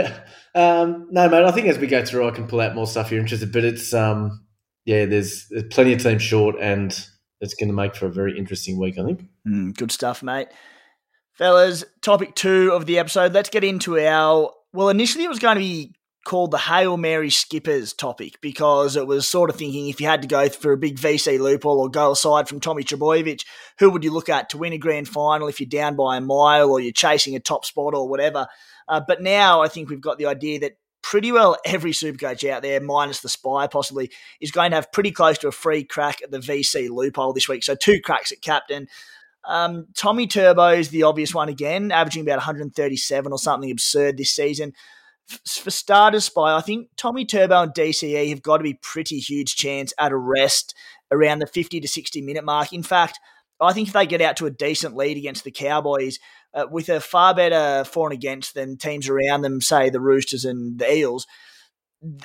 um, 0.57 1.07
no, 1.13 1.29
mate. 1.29 1.45
I 1.45 1.53
think 1.53 1.69
as 1.69 1.79
we 1.79 1.87
go 1.87 2.05
through, 2.05 2.27
I 2.27 2.33
can 2.33 2.49
pull 2.49 2.61
out 2.61 2.75
more 2.75 2.89
stuff 2.89 3.13
you're 3.13 3.21
interested. 3.21 3.53
But 3.53 3.65
it's 3.65 3.95
um, 3.95 4.45
yeah, 4.85 5.05
there's, 5.05 5.47
there's 5.49 5.63
plenty 5.71 5.93
of 5.93 6.03
teams 6.03 6.25
short, 6.25 6.57
and 6.61 6.91
it's 7.41 7.55
going 7.55 7.69
to 7.69 7.73
make 7.73 7.95
for 7.95 8.07
a 8.07 8.13
very 8.13 8.37
interesting 8.37 8.81
week. 8.81 8.99
I 8.99 9.05
think. 9.05 9.23
Mm, 9.47 9.77
good 9.77 9.93
stuff, 9.93 10.25
mate. 10.25 10.49
Fellas, 11.35 11.85
topic 12.03 12.35
two 12.35 12.73
of 12.73 12.87
the 12.87 12.99
episode. 12.99 13.33
Let's 13.33 13.51
get 13.51 13.63
into 13.63 14.01
our. 14.01 14.51
Well, 14.73 14.89
initially 14.89 15.23
it 15.23 15.29
was 15.29 15.39
going 15.39 15.55
to 15.55 15.61
be 15.61 15.95
called 16.27 16.51
the 16.51 16.59
Hail 16.59 16.97
Mary 16.97 17.31
Skippers 17.31 17.93
topic 17.93 18.41
because 18.41 18.97
it 18.97 19.07
was 19.07 19.29
sort 19.29 19.49
of 19.49 19.57
thinking 19.57 19.89
if 19.89 20.01
you 20.01 20.09
had 20.09 20.23
to 20.23 20.29
go 20.29 20.49
for 20.49 20.73
a 20.73 20.77
big 20.77 20.99
VC 20.99 21.39
loophole 21.39 21.79
or 21.79 21.89
go 21.89 22.11
aside 22.11 22.49
from 22.49 22.59
Tommy 22.59 22.83
Trbojevic, 22.83 23.47
who 23.79 23.91
would 23.91 24.03
you 24.03 24.13
look 24.13 24.29
at 24.29 24.51
to 24.51 24.59
win 24.59 24.73
a 24.73 24.79
grand 24.79 25.09
final 25.09 25.47
if 25.47 25.61
you're 25.61 25.69
down 25.69 25.95
by 25.95 26.17
a 26.17 26.21
mile 26.21 26.71
or 26.71 26.81
you're 26.81 26.93
chasing 26.93 27.37
a 27.37 27.41
top 27.41 27.65
spot 27.65 27.95
or 27.95 28.09
whatever? 28.09 28.49
Uh, 28.89 29.01
but 29.07 29.23
now 29.23 29.63
I 29.63 29.69
think 29.69 29.89
we've 29.89 30.01
got 30.01 30.19
the 30.19 30.27
idea 30.27 30.59
that 30.61 30.73
pretty 31.01 31.31
well 31.31 31.57
every 31.65 31.93
supercoach 31.93 32.49
out 32.51 32.63
there, 32.63 32.81
minus 32.81 33.21
the 33.21 33.29
spy 33.29 33.69
possibly, 33.69 34.11
is 34.41 34.51
going 34.51 34.73
to 34.73 34.77
have 34.77 34.91
pretty 34.91 35.13
close 35.13 35.39
to 35.39 35.49
a 35.49 35.53
free 35.53 35.85
crack 35.85 36.21
at 36.23 36.33
the 36.33 36.41
VC 36.41 36.91
loophole 36.91 37.35
this 37.35 37.49
week. 37.49 37.63
So 37.63 37.77
two 37.77 38.01
cracks 38.01 38.33
at 38.33 38.43
captain. 38.43 38.89
Um, 39.45 39.87
Tommy 39.95 40.27
Turbo 40.27 40.71
is 40.71 40.89
the 40.89 41.05
obvious 41.05 41.33
one 41.33 41.49
again, 41.49 41.93
averaging 41.93 42.23
about 42.23 42.39
137 42.39 43.31
or 43.31 43.39
something 43.39 43.71
absurd 43.71 44.17
this 44.17 44.33
season 44.33 44.75
for 45.27 45.71
starters, 45.71 46.25
Spy, 46.25 46.57
I 46.57 46.61
think 46.61 46.89
Tommy 46.97 47.25
Turbo 47.25 47.63
and 47.63 47.75
DCE 47.75 48.29
have 48.31 48.43
got 48.43 48.59
to 48.59 48.63
be 48.63 48.75
pretty 48.75 49.19
huge 49.19 49.57
chance 49.57 49.93
at 49.99 50.13
a 50.13 50.17
rest 50.17 50.75
around 51.11 51.41
the 51.41 51.47
50 51.47 51.81
to 51.81 51.89
60 51.89 52.23
minute 52.23 52.45
mark. 52.45 52.73
In 52.73 52.83
fact, 52.83 53.19
I 53.61 53.73
think 53.73 53.89
if 53.89 53.95
they 53.95 54.07
get 54.07 54.21
out 54.21 54.37
to 54.39 54.47
a 54.47 54.51
decent 54.51 54.95
lead 54.95 55.17
against 55.17 55.45
the 55.45 55.51
Cowboys 55.51 56.19
uh, 56.55 56.67
with 56.71 56.89
a 56.89 57.01
far 57.01 57.35
better 57.35 57.85
for 57.85 58.09
and 58.09 58.15
against 58.15 58.55
than 58.55 58.77
teams 58.77 59.09
around 59.09 59.43
them, 59.43 59.61
say 59.61 59.91
the 59.91 60.01
Roosters 60.01 60.45
and 60.45 60.79
the 60.79 60.93
Eels, 60.93 61.27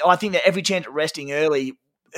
I 0.06 0.16
think 0.16 0.34
that 0.34 0.46
every 0.46 0.62
chance 0.62 0.86
at 0.86 0.94
resting 0.94 1.32
early. 1.32 1.74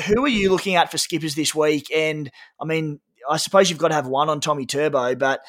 Who 0.07 0.25
are 0.25 0.29
you 0.29 0.49
looking 0.49 0.75
at 0.75 0.89
for 0.89 0.97
skippers 0.97 1.35
this 1.35 1.53
week? 1.53 1.91
And 1.93 2.31
I 2.59 2.65
mean, 2.65 2.99
I 3.29 3.37
suppose 3.37 3.69
you've 3.69 3.79
got 3.79 3.89
to 3.89 3.95
have 3.95 4.07
one 4.07 4.29
on 4.29 4.39
Tommy 4.39 4.65
Turbo, 4.65 5.15
but 5.15 5.41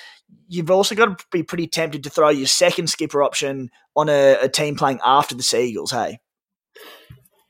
you've 0.48 0.70
also 0.70 0.94
got 0.94 1.18
to 1.18 1.24
be 1.32 1.42
pretty 1.42 1.66
tempted 1.66 2.04
to 2.04 2.10
throw 2.10 2.28
your 2.28 2.46
second 2.46 2.88
skipper 2.88 3.22
option 3.22 3.70
on 3.96 4.08
a, 4.08 4.36
a 4.42 4.48
team 4.48 4.76
playing 4.76 5.00
after 5.04 5.34
the 5.34 5.42
Seagulls, 5.42 5.90
hey? 5.90 6.18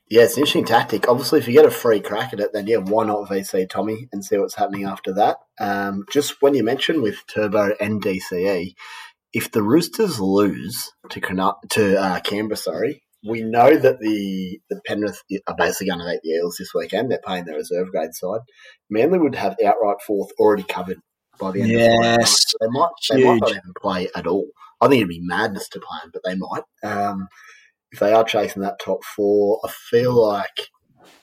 Yeah, 0.09 0.23
it's 0.23 0.35
an 0.35 0.41
interesting 0.41 0.65
tactic. 0.65 1.09
Obviously, 1.09 1.39
if 1.39 1.47
you 1.47 1.53
get 1.53 1.65
a 1.65 1.71
free 1.71 1.99
crack 1.99 2.31
at 2.31 2.39
it, 2.39 2.53
then 2.53 2.67
yeah, 2.67 2.77
why 2.77 3.05
not 3.05 3.27
VC 3.27 3.67
Tommy 3.67 4.07
and 4.11 4.23
see 4.23 4.37
what's 4.37 4.53
happening 4.53 4.85
after 4.85 5.13
that? 5.13 5.37
Um, 5.59 6.05
just 6.11 6.41
when 6.41 6.53
you 6.53 6.63
mentioned 6.63 7.01
with 7.01 7.25
Turbo 7.27 7.71
and 7.79 8.03
DCE, 8.03 8.75
if 9.33 9.51
the 9.51 9.63
Roosters 9.63 10.19
lose 10.19 10.91
to 11.09 11.19
to 11.71 11.99
uh, 11.99 12.19
Canberra, 12.19 12.55
sorry, 12.55 13.01
we 13.25 13.41
know 13.41 13.77
that 13.77 13.99
the 13.99 14.59
the 14.69 14.81
Penrith 14.85 15.21
are 15.47 15.55
basically 15.57 15.87
going 15.87 15.99
to 15.99 16.05
make 16.05 16.21
the 16.21 16.29
Eels 16.31 16.57
this 16.57 16.73
weekend. 16.73 17.11
They're 17.11 17.19
playing 17.23 17.45
their 17.45 17.55
reserve 17.55 17.91
grade 17.91 18.13
side. 18.13 18.41
Manly 18.89 19.19
would 19.19 19.35
have 19.35 19.55
outright 19.65 20.01
fourth 20.05 20.29
already 20.39 20.63
covered 20.63 20.99
by 21.39 21.51
the 21.51 21.61
end 21.61 21.71
yes. 21.71 22.53
of 22.53 22.59
the 22.59 22.67
They 22.67 22.79
might 22.79 22.89
they 23.09 23.23
might 23.23 23.41
not 23.41 23.51
even 23.51 23.73
play 23.81 24.09
at 24.15 24.27
all. 24.27 24.47
I 24.81 24.87
think 24.87 24.99
it'd 24.99 25.09
be 25.09 25.21
madness 25.21 25.69
to 25.69 25.79
play 25.79 25.97
them, 26.03 26.11
but 26.13 26.21
they 26.23 26.35
might. 26.35 26.63
Um, 26.83 27.27
if 27.91 27.99
they 27.99 28.13
are 28.13 28.23
chasing 28.23 28.61
that 28.61 28.79
top 28.83 29.03
four, 29.03 29.59
I 29.63 29.71
feel 29.89 30.13
like 30.13 30.69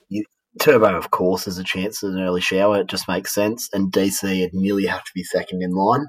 you, 0.08 0.24
Turbo, 0.58 0.96
of 0.96 1.10
course, 1.10 1.44
has 1.44 1.58
a 1.58 1.64
chance 1.64 2.02
at 2.02 2.10
an 2.10 2.20
early 2.20 2.40
shower. 2.40 2.80
It 2.80 2.86
just 2.86 3.08
makes 3.08 3.34
sense. 3.34 3.68
And 3.72 3.92
DC 3.92 4.40
would 4.40 4.54
nearly 4.54 4.86
have 4.86 5.04
to 5.04 5.10
be 5.14 5.22
second 5.22 5.62
in 5.62 5.72
line. 5.72 6.06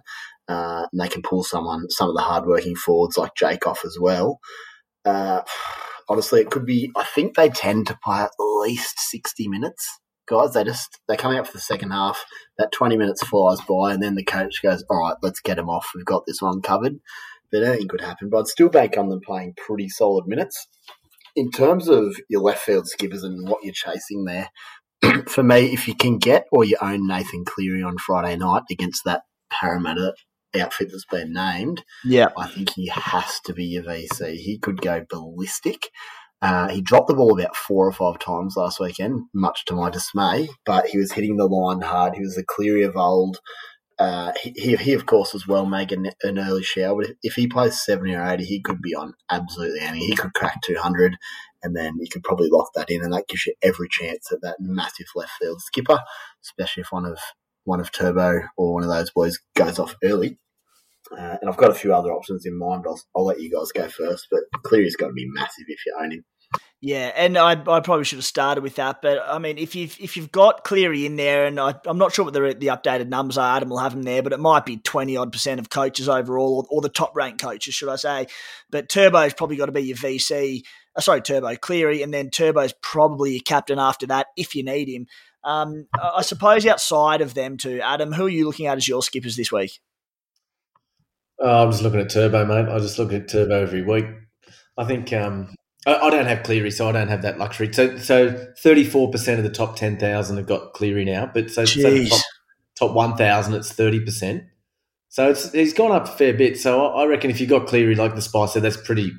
Uh, 0.48 0.88
and 0.92 1.02
they 1.02 1.08
can 1.08 1.22
pull 1.22 1.44
someone, 1.44 1.90
some 1.90 2.10
of 2.10 2.16
the 2.16 2.22
hardworking 2.22 2.76
forwards 2.76 3.18
like 3.18 3.36
Jake 3.36 3.68
off 3.68 3.86
as 3.86 3.98
well. 4.00 4.40
Uh, 5.06 5.42
honestly, 6.10 6.42
it 6.42 6.52
could 6.52 6.66
be. 6.66 6.92
I 6.96 7.04
think 7.04 7.36
they 7.36 7.50
tend 7.50 7.88
to 7.88 8.00
play 8.04 8.20
at 8.20 8.32
least 8.40 9.00
sixty 9.00 9.48
minutes, 9.48 10.00
guys. 10.28 10.54
They 10.54 10.64
just 10.64 11.00
they 11.08 11.18
come 11.18 11.36
out 11.36 11.48
for 11.48 11.54
the 11.54 11.60
second 11.60 11.92
half. 11.92 12.26
That 12.58 12.72
twenty 12.72 12.98
minutes 12.98 13.24
flies 13.24 13.60
by, 13.62 13.94
and 13.94 14.02
then 14.02 14.16
the 14.16 14.24
coach 14.24 14.62
goes, 14.62 14.84
"All 14.90 15.00
right, 15.00 15.16
let's 15.22 15.40
get 15.40 15.58
them 15.58 15.70
off. 15.70 15.92
We've 15.96 16.06
got 16.06 16.26
this 16.26 16.42
one 16.42 16.62
covered." 16.62 17.00
But 17.52 17.64
anything 17.64 17.88
could 17.88 18.02
happen. 18.02 18.30
But 18.30 18.40
I'd 18.40 18.48
still 18.48 18.70
bank 18.70 18.98
on 18.98 19.10
them 19.10 19.22
playing 19.24 19.54
pretty 19.56 19.88
solid 19.90 20.28
minutes. 20.28 20.68
In 21.36 21.52
terms 21.52 21.88
of 21.88 22.16
your 22.30 22.42
left 22.42 22.64
field 22.64 22.88
skippers 22.88 23.24
and 23.24 23.48
what 23.48 23.64
you're 23.64 23.74
chasing 23.74 24.26
there, 24.26 24.50
for 25.28 25.44
me, 25.44 25.74
if 25.74 25.88
you 25.88 25.96
can 25.96 26.18
get 26.18 26.46
or 26.52 26.64
you 26.64 26.78
own 26.82 27.08
Nathan 27.08 27.46
Cleary 27.46 27.84
on 27.84 27.98
Friday 27.98 28.36
night 28.38 28.64
against 28.72 29.04
that 29.06 29.22
Parramatta 29.52 30.14
outfit 30.56 30.90
that's 30.92 31.06
been 31.06 31.34
named, 31.34 31.84
yeah, 32.04 32.30
I 32.38 32.48
think 32.48 32.72
he 32.72 32.88
has 32.88 33.40
to 33.42 33.54
be 33.54 33.66
your 33.66 33.84
VC. 33.84 34.36
He 34.36 34.58
could 34.58 34.82
go 34.82 35.06
ballistic. 35.10 35.90
Uh, 36.42 36.68
he 36.68 36.82
dropped 36.82 37.08
the 37.08 37.16
ball 37.16 37.40
about 37.40 37.56
four 37.56 37.88
or 37.88 37.94
five 37.94 38.20
times 38.20 38.56
last 38.58 38.78
weekend, 38.78 39.22
much 39.34 39.64
to 39.64 39.74
my 39.74 39.90
dismay, 39.90 40.50
but 40.66 40.88
he 40.88 40.98
was 40.98 41.14
hitting 41.14 41.38
the 41.38 41.46
line 41.46 41.80
hard. 41.80 42.16
He 42.16 42.22
was 42.22 42.36
the 42.36 42.44
Cleary 42.44 42.84
of 42.84 42.98
old. 42.98 43.40
Uh, 43.98 44.34
he, 44.42 44.76
he, 44.76 44.94
of 44.94 45.06
course, 45.06 45.34
was 45.34 45.48
well 45.48 45.66
making 45.66 46.06
an 46.24 46.38
early 46.38 46.64
shower, 46.64 47.02
but 47.02 47.12
if 47.22 47.36
he 47.36 47.48
plays 47.48 47.86
70 47.86 48.14
or 48.16 48.28
80, 48.28 48.44
he 48.44 48.62
could 48.62 48.82
be 48.82 48.94
on 48.94 49.14
absolutely 49.32 49.80
any. 49.80 50.00
He 50.00 50.16
could 50.16 50.34
crack 50.34 50.62
200, 50.64 51.16
and 51.62 51.76
then 51.76 51.94
you 52.00 52.08
could 52.12 52.24
probably 52.24 52.50
lock 52.52 52.72
that 52.76 52.90
in, 52.90 53.02
and 53.04 53.14
that 53.14 53.28
gives 53.30 53.46
you 53.46 53.54
every 53.62 53.88
chance 53.90 54.30
at 54.30 54.42
that 54.42 54.58
massive 54.60 55.08
left 55.16 55.32
field 55.40 55.62
skipper, 55.62 56.00
especially 56.44 56.82
if 56.82 56.92
one 56.92 57.06
of 57.06 57.20
one 57.66 57.80
of 57.80 57.92
Turbo 57.92 58.42
or 58.58 58.74
one 58.74 58.84
of 58.84 58.90
those 58.90 59.12
boys 59.12 59.40
goes 59.56 59.80
off 59.80 59.96
early. 60.04 60.38
Uh, 61.18 61.38
and 61.42 61.50
I've 61.50 61.58
got 61.58 61.72
a 61.72 61.76
few 61.76 61.94
other 61.94 62.12
options 62.12 62.46
in 62.46 62.58
mind, 62.58 62.84
but 62.84 62.92
I'll, 62.92 63.02
I'll 63.16 63.26
let 63.26 63.42
you 63.42 63.50
guys 63.50 63.72
go 63.72 63.88
first. 63.88 64.28
But 64.32 64.42
Cleary's 64.64 64.96
got 64.96 65.08
to 65.08 65.14
be 65.14 65.28
massive 65.28 65.66
if 65.68 65.80
you 65.86 65.96
own 66.02 66.12
him. 66.12 66.26
Yeah, 66.86 67.14
and 67.16 67.38
I, 67.38 67.52
I 67.52 67.80
probably 67.80 68.04
should 68.04 68.18
have 68.18 68.26
started 68.26 68.62
with 68.62 68.76
that, 68.76 69.02
but 69.02 69.18
I 69.26 69.40
mean, 69.40 69.58
if 69.58 69.74
you've 69.74 69.96
if 70.02 70.18
you've 70.18 70.34
got 70.34 70.66
Cleary 70.66 71.06
in 71.06 71.16
there, 71.16 71.46
and 71.46 71.58
I, 71.58 71.76
am 71.88 71.98
not 71.98 72.14
sure 72.14 72.26
what 72.26 72.34
the 72.34 72.42
the 72.60 72.68
updated 72.68 73.08
numbers 73.08 73.38
are, 73.38 73.56
Adam 73.56 73.70
will 73.70 73.78
have 73.78 73.94
them 73.94 74.04
there, 74.04 74.22
but 74.22 74.34
it 74.34 74.40
might 74.42 74.66
be 74.66 74.76
twenty 74.76 75.16
odd 75.16 75.32
percent 75.32 75.62
of 75.62 75.70
coaches 75.70 76.10
overall, 76.10 76.68
or, 76.70 76.78
or 76.78 76.82
the 76.82 76.90
top 76.90 77.16
ranked 77.16 77.42
coaches, 77.42 77.74
should 77.74 77.88
I 77.88 77.96
say? 77.96 78.28
But 78.70 78.90
Turbo's 78.90 79.34
probably 79.34 79.56
got 79.56 79.68
to 79.68 79.72
be 79.72 79.84
your 79.84 79.96
VC. 79.96 80.64
Uh, 80.94 81.00
sorry, 81.00 81.22
Turbo 81.22 81.56
Cleary, 81.56 82.02
and 82.02 82.14
then 82.14 82.30
Turbo's 82.30 82.74
probably 82.82 83.32
your 83.32 83.44
captain 83.46 83.80
after 83.80 84.08
that 84.08 84.28
if 84.36 84.54
you 84.54 84.66
need 84.66 84.90
him. 84.90 85.08
Um, 85.46 85.88
I 85.98 86.22
suppose 86.22 86.66
outside 86.66 87.22
of 87.22 87.34
them 87.34 87.56
two, 87.56 87.80
Adam, 87.80 88.12
who 88.12 88.26
are 88.26 88.30
you 88.30 88.46
looking 88.46 88.68
at 88.68 88.76
as 88.78 88.90
your 88.90 89.02
skippers 89.02 89.38
this 89.38 89.54
week? 89.54 89.80
Oh, 91.44 91.64
I'm 91.64 91.72
just 91.72 91.84
looking 91.84 92.00
at 92.00 92.10
Turbo, 92.10 92.46
mate. 92.46 92.72
I 92.74 92.80
just 92.80 92.98
look 92.98 93.12
at 93.12 93.28
Turbo 93.28 93.62
every 93.62 93.82
week. 93.82 94.06
I 94.78 94.86
think 94.86 95.12
um, 95.12 95.54
I, 95.86 95.96
I, 95.96 96.10
don't 96.10 96.26
have 96.26 96.44
Cleary, 96.44 96.72
so 96.72 96.88
I 96.88 96.94
don't 96.94 97.10
have 97.10 97.22
that 97.24 97.38
luxury. 97.38 97.72
So, 97.74 97.98
so 97.98 98.30
34% 98.64 99.38
of 99.38 99.44
the 99.44 99.50
top 99.50 99.76
10,000 99.76 100.38
have 100.38 100.48
got 100.48 100.72
Cleary 100.72 101.04
now, 101.04 101.30
but 101.34 101.52
so, 101.52 101.66
so 101.66 101.82
the 101.82 102.08
top, 102.08 102.22
top 102.76 102.96
1,000, 102.96 103.54
it's 103.56 103.74
30%. 103.74 104.48
So 105.10 105.30
it's 105.30 105.52
he's 105.52 105.74
gone 105.74 105.92
up 105.92 106.06
a 106.06 106.12
fair 106.12 106.34
bit. 106.34 106.58
So 106.58 106.88
I, 106.88 107.04
I 107.04 107.06
reckon 107.06 107.30
if 107.30 107.42
you 107.42 107.46
got 107.46 107.68
Cleary, 107.68 107.94
like 107.94 108.16
the 108.16 108.22
Spicer, 108.22 108.62
that's 108.62 108.78
pretty 108.78 109.12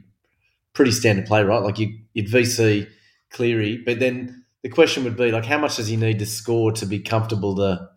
pretty 0.72 0.90
standard 0.90 1.26
play, 1.26 1.44
right? 1.44 1.62
Like 1.62 1.78
you, 1.78 1.96
you'd 2.14 2.26
VC 2.26 2.88
Cleary, 3.30 3.76
but 3.84 4.00
then 4.00 4.44
the 4.62 4.70
question 4.70 5.04
would 5.04 5.16
be 5.16 5.30
like, 5.30 5.44
how 5.44 5.58
much 5.58 5.76
does 5.76 5.86
he 5.86 5.96
need 5.96 6.18
to 6.18 6.26
score 6.26 6.72
to 6.72 6.86
be 6.86 6.98
comfortable 6.98 7.54
to 7.56 7.90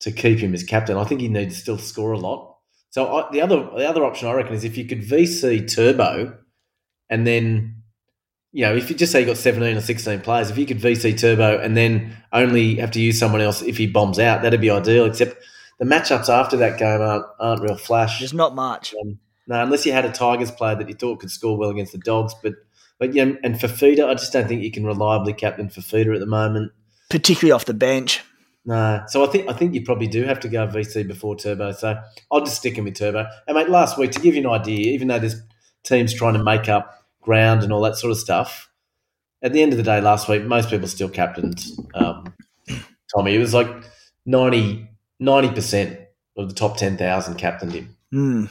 to 0.00 0.12
keep 0.12 0.38
him 0.38 0.54
as 0.54 0.62
captain? 0.62 0.96
I 0.96 1.04
think 1.04 1.20
he 1.20 1.28
needs 1.28 1.56
to 1.56 1.60
still 1.60 1.78
score 1.78 2.12
a 2.12 2.18
lot. 2.18 2.49
So 2.90 3.16
I, 3.16 3.30
the 3.30 3.40
other 3.40 3.56
the 3.76 3.88
other 3.88 4.04
option 4.04 4.28
I 4.28 4.32
reckon 4.32 4.54
is 4.54 4.64
if 4.64 4.76
you 4.76 4.84
could 4.84 5.00
VC 5.00 5.72
Turbo, 5.72 6.36
and 7.08 7.26
then 7.26 7.82
you 8.52 8.66
know 8.66 8.74
if 8.74 8.90
you 8.90 8.96
just 8.96 9.12
say 9.12 9.20
you 9.20 9.26
got 9.26 9.36
seventeen 9.36 9.76
or 9.76 9.80
sixteen 9.80 10.20
players, 10.20 10.50
if 10.50 10.58
you 10.58 10.66
could 10.66 10.78
VC 10.78 11.18
Turbo 11.18 11.58
and 11.58 11.76
then 11.76 12.16
only 12.32 12.76
have 12.76 12.90
to 12.92 13.00
use 13.00 13.18
someone 13.18 13.40
else 13.40 13.62
if 13.62 13.76
he 13.76 13.86
bombs 13.86 14.18
out, 14.18 14.42
that'd 14.42 14.60
be 14.60 14.70
ideal. 14.70 15.06
Except 15.06 15.42
the 15.78 15.84
matchups 15.84 16.28
after 16.28 16.56
that 16.58 16.78
game 16.78 17.00
aren't 17.00 17.26
aren't 17.38 17.62
real 17.62 17.76
flash. 17.76 18.18
There's 18.18 18.34
not 18.34 18.54
much. 18.54 18.92
Um, 19.00 19.18
no, 19.46 19.62
unless 19.62 19.86
you 19.86 19.92
had 19.92 20.04
a 20.04 20.12
Tigers 20.12 20.50
player 20.50 20.74
that 20.74 20.88
you 20.88 20.94
thought 20.94 21.20
could 21.20 21.30
score 21.30 21.56
well 21.56 21.70
against 21.70 21.92
the 21.92 21.98
Dogs, 21.98 22.34
but 22.42 22.54
but 22.98 23.14
yeah, 23.14 23.32
and 23.42 23.54
Fifita, 23.54 24.06
I 24.06 24.14
just 24.14 24.32
don't 24.32 24.46
think 24.46 24.62
you 24.62 24.70
can 24.70 24.84
reliably 24.84 25.32
captain 25.32 25.68
Fifita 25.68 26.12
at 26.12 26.20
the 26.20 26.26
moment, 26.26 26.72
particularly 27.08 27.52
off 27.52 27.64
the 27.64 27.74
bench. 27.74 28.22
No, 28.64 29.02
so 29.08 29.24
I 29.24 29.28
think 29.28 29.48
I 29.48 29.54
think 29.54 29.74
you 29.74 29.82
probably 29.82 30.06
do 30.06 30.24
have 30.24 30.40
to 30.40 30.48
go 30.48 30.66
VC 30.66 31.06
before 31.06 31.34
Turbo. 31.34 31.72
So 31.72 31.98
I'll 32.30 32.44
just 32.44 32.56
stick 32.56 32.76
him 32.76 32.84
with 32.84 32.94
Turbo. 32.94 33.26
And 33.46 33.56
mate, 33.56 33.70
last 33.70 33.96
week 33.96 34.12
to 34.12 34.20
give 34.20 34.34
you 34.34 34.42
an 34.42 34.46
idea, 34.46 34.92
even 34.92 35.08
though 35.08 35.18
this 35.18 35.36
teams 35.82 36.12
trying 36.12 36.34
to 36.34 36.44
make 36.44 36.68
up 36.68 37.06
ground 37.22 37.62
and 37.62 37.72
all 37.72 37.80
that 37.82 37.96
sort 37.96 38.10
of 38.10 38.18
stuff, 38.18 38.70
at 39.42 39.52
the 39.52 39.62
end 39.62 39.72
of 39.72 39.78
the 39.78 39.82
day, 39.82 40.00
last 40.00 40.28
week 40.28 40.44
most 40.44 40.68
people 40.68 40.88
still 40.88 41.08
captained 41.08 41.64
um, 41.94 42.34
Tommy. 43.14 43.34
It 43.34 43.38
was 43.38 43.54
like 43.54 43.68
90 44.26 44.86
percent 45.54 45.98
of 46.36 46.48
the 46.48 46.54
top 46.54 46.76
ten 46.76 46.98
thousand 46.98 47.36
captained 47.36 47.72
him. 47.72 47.96
Mm. 48.12 48.50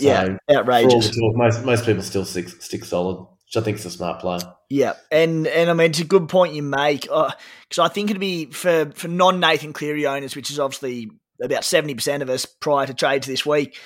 Yeah, 0.00 0.24
so 0.24 0.56
outrageous. 0.56 1.10
Talk, 1.14 1.36
most 1.36 1.64
most 1.66 1.84
people 1.84 2.02
still 2.02 2.24
stick 2.24 2.48
stick 2.48 2.84
solid 2.84 3.26
which 3.48 3.62
I 3.62 3.64
think 3.64 3.78
is 3.78 3.86
a 3.86 3.90
smart 3.90 4.20
play. 4.20 4.38
Yeah, 4.68 4.94
and 5.10 5.46
and 5.46 5.70
I 5.70 5.72
mean 5.72 5.90
it's 5.90 6.00
a 6.00 6.04
good 6.04 6.28
point 6.28 6.54
you 6.54 6.62
make 6.62 7.02
because 7.02 7.78
uh, 7.78 7.82
I 7.82 7.88
think 7.88 8.10
it'd 8.10 8.20
be 8.20 8.46
for 8.46 8.90
for 8.94 9.08
non 9.08 9.40
Nathan 9.40 9.72
Cleary 9.72 10.06
owners, 10.06 10.36
which 10.36 10.50
is 10.50 10.60
obviously 10.60 11.10
about 11.42 11.64
seventy 11.64 11.94
percent 11.94 12.22
of 12.22 12.28
us 12.28 12.44
prior 12.44 12.86
to 12.86 12.94
trades 12.94 13.26
this 13.26 13.46
week. 13.46 13.78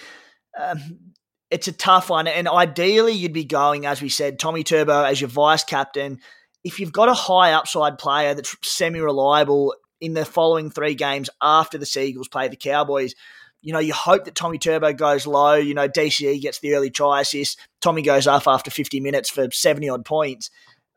Um, 0.60 1.12
it's 1.50 1.68
a 1.68 1.72
tough 1.72 2.10
one, 2.10 2.26
and 2.26 2.48
ideally 2.48 3.12
you'd 3.12 3.32
be 3.32 3.44
going, 3.44 3.86
as 3.86 4.02
we 4.02 4.08
said, 4.08 4.38
Tommy 4.38 4.64
Turbo 4.64 5.04
as 5.04 5.20
your 5.20 5.28
vice 5.28 5.62
captain. 5.62 6.18
If 6.64 6.80
you've 6.80 6.92
got 6.92 7.08
a 7.08 7.14
high 7.14 7.52
upside 7.52 7.98
player 7.98 8.34
that's 8.34 8.56
semi 8.62 9.00
reliable 9.00 9.74
in 10.00 10.14
the 10.14 10.24
following 10.24 10.70
three 10.70 10.94
games 10.94 11.30
after 11.40 11.78
the 11.78 11.86
Seagulls 11.86 12.28
play 12.28 12.48
the 12.48 12.56
Cowboys, 12.56 13.14
you 13.62 13.72
know, 13.72 13.78
you 13.78 13.92
hope 13.92 14.24
that 14.24 14.34
Tommy 14.34 14.58
Turbo 14.58 14.92
goes 14.92 15.26
low. 15.26 15.54
You 15.54 15.74
know, 15.74 15.88
DCE 15.88 16.40
gets 16.40 16.58
the 16.58 16.74
early 16.74 16.90
try 16.90 17.20
assist. 17.20 17.58
Tommy 17.80 18.02
goes 18.02 18.26
off 18.26 18.48
after 18.48 18.70
50 18.70 19.00
minutes 19.00 19.30
for 19.30 19.50
70 19.50 19.88
odd 19.88 20.04
points. 20.04 20.50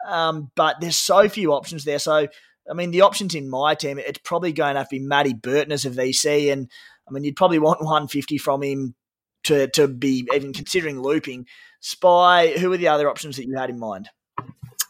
Um, 0.05 0.51
but 0.55 0.77
there's 0.81 0.97
so 0.97 1.29
few 1.29 1.53
options 1.53 1.83
there. 1.85 1.99
So, 1.99 2.27
I 2.69 2.73
mean, 2.73 2.91
the 2.91 3.01
options 3.01 3.35
in 3.35 3.49
my 3.49 3.75
team, 3.75 3.99
it's 3.99 4.19
probably 4.23 4.51
going 4.51 4.73
to 4.73 4.79
have 4.79 4.89
to 4.89 4.99
be 4.99 5.05
Matty 5.05 5.33
Burton 5.33 5.71
as 5.71 5.85
a 5.85 5.91
VC. 5.91 6.51
And, 6.51 6.69
I 7.07 7.11
mean, 7.11 7.23
you'd 7.23 7.35
probably 7.35 7.59
want 7.59 7.81
150 7.81 8.37
from 8.39 8.63
him 8.63 8.95
to, 9.43 9.67
to 9.69 9.87
be 9.87 10.27
even 10.33 10.51
considering 10.51 11.01
looping. 11.01 11.45
Spy, 11.79 12.53
who 12.57 12.73
are 12.73 12.77
the 12.77 12.87
other 12.87 13.09
options 13.09 13.37
that 13.37 13.45
you 13.45 13.55
had 13.55 13.69
in 13.69 13.79
mind? 13.79 14.09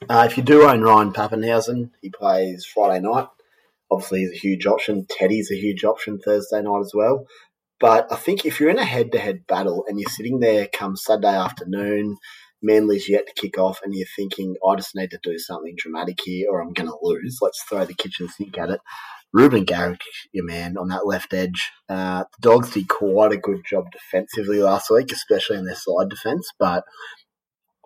Uh, 0.09 0.27
if 0.29 0.38
you 0.38 0.43
do 0.43 0.63
own 0.63 0.81
Ryan 0.81 1.11
Papenhuyzen, 1.11 1.91
he 2.01 2.09
plays 2.09 2.65
Friday 2.65 3.01
night. 3.01 3.27
Obviously, 3.91 4.21
he's 4.21 4.31
a 4.31 4.35
huge 4.35 4.65
option. 4.65 5.05
Teddy's 5.09 5.51
a 5.51 5.55
huge 5.55 5.83
option 5.83 6.19
Thursday 6.19 6.61
night 6.61 6.79
as 6.79 6.93
well. 6.93 7.27
But 7.79 8.11
I 8.11 8.15
think 8.15 8.45
if 8.45 8.59
you're 8.59 8.69
in 8.69 8.79
a 8.79 8.85
head 8.85 9.11
to 9.11 9.19
head 9.19 9.45
battle 9.47 9.85
and 9.88 9.99
you're 9.99 10.09
sitting 10.09 10.39
there 10.39 10.67
come 10.71 10.95
Saturday 10.95 11.35
afternoon, 11.35 12.17
Manly's 12.61 13.09
yet 13.09 13.27
to 13.27 13.41
kick 13.41 13.57
off, 13.57 13.79
and 13.83 13.93
you're 13.93 14.07
thinking, 14.15 14.55
I 14.67 14.75
just 14.75 14.95
need 14.95 15.11
to 15.11 15.19
do 15.21 15.38
something 15.38 15.75
dramatic 15.77 16.19
here 16.23 16.49
or 16.49 16.61
I'm 16.61 16.73
going 16.73 16.89
to 16.89 16.97
lose, 17.01 17.39
let's 17.41 17.61
throw 17.69 17.85
the 17.85 17.93
kitchen 17.93 18.27
sink 18.29 18.57
at 18.57 18.71
it. 18.71 18.79
Reuben 19.33 19.65
Garrick, 19.65 20.01
your 20.31 20.45
man, 20.45 20.77
on 20.77 20.88
that 20.88 21.05
left 21.05 21.33
edge. 21.33 21.71
Uh, 21.89 22.23
the 22.39 22.49
Dogs 22.49 22.71
did 22.71 22.88
quite 22.88 23.33
a 23.33 23.38
good 23.38 23.63
job 23.69 23.85
defensively 23.91 24.61
last 24.61 24.89
week, 24.89 25.11
especially 25.11 25.57
in 25.57 25.65
their 25.65 25.75
side 25.75 26.09
defence, 26.09 26.49
but 26.57 26.85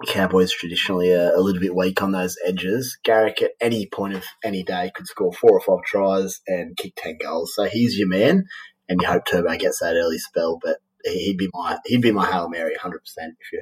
Cowboys 0.08 0.54
traditionally 0.54 1.12
are 1.12 1.34
a 1.34 1.42
little 1.42 1.60
bit 1.60 1.76
weak 1.76 2.02
on 2.02 2.12
those 2.12 2.38
edges. 2.46 2.98
Garrick 3.04 3.42
at 3.42 3.52
any 3.60 3.88
point 3.88 4.14
of 4.14 4.24
any 4.44 4.64
day 4.64 4.92
could 4.96 5.08
score 5.08 5.34
four 5.34 5.52
or 5.52 5.60
five 5.60 5.84
tries 5.86 6.40
and 6.48 6.78
kick 6.78 6.94
ten 6.96 7.18
goals. 7.22 7.54
So 7.56 7.66
he's 7.66 7.98
your 7.98 8.08
man, 8.08 8.46
and 8.90 9.02
you 9.02 9.08
hope 9.08 9.26
Turbo 9.26 9.56
gets 9.58 9.80
that 9.80 9.96
early 9.96 10.18
spell. 10.18 10.60
But 10.62 10.78
he'd 11.06 11.38
be 11.38 11.50
my 11.54 11.78
he'd 11.86 12.02
be 12.02 12.12
my 12.12 12.30
hail 12.30 12.50
mary, 12.50 12.76
hundred 12.76 13.00
percent. 13.00 13.36
If 13.40 13.54
you 13.54 13.62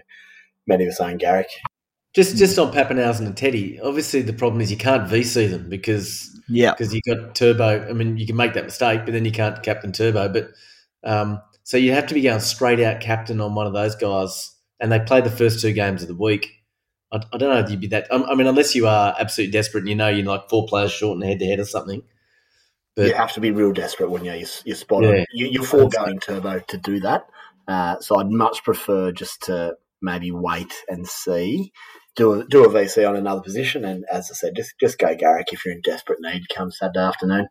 many 0.65 0.85
were 0.85 0.91
saying 0.91 1.17
Garrick. 1.17 1.49
Just 2.15 2.37
just 2.37 2.57
on 2.57 2.73
Papenhuyzen 2.73 3.27
and 3.27 3.37
Teddy. 3.37 3.79
Obviously, 3.79 4.21
the 4.23 4.33
problem 4.33 4.61
is 4.61 4.71
you 4.71 4.77
can't 4.77 5.07
VC 5.07 5.49
them 5.49 5.69
because 5.69 6.35
yeah, 6.49 6.71
because 6.71 6.93
you 6.93 7.01
got 7.07 7.35
Turbo. 7.35 7.87
I 7.87 7.93
mean, 7.93 8.17
you 8.17 8.25
can 8.25 8.35
make 8.35 8.53
that 8.53 8.65
mistake, 8.65 9.01
but 9.05 9.13
then 9.13 9.25
you 9.25 9.31
can't 9.31 9.61
captain 9.61 9.91
Turbo. 9.91 10.29
But 10.29 10.49
um, 11.03 11.41
so 11.63 11.77
you 11.77 11.91
have 11.91 12.07
to 12.07 12.13
be 12.13 12.21
going 12.21 12.39
straight 12.39 12.79
out 12.79 13.01
captain 13.01 13.41
on 13.41 13.53
one 13.53 13.67
of 13.67 13.73
those 13.73 13.95
guys 13.95 14.55
and 14.79 14.91
they 14.91 14.99
play 14.99 15.21
the 15.21 15.29
first 15.29 15.61
two 15.61 15.73
games 15.73 16.01
of 16.01 16.07
the 16.07 16.15
week. 16.15 16.49
I, 17.11 17.17
I 17.33 17.37
don't 17.37 17.49
know 17.49 17.59
if 17.59 17.69
you'd 17.69 17.81
be 17.81 17.87
that. 17.87 18.07
I 18.11 18.35
mean, 18.35 18.47
unless 18.47 18.75
you 18.75 18.87
are 18.87 19.15
absolutely 19.19 19.51
desperate 19.51 19.81
and 19.81 19.89
you 19.89 19.95
know 19.95 20.09
you're 20.09 20.25
like 20.25 20.49
four 20.49 20.65
players 20.65 20.91
short 20.91 21.15
and 21.15 21.23
head 21.23 21.39
to 21.39 21.45
head 21.45 21.59
or 21.59 21.65
something. 21.65 22.03
But, 22.97 23.05
you 23.05 23.13
have 23.13 23.31
to 23.33 23.39
be 23.39 23.51
real 23.51 23.71
desperate 23.71 24.10
when 24.10 24.25
you're, 24.25 24.36
you're 24.65 24.75
spot 24.75 25.05
on. 25.05 25.15
Yeah, 25.15 25.25
you, 25.31 25.62
are 25.62 25.65
foregoing 25.65 26.19
turbo 26.19 26.60
to 26.67 26.77
do 26.77 26.99
that. 27.01 27.27
Uh, 27.67 27.99
so 27.99 28.19
I'd 28.19 28.31
much 28.31 28.63
prefer 28.63 29.12
just 29.12 29.43
to 29.43 29.75
maybe 30.01 30.31
wait 30.31 30.73
and 30.88 31.07
see, 31.07 31.71
do 32.15 32.33
a, 32.33 32.47
do 32.47 32.65
a 32.65 32.69
VC 32.69 33.07
on 33.07 33.15
another 33.15 33.41
position, 33.41 33.86
and 33.86 34.03
as 34.12 34.31
I 34.31 34.33
said, 34.33 34.55
just 34.55 34.73
just 34.79 34.97
go 34.97 35.15
Garrick 35.15 35.53
if 35.53 35.63
you're 35.63 35.75
in 35.75 35.81
desperate 35.81 36.19
need 36.21 36.49
come 36.49 36.71
Saturday 36.71 36.99
afternoon. 36.99 37.47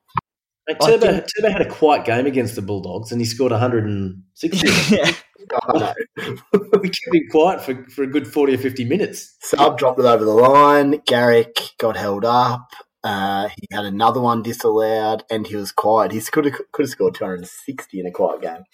Hey, 0.67 0.75
Turbo, 0.75 0.99
think, 0.99 1.27
Turbo 1.37 1.53
had 1.53 1.63
a 1.63 1.71
quiet 1.71 2.05
game 2.05 2.27
against 2.27 2.57
the 2.57 2.63
Bulldogs, 2.63 3.13
and 3.13 3.21
he 3.21 3.25
scored 3.25 3.53
160. 3.53 4.69
yeah. 4.97 5.13
I 5.53 5.95
we 6.81 6.89
kept 6.89 7.15
him 7.15 7.23
quiet 7.31 7.61
for, 7.61 7.85
for 7.85 8.03
a 8.03 8.09
good 8.09 8.27
40 8.27 8.55
or 8.55 8.59
50 8.59 8.85
minutes. 8.85 9.37
Sub 9.43 9.79
dropped 9.79 10.01
it 10.01 10.05
over 10.05 10.25
the 10.25 10.33
line. 10.33 11.03
Garrick 11.07 11.61
got 11.79 11.97
held 11.97 12.25
up. 12.25 12.73
Uh, 13.07 13.49
he 13.55 13.69
had 13.71 13.85
another 13.85 14.21
one 14.21 14.43
disallowed, 14.43 15.23
and 15.31 15.47
he 15.47 15.55
was 15.55 15.71
quiet. 15.71 16.11
He 16.11 16.21
could 16.21 16.45
have 16.45 16.55
could 16.73 16.83
have 16.83 16.91
scored 16.91 17.15
260 17.15 18.01
in 18.01 18.07
a 18.07 18.11
quiet 18.11 18.43
game. 18.43 18.65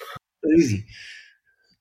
Easy. 0.56 0.86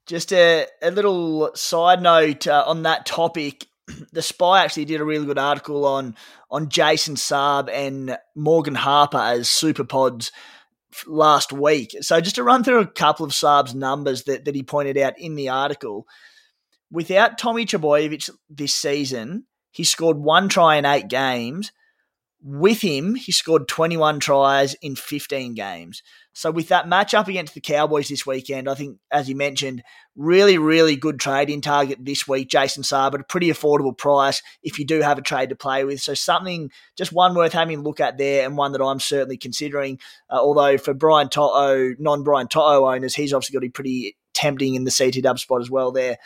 Just 0.05 0.33
a, 0.33 0.67
a 0.81 0.91
little 0.91 1.51
side 1.55 2.01
note 2.01 2.47
uh, 2.47 2.65
on 2.67 2.83
that 2.83 3.05
topic. 3.05 3.67
The 4.13 4.21
Spy 4.21 4.63
actually 4.63 4.85
did 4.85 4.99
a 4.99 5.05
really 5.05 5.25
good 5.25 5.37
article 5.37 5.85
on 5.85 6.17
on 6.49 6.67
Jason 6.67 7.15
Saab 7.15 7.69
and 7.71 8.17
Morgan 8.35 8.75
Harper 8.75 9.17
as 9.17 9.47
super 9.47 9.85
pods 9.85 10.33
last 11.07 11.53
week. 11.53 11.95
So 12.01 12.19
just 12.19 12.35
to 12.35 12.43
run 12.43 12.65
through 12.65 12.79
a 12.79 12.87
couple 12.87 13.25
of 13.25 13.31
Saab's 13.31 13.73
numbers 13.73 14.23
that, 14.23 14.43
that 14.43 14.55
he 14.55 14.63
pointed 14.63 14.97
out 14.97 15.17
in 15.17 15.35
the 15.35 15.49
article. 15.49 16.05
Without 16.91 17.37
Tommy 17.37 17.65
Trbojevic 17.65 18.29
this 18.49 18.73
season, 18.73 19.45
he 19.71 19.85
scored 19.85 20.17
one 20.17 20.49
try 20.49 20.75
in 20.75 20.85
eight 20.85 21.07
games. 21.07 21.71
With 22.43 22.81
him, 22.81 23.13
he 23.13 23.31
scored 23.31 23.67
21 23.67 24.19
tries 24.19 24.73
in 24.75 24.95
15 24.95 25.53
games. 25.53 26.01
So 26.33 26.49
with 26.49 26.69
that 26.69 26.87
matchup 26.87 27.27
against 27.27 27.53
the 27.53 27.61
Cowboys 27.61 28.07
this 28.07 28.25
weekend, 28.25 28.67
I 28.67 28.73
think, 28.73 28.97
as 29.11 29.29
you 29.29 29.35
mentioned, 29.35 29.83
really, 30.15 30.57
really 30.57 30.95
good 30.95 31.19
trade 31.19 31.51
in 31.51 31.61
target 31.61 31.99
this 32.01 32.27
week. 32.27 32.49
Jason 32.49 32.81
Saab 32.81 33.13
at 33.13 33.21
a 33.21 33.25
pretty 33.25 33.49
affordable 33.49 33.95
price 33.95 34.41
if 34.63 34.79
you 34.79 34.85
do 34.85 35.01
have 35.01 35.19
a 35.19 35.21
trade 35.21 35.49
to 35.49 35.55
play 35.55 35.83
with. 35.83 36.01
So 36.01 36.15
something, 36.15 36.71
just 36.97 37.13
one 37.13 37.35
worth 37.35 37.53
having 37.53 37.79
a 37.79 37.83
look 37.83 37.99
at 37.99 38.17
there, 38.17 38.43
and 38.43 38.57
one 38.57 38.71
that 38.71 38.83
I'm 38.83 38.99
certainly 38.99 39.37
considering. 39.37 39.99
Uh, 40.27 40.39
although 40.39 40.79
for 40.79 40.95
Brian 40.95 41.29
To'o, 41.29 41.93
non-Brian 41.99 42.47
To'o 42.47 42.91
owners, 42.91 43.13
he's 43.13 43.33
obviously 43.33 43.53
got 43.53 43.59
to 43.59 43.67
be 43.67 43.69
pretty 43.69 44.17
tempting 44.33 44.73
in 44.73 44.83
the 44.83 44.95
CT 44.97 45.21
dub 45.21 45.37
spot 45.37 45.61
as 45.61 45.69
well. 45.69 45.91
There, 45.91 46.17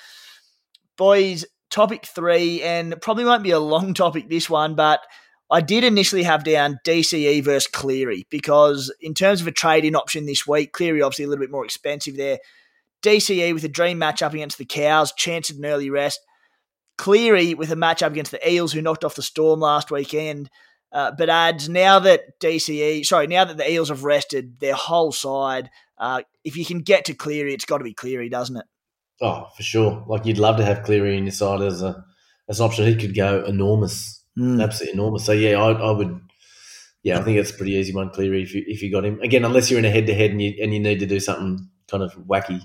boys. 0.95 1.45
Topic 1.71 2.05
three, 2.05 2.61
and 2.61 2.95
probably 3.01 3.25
won't 3.25 3.43
be 3.43 3.51
a 3.51 3.59
long 3.59 3.93
topic 3.95 4.29
this 4.29 4.49
one, 4.49 4.75
but 4.75 5.01
I 5.51 5.61
did 5.61 5.83
initially 5.83 6.23
have 6.23 6.43
down 6.43 6.79
DCE 6.85 7.43
versus 7.43 7.67
Cleary 7.67 8.25
because, 8.29 8.93
in 8.99 9.13
terms 9.13 9.41
of 9.41 9.47
a 9.47 9.51
trading 9.51 9.95
option 9.95 10.25
this 10.25 10.47
week, 10.47 10.71
Cleary 10.71 11.01
obviously 11.01 11.25
a 11.25 11.27
little 11.27 11.43
bit 11.43 11.51
more 11.51 11.65
expensive 11.65 12.17
there. 12.17 12.39
DCE 13.03 13.53
with 13.53 13.63
a 13.63 13.69
dream 13.69 13.99
matchup 13.99 14.33
against 14.33 14.57
the 14.57 14.65
Cows, 14.65 15.13
chance 15.13 15.51
of 15.51 15.57
an 15.57 15.65
early 15.65 15.89
rest. 15.91 16.19
Cleary 16.97 17.53
with 17.53 17.71
a 17.71 17.75
matchup 17.75 18.07
against 18.07 18.31
the 18.31 18.49
Eels, 18.49 18.73
who 18.73 18.81
knocked 18.81 19.03
off 19.03 19.15
the 19.15 19.21
Storm 19.21 19.59
last 19.59 19.91
weekend. 19.91 20.49
Uh, 20.91 21.11
but 21.15 21.29
adds 21.29 21.67
now 21.67 21.99
that 21.99 22.39
DCE, 22.39 23.05
sorry, 23.05 23.27
now 23.27 23.43
that 23.43 23.57
the 23.57 23.69
Eels 23.69 23.89
have 23.89 24.03
rested 24.03 24.59
their 24.59 24.73
whole 24.73 25.11
side, 25.11 25.69
uh, 25.97 26.21
if 26.43 26.57
you 26.57 26.65
can 26.65 26.79
get 26.79 27.05
to 27.05 27.13
Cleary, 27.13 27.53
it's 27.53 27.65
got 27.65 27.79
to 27.79 27.83
be 27.83 27.93
Cleary, 27.93 28.29
doesn't 28.29 28.57
it? 28.57 28.65
Oh, 29.21 29.47
for 29.55 29.63
sure. 29.63 30.03
Like 30.07 30.25
you'd 30.25 30.37
love 30.37 30.57
to 30.57 30.65
have 30.65 30.83
Cleary 30.83 31.17
in 31.17 31.25
your 31.25 31.31
side 31.31 31.61
as 31.61 31.81
a 31.81 32.03
as 32.49 32.59
an 32.59 32.65
option. 32.65 32.85
He 32.85 32.95
could 32.95 33.15
go 33.15 33.43
enormous 33.43 34.23
Mm. 34.37 34.61
Absolutely 34.61 34.99
enormous. 34.99 35.25
So 35.25 35.31
yeah, 35.31 35.57
I, 35.61 35.71
I, 35.71 35.91
would. 35.91 36.19
Yeah, 37.03 37.19
I 37.19 37.21
think 37.21 37.37
it's 37.37 37.51
a 37.51 37.53
pretty 37.53 37.73
easy 37.73 37.93
one, 37.93 38.09
Cleary, 38.09 38.43
if 38.43 38.53
you 38.53 38.63
if 38.67 38.81
you 38.81 38.91
got 38.91 39.05
him 39.05 39.19
again, 39.21 39.45
unless 39.45 39.69
you're 39.69 39.79
in 39.79 39.85
a 39.85 39.91
head 39.91 40.07
to 40.07 40.13
head 40.13 40.31
and 40.31 40.41
you 40.41 40.55
and 40.61 40.73
you 40.73 40.79
need 40.79 40.99
to 40.99 41.05
do 41.05 41.19
something 41.19 41.69
kind 41.89 42.03
of 42.03 42.13
wacky. 42.15 42.61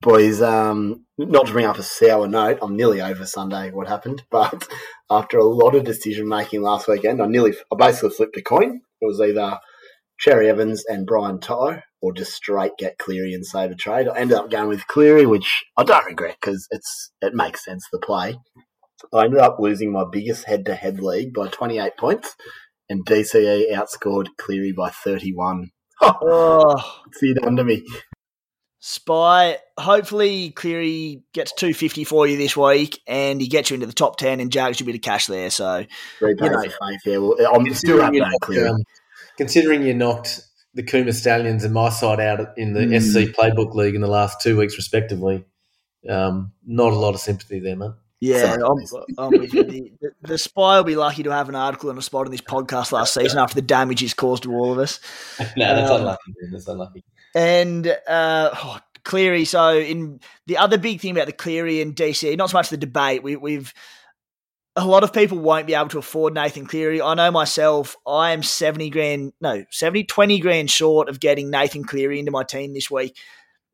Boys, 0.00 0.42
um, 0.42 1.06
not 1.16 1.46
to 1.46 1.52
bring 1.52 1.66
up 1.66 1.78
a 1.78 1.82
sour 1.82 2.26
note, 2.26 2.58
I'm 2.60 2.76
nearly 2.76 3.00
over 3.00 3.24
Sunday. 3.24 3.70
What 3.70 3.86
happened? 3.86 4.24
But 4.30 4.66
after 5.08 5.38
a 5.38 5.44
lot 5.44 5.76
of 5.76 5.84
decision 5.84 6.26
making 6.26 6.62
last 6.62 6.88
weekend, 6.88 7.22
I 7.22 7.26
nearly, 7.26 7.54
I 7.72 7.76
basically 7.76 8.10
flipped 8.10 8.36
a 8.36 8.42
coin. 8.42 8.80
It 9.00 9.04
was 9.04 9.20
either 9.20 9.60
Cherry 10.18 10.48
Evans 10.48 10.84
and 10.88 11.06
Brian 11.06 11.38
To'o, 11.38 11.80
or 12.00 12.12
just 12.12 12.32
straight 12.32 12.72
get 12.78 12.98
Cleary 12.98 13.32
and 13.32 13.46
save 13.46 13.70
a 13.70 13.76
trade. 13.76 14.08
I 14.08 14.18
ended 14.18 14.36
up 14.36 14.50
going 14.50 14.68
with 14.68 14.88
Cleary, 14.88 15.24
which 15.24 15.64
I 15.76 15.84
don't 15.84 16.06
regret 16.06 16.36
because 16.40 16.66
it's 16.70 17.12
it 17.20 17.34
makes 17.34 17.64
sense 17.64 17.86
the 17.92 18.00
play. 18.00 18.36
I 19.12 19.24
ended 19.24 19.40
up 19.40 19.58
losing 19.58 19.92
my 19.92 20.04
biggest 20.10 20.44
head 20.44 20.66
to 20.66 20.74
head 20.74 21.00
league 21.00 21.34
by 21.34 21.48
28 21.48 21.96
points, 21.96 22.34
and 22.88 23.04
DCE 23.04 23.72
outscored 23.72 24.28
Cleary 24.38 24.72
by 24.72 24.90
31. 24.90 25.70
Oh, 26.00 27.00
see 27.12 27.30
it 27.30 27.44
under 27.44 27.64
me. 27.64 27.84
Spy, 28.84 29.58
hopefully 29.78 30.50
Cleary 30.50 31.22
gets 31.32 31.52
250 31.52 32.02
for 32.02 32.26
you 32.26 32.36
this 32.36 32.56
week 32.56 33.00
and 33.06 33.40
he 33.40 33.46
gets 33.46 33.70
you 33.70 33.74
into 33.74 33.86
the 33.86 33.92
top 33.92 34.16
10 34.16 34.40
and 34.40 34.50
jags 34.50 34.80
you 34.80 34.84
a 34.84 34.86
bit 34.86 34.96
of 34.96 35.02
cash 35.02 35.28
there. 35.28 35.50
So, 35.50 35.84
you 36.20 36.34
know, 36.34 36.62
faith, 36.62 37.00
yeah. 37.06 37.18
Well, 37.18 37.36
I'm 37.54 37.72
still 37.74 38.02
up 38.02 38.12
that 38.12 38.38
Cleary. 38.40 38.70
Um, 38.70 38.82
considering 39.36 39.82
you 39.82 39.94
knocked 39.94 40.40
the 40.74 40.82
Kuma 40.82 41.12
Stallions 41.12 41.62
and 41.62 41.72
my 41.72 41.90
side 41.90 42.18
out 42.18 42.58
in 42.58 42.72
the 42.72 42.80
mm. 42.80 43.00
SC 43.00 43.32
Playbook 43.32 43.72
League 43.74 43.94
in 43.94 44.00
the 44.00 44.08
last 44.08 44.40
two 44.40 44.56
weeks, 44.56 44.76
respectively, 44.76 45.44
um, 46.08 46.52
not 46.66 46.92
a 46.92 46.96
lot 46.96 47.14
of 47.14 47.20
sympathy 47.20 47.60
there, 47.60 47.76
man. 47.76 47.94
Yeah, 48.22 48.54
I'm, 48.54 48.78
I'm, 49.18 49.30
with 49.32 49.52
you. 49.52 49.64
The, 50.00 50.10
the, 50.22 50.38
Spy 50.38 50.76
will 50.76 50.84
be 50.84 50.94
lucky 50.94 51.24
to 51.24 51.32
have 51.32 51.48
an 51.48 51.56
article 51.56 51.90
on 51.90 51.98
a 51.98 52.02
spot 52.02 52.26
on 52.26 52.30
this 52.30 52.40
podcast 52.40 52.92
last 52.92 53.14
season 53.14 53.40
after 53.40 53.56
the 53.56 53.62
damage 53.62 53.98
he's 53.98 54.14
caused 54.14 54.44
to 54.44 54.54
all 54.54 54.70
of 54.70 54.78
us. 54.78 55.00
no, 55.56 55.74
that's 55.74 55.90
um, 55.90 56.02
unlucky. 56.02 56.32
That's 56.52 56.68
unlucky. 56.68 57.02
And 57.34 57.84
uh, 57.88 58.50
oh, 58.54 58.78
Cleary. 59.02 59.44
So, 59.44 59.76
in 59.76 60.20
the 60.46 60.58
other 60.58 60.78
big 60.78 61.00
thing 61.00 61.10
about 61.10 61.26
the 61.26 61.32
Cleary 61.32 61.82
and 61.82 61.96
DC, 61.96 62.36
not 62.38 62.50
so 62.50 62.58
much 62.58 62.68
the 62.68 62.76
debate. 62.76 63.24
We, 63.24 63.34
we've 63.34 63.74
a 64.76 64.86
lot 64.86 65.02
of 65.02 65.12
people 65.12 65.38
won't 65.38 65.66
be 65.66 65.74
able 65.74 65.88
to 65.88 65.98
afford 65.98 66.32
Nathan 66.32 66.66
Cleary. 66.66 67.02
I 67.02 67.14
know 67.14 67.32
myself, 67.32 67.96
I 68.06 68.30
am 68.30 68.44
70 68.44 68.88
grand, 68.90 69.32
no, 69.40 69.64
70, 69.70 70.04
20 70.04 70.38
grand 70.38 70.70
short 70.70 71.08
of 71.08 71.18
getting 71.18 71.50
Nathan 71.50 71.82
Cleary 71.82 72.20
into 72.20 72.30
my 72.30 72.44
team 72.44 72.72
this 72.72 72.88
week 72.88 73.18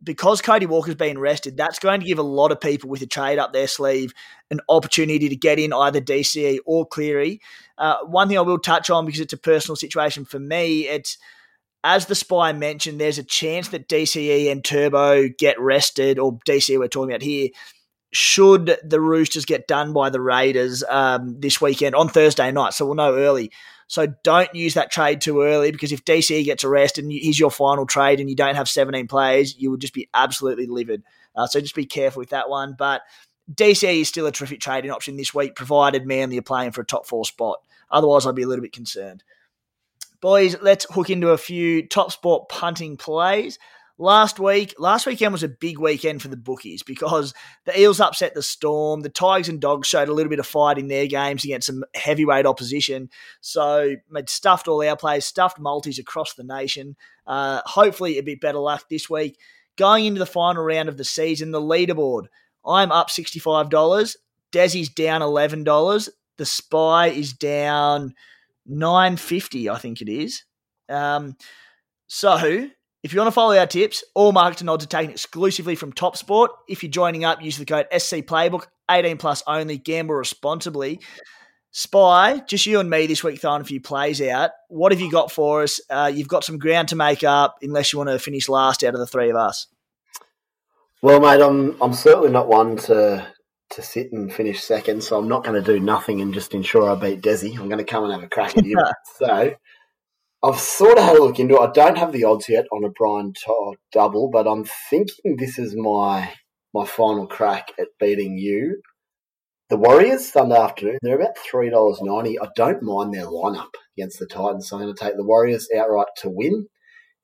because 0.02 0.40
Cody 0.40 0.66
Walker's 0.66 0.94
been 0.94 1.18
rested, 1.18 1.56
that's 1.56 1.78
going 1.78 2.00
to 2.00 2.06
give 2.06 2.18
a 2.18 2.22
lot 2.22 2.52
of 2.52 2.61
people 2.61 2.88
with 2.88 3.02
a 3.02 3.06
trade 3.06 3.38
up 3.38 3.52
their 3.52 3.66
sleeve 3.66 4.12
an 4.50 4.61
opportunity 4.68 5.28
to 5.28 5.37
get 5.37 5.58
in 5.58 5.72
either 5.72 6.00
DCE 6.00 6.58
or 6.64 6.87
Cleary. 6.87 7.40
Uh, 7.76 7.96
one 8.04 8.28
thing 8.28 8.38
I 8.38 8.42
will 8.42 8.58
touch 8.58 8.90
on 8.90 9.06
because 9.06 9.20
it's 9.20 9.32
a 9.32 9.38
personal 9.38 9.76
situation 9.76 10.24
for 10.24 10.38
me, 10.38 10.88
it's 10.88 11.18
as 11.84 12.06
the 12.06 12.14
spy 12.14 12.52
mentioned, 12.52 13.00
there's 13.00 13.18
a 13.18 13.24
chance 13.24 13.68
that 13.68 13.88
DCE 13.88 14.50
and 14.50 14.64
Turbo 14.64 15.28
get 15.28 15.61
rested, 15.61 16.18
or 16.18 16.38
DCE 16.46 16.78
we're 16.78 16.88
talking 16.88 17.12
about 17.12 17.22
here, 17.22 17.48
should 18.12 18.76
the 18.82 19.00
Roosters 19.00 19.44
get 19.44 19.68
done 19.68 19.92
by 19.92 20.11
the 20.11 20.20
Raiders 20.20 20.82
um, 20.88 21.38
this 21.40 21.61
weekend 21.61 21.94
on 21.94 22.08
Thursday 22.08 22.50
night. 22.50 22.72
So 22.72 22.87
we'll 22.87 22.94
know 22.94 23.16
early. 23.16 23.52
So 23.88 24.07
don't 24.22 24.55
use 24.55 24.74
that 24.74 24.92
trade 24.92 25.22
too 25.22 25.42
early 25.42 25.72
because 25.72 25.92
if 25.92 26.05
DCE 26.05 26.44
gets 26.44 26.62
arrested 26.62 27.05
and 27.05 27.12
he's 27.12 27.40
your 27.40 27.51
final 27.51 27.87
trade 27.87 28.20
and 28.20 28.29
you 28.29 28.37
don't 28.37 28.55
have 28.55 28.68
17 28.68 29.09
players, 29.09 29.57
you 29.59 29.70
would 29.70 29.81
just 29.81 29.94
be 29.94 30.09
absolutely 30.12 30.66
livid. 30.66 31.03
Uh, 31.35 31.46
so 31.46 31.61
just 31.61 31.74
be 31.74 31.87
careful 31.87 32.20
with 32.20 32.31
that 32.31 32.51
one. 32.51 32.74
But 32.79 33.03
DCE 33.53 34.03
is 34.03 34.09
still 34.09 34.27
a 34.27 34.33
terrific 34.33 34.61
trading 34.61 34.90
option 34.90 35.16
this 35.16 35.33
week, 35.33 35.57
provided 35.57 36.07
Manly 36.07 36.38
are 36.38 36.42
playing 36.42 36.72
for 36.72 36.83
a 36.83 36.87
top 36.87 37.07
four 37.07 37.24
spot. 37.24 37.61
Otherwise, 37.90 38.27
I'd 38.27 38.35
be 38.35 38.42
a 38.42 38.46
little 38.46 38.62
bit 38.62 38.72
concerned. 38.72 39.24
Boys, 40.20 40.57
let's 40.61 40.87
hook 40.90 41.09
into 41.09 41.31
a 41.31 41.38
few 41.38 41.87
top 41.87 42.12
sport 42.12 42.51
punting 42.51 42.98
plays 42.98 43.59
last 43.98 44.38
week, 44.38 44.74
last 44.78 45.06
weekend 45.06 45.32
was 45.32 45.42
a 45.42 45.48
big 45.48 45.78
weekend 45.78 46.22
for 46.22 46.28
the 46.28 46.37
bookies 46.37 46.82
because 46.82 47.34
the 47.64 47.78
Eels 47.78 48.00
upset 48.00 48.34
the 48.34 48.42
Storm. 48.42 49.00
The 49.00 49.08
Tigers 49.08 49.48
and 49.48 49.61
Dogs 49.61 49.88
showed 49.88 50.08
a 50.08 50.14
little 50.14 50.30
bit 50.30 50.38
of 50.38 50.46
fight 50.46 50.78
in 50.78 50.88
their 50.88 51.06
games 51.06 51.44
against 51.44 51.66
some 51.66 51.84
heavyweight 51.94 52.46
opposition. 52.46 53.11
So, 53.40 53.96
stuffed 54.26 54.68
all 54.68 54.82
our 54.82 54.96
players, 54.96 55.26
stuffed 55.26 55.58
multis 55.58 55.98
across 55.98 56.34
the 56.34 56.44
nation. 56.44 56.96
Uh, 57.26 57.61
hopefully, 57.66 58.18
a 58.18 58.22
bit 58.22 58.40
better 58.40 58.58
luck 58.58 58.88
this 58.88 59.11
week. 59.11 59.38
Going 59.76 60.06
into 60.06 60.18
the 60.18 60.26
final 60.26 60.62
round 60.62 60.88
of 60.88 60.96
the 60.96 61.04
season, 61.04 61.50
the 61.50 61.61
leaderboard 61.61 62.26
I'm 62.64 62.92
up 62.92 63.08
$65. 63.08 64.16
Desi's 64.52 64.88
down 64.88 65.20
$11. 65.20 66.08
The 66.37 66.46
Spy 66.46 67.08
is 67.08 67.32
down 67.32 68.14
950 68.66 69.70
I 69.70 69.78
think 69.78 70.00
it 70.00 70.08
is. 70.08 70.44
Um, 70.88 71.37
so 72.06 72.68
if 73.02 73.12
you 73.12 73.18
want 73.18 73.28
to 73.28 73.32
follow 73.32 73.56
our 73.56 73.66
tips, 73.66 74.02
all 74.14 74.32
markets 74.32 74.61
and 74.61 74.68
odds 74.68 74.84
are 74.84 74.88
taken 74.88 75.12
exclusively 75.12 75.74
from 75.74 75.92
Top 75.92 76.16
Sport. 76.16 76.50
If 76.68 76.82
you're 76.82 76.90
joining 76.90 77.24
up, 77.24 77.42
use 77.42 77.56
the 77.56 77.64
code 77.64 77.87
SC 77.96 78.16
Playbook, 78.16 78.66
18 78.90 79.18
plus 79.18 79.42
only, 79.46 79.78
gamble 79.78 80.14
responsibly. 80.14 81.00
Spy, 81.70 82.42
just 82.48 82.66
you 82.66 82.80
and 82.80 82.90
me 82.90 83.06
this 83.06 83.22
week 83.22 83.40
throwing 83.40 83.61
a 83.61 83.64
few 83.64 83.80
plays 83.80 84.20
out. 84.22 84.50
What 84.68 84.90
have 84.90 85.00
you 85.00 85.12
got 85.12 85.30
for 85.30 85.62
us? 85.62 85.80
Uh, 85.88 86.11
you've 86.12 86.26
got 86.26 86.42
some 86.42 86.58
ground 86.58 86.88
to 86.88 86.96
make 86.96 87.22
up, 87.22 87.58
unless 87.62 87.92
you 87.92 87.98
want 87.98 88.11
to 88.11 88.18
finish 88.18 88.48
last 88.48 88.82
out 88.82 88.94
of 88.94 89.00
the 89.00 89.06
three 89.06 89.30
of 89.30 89.37
us. 89.37 89.66
Well, 91.00 91.20
mate, 91.20 91.40
I'm 91.40 91.80
I'm 91.80 91.92
certainly 91.92 92.30
not 92.30 92.48
one 92.48 92.76
to 92.78 93.28
to 93.70 93.82
sit 93.82 94.12
and 94.12 94.32
finish 94.32 94.62
second, 94.62 95.04
so 95.04 95.18
I'm 95.18 95.28
not 95.28 95.44
going 95.44 95.62
to 95.62 95.72
do 95.72 95.78
nothing 95.78 96.20
and 96.20 96.34
just 96.34 96.54
ensure 96.54 96.90
I 96.90 96.94
beat 96.94 97.20
Desi. 97.20 97.56
I'm 97.56 97.68
going 97.68 97.78
to 97.78 97.84
come 97.84 98.02
and 98.02 98.12
have 98.12 98.22
a 98.22 98.28
crack 98.28 98.56
at 98.56 98.64
you. 98.64 98.76
so 99.18 99.52
I've 100.42 100.61
sort 100.61 100.98
of 100.98 101.05
had 101.05 101.16
a 101.16 101.22
look 101.22 101.40
into 101.40 101.57
it. 101.57 101.61
I 101.61 101.72
don't 101.72 101.98
have 101.98 102.12
the 102.12 102.22
odds 102.22 102.48
yet 102.48 102.66
on 102.70 102.85
a 102.85 102.90
Brian 102.90 103.33
To'o 103.33 103.74
double, 103.90 104.31
but 104.31 104.46
I'm 104.46 104.64
thinking 104.64 105.37
this 105.37 105.59
is 105.59 105.74
my 105.74 106.33
my 106.72 106.87
final 106.87 107.27
crack 107.27 107.72
at 107.79 107.88
beating 107.98 108.38
you. 108.38 108.81
The 109.68 109.77
Warriors 109.77 110.31
Sunday 110.31 110.57
afternoon, 110.57 110.98
they're 111.03 111.18
about 111.18 111.37
three 111.38 111.70
dollars 111.70 111.98
ninety. 112.01 112.38
I 112.38 112.46
don't 112.55 112.85
mind 112.85 113.12
their 113.12 113.27
lineup 113.27 113.70
against 113.96 114.20
the 114.20 114.27
Titans, 114.27 114.68
so 114.68 114.77
I'm 114.77 114.83
going 114.83 114.94
to 114.94 115.05
take 115.05 115.16
the 115.16 115.24
Warriors 115.24 115.68
outright 115.77 116.07
to 116.18 116.31
win 116.31 116.68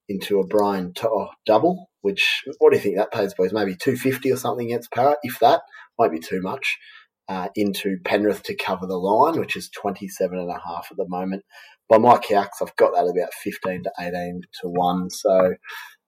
into 0.08 0.40
a 0.40 0.46
Brian 0.46 0.92
To'o 0.92 1.28
double. 1.46 1.90
Which 2.00 2.42
what 2.58 2.72
do 2.72 2.78
you 2.78 2.82
think 2.82 2.96
that 2.96 3.12
pays, 3.12 3.32
boys? 3.32 3.52
Maybe 3.52 3.76
two 3.76 3.96
fifty 3.96 4.32
or 4.32 4.36
something 4.36 4.66
against 4.66 4.90
Parra, 4.90 5.16
if 5.22 5.38
that 5.38 5.60
might 6.00 6.10
be 6.10 6.18
too 6.18 6.42
much. 6.42 6.78
Uh, 7.26 7.48
into 7.54 7.96
Penrith 8.04 8.42
to 8.42 8.54
cover 8.54 8.86
the 8.86 8.98
line, 8.98 9.40
which 9.40 9.56
is 9.56 9.70
27 9.70 10.38
and 10.38 10.50
a 10.50 10.60
half 10.62 10.88
at 10.90 10.98
the 10.98 11.08
moment. 11.08 11.42
By 11.88 11.98
my 11.98 12.16
calcs, 12.16 12.62
I've 12.62 12.76
got 12.76 12.92
that 12.94 13.10
about 13.10 13.34
15 13.42 13.82
to 13.84 13.92
18 14.00 14.40
to 14.62 14.68
1. 14.68 15.10
So 15.10 15.54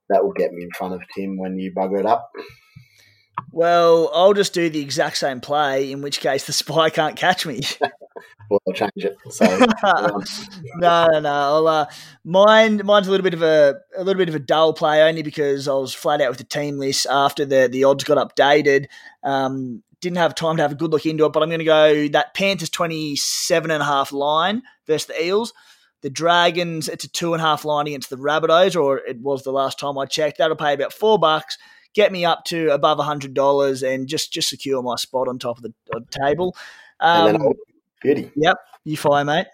that 0.08 0.24
will 0.24 0.32
get 0.32 0.52
me 0.52 0.64
in 0.64 0.70
front 0.76 0.94
of 0.94 1.02
Tim 1.14 1.38
when 1.38 1.58
you 1.58 1.72
bugger 1.76 2.00
it 2.00 2.06
up. 2.06 2.30
Well, 3.52 4.10
I'll 4.12 4.34
just 4.34 4.52
do 4.52 4.68
the 4.68 4.80
exact 4.80 5.16
same 5.16 5.40
play, 5.40 5.90
in 5.90 6.02
which 6.02 6.20
case 6.20 6.46
the 6.46 6.52
spy 6.52 6.90
can't 6.90 7.16
catch 7.16 7.46
me. 7.46 7.60
well, 8.50 8.60
I'll 8.66 8.74
change 8.74 8.92
it. 8.96 9.16
So, 9.30 9.44
no, 9.82 10.22
no, 10.76 11.20
no. 11.20 11.30
I'll, 11.30 11.68
uh, 11.68 11.86
mine, 12.24 12.82
mine's 12.84 13.08
a 13.08 13.10
little 13.10 13.24
bit 13.24 13.34
of 13.34 13.42
a, 13.42 13.76
a 13.96 14.04
little 14.04 14.18
bit 14.18 14.28
of 14.28 14.34
a 14.34 14.40
dull 14.40 14.72
play, 14.72 15.02
only 15.02 15.22
because 15.22 15.68
I 15.68 15.74
was 15.74 15.94
flat 15.94 16.20
out 16.20 16.30
with 16.30 16.38
the 16.38 16.44
team 16.44 16.78
list 16.78 17.06
after 17.10 17.44
the 17.44 17.68
the 17.70 17.84
odds 17.84 18.04
got 18.04 18.18
updated. 18.18 18.86
Um, 19.22 19.82
didn't 20.00 20.18
have 20.18 20.34
time 20.34 20.56
to 20.56 20.62
have 20.62 20.72
a 20.72 20.76
good 20.76 20.90
look 20.90 21.06
into 21.06 21.24
it, 21.24 21.32
but 21.32 21.42
I'm 21.42 21.48
going 21.48 21.58
to 21.60 21.64
go 21.64 22.08
that 22.08 22.34
Panthers 22.34 22.70
27 22.70 23.70
and 23.70 23.82
a 23.82 23.86
half 23.86 24.12
line 24.12 24.62
versus 24.86 25.06
the 25.06 25.24
Eels. 25.24 25.52
The 26.02 26.10
Dragons, 26.10 26.88
it's 26.88 27.04
a 27.04 27.08
two 27.08 27.32
and 27.32 27.42
a 27.42 27.44
half 27.46 27.64
line 27.64 27.86
against 27.86 28.10
the 28.10 28.16
Rabbitohs, 28.16 28.80
or 28.80 28.98
it 28.98 29.18
was 29.20 29.42
the 29.42 29.50
last 29.50 29.78
time 29.78 29.96
I 29.96 30.04
checked. 30.04 30.38
That'll 30.38 30.56
pay 30.56 30.74
about 30.74 30.92
four 30.92 31.18
bucks 31.18 31.56
get 31.96 32.12
me 32.12 32.24
up 32.24 32.44
to 32.44 32.68
above 32.68 33.00
hundred 33.00 33.34
dollars 33.34 33.82
and 33.82 34.06
just 34.06 34.32
just 34.32 34.48
secure 34.48 34.80
my 34.82 34.94
spot 34.96 35.26
on 35.26 35.38
top 35.38 35.56
of 35.56 35.62
the, 35.62 35.74
of 35.92 36.06
the 36.06 36.18
table. 36.24 36.54
Um, 37.00 37.54
beauty. 38.00 38.30
Yep, 38.36 38.56
you 38.84 38.96
fire, 38.96 39.24
mate. 39.24 39.46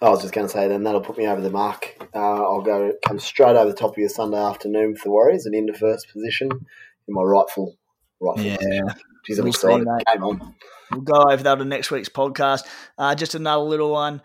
I 0.00 0.08
was 0.08 0.22
just 0.22 0.34
going 0.34 0.46
to 0.46 0.52
say, 0.52 0.68
then 0.68 0.82
that'll 0.82 1.00
put 1.00 1.16
me 1.18 1.26
over 1.26 1.40
the 1.40 1.50
mark. 1.50 1.96
Uh, 2.14 2.18
I'll 2.18 2.62
go 2.62 2.92
come 3.06 3.18
straight 3.18 3.56
over 3.56 3.70
the 3.70 3.76
top 3.76 3.92
of 3.92 3.98
your 3.98 4.08
Sunday 4.08 4.38
afternoon 4.38 4.92
with 4.92 5.02
the 5.02 5.10
Warriors 5.10 5.46
and 5.46 5.54
into 5.54 5.74
first 5.74 6.08
position 6.12 6.50
in 6.50 7.14
my 7.14 7.22
rightful 7.22 7.76
rightful 8.20 8.44
yeah. 8.44 8.56
position. 8.56 8.88
Jeez, 9.28 9.38
I'm 9.38 9.46
excited. 9.48 9.86
Game 10.06 10.24
on. 10.24 10.54
We'll 10.92 11.00
go 11.00 11.24
over 11.30 11.42
that 11.42 11.60
on 11.60 11.68
next 11.68 11.90
week's 11.90 12.08
podcast. 12.08 12.62
Uh, 12.96 13.14
just 13.14 13.34
another 13.34 13.64
little 13.64 13.90
one. 13.90 14.22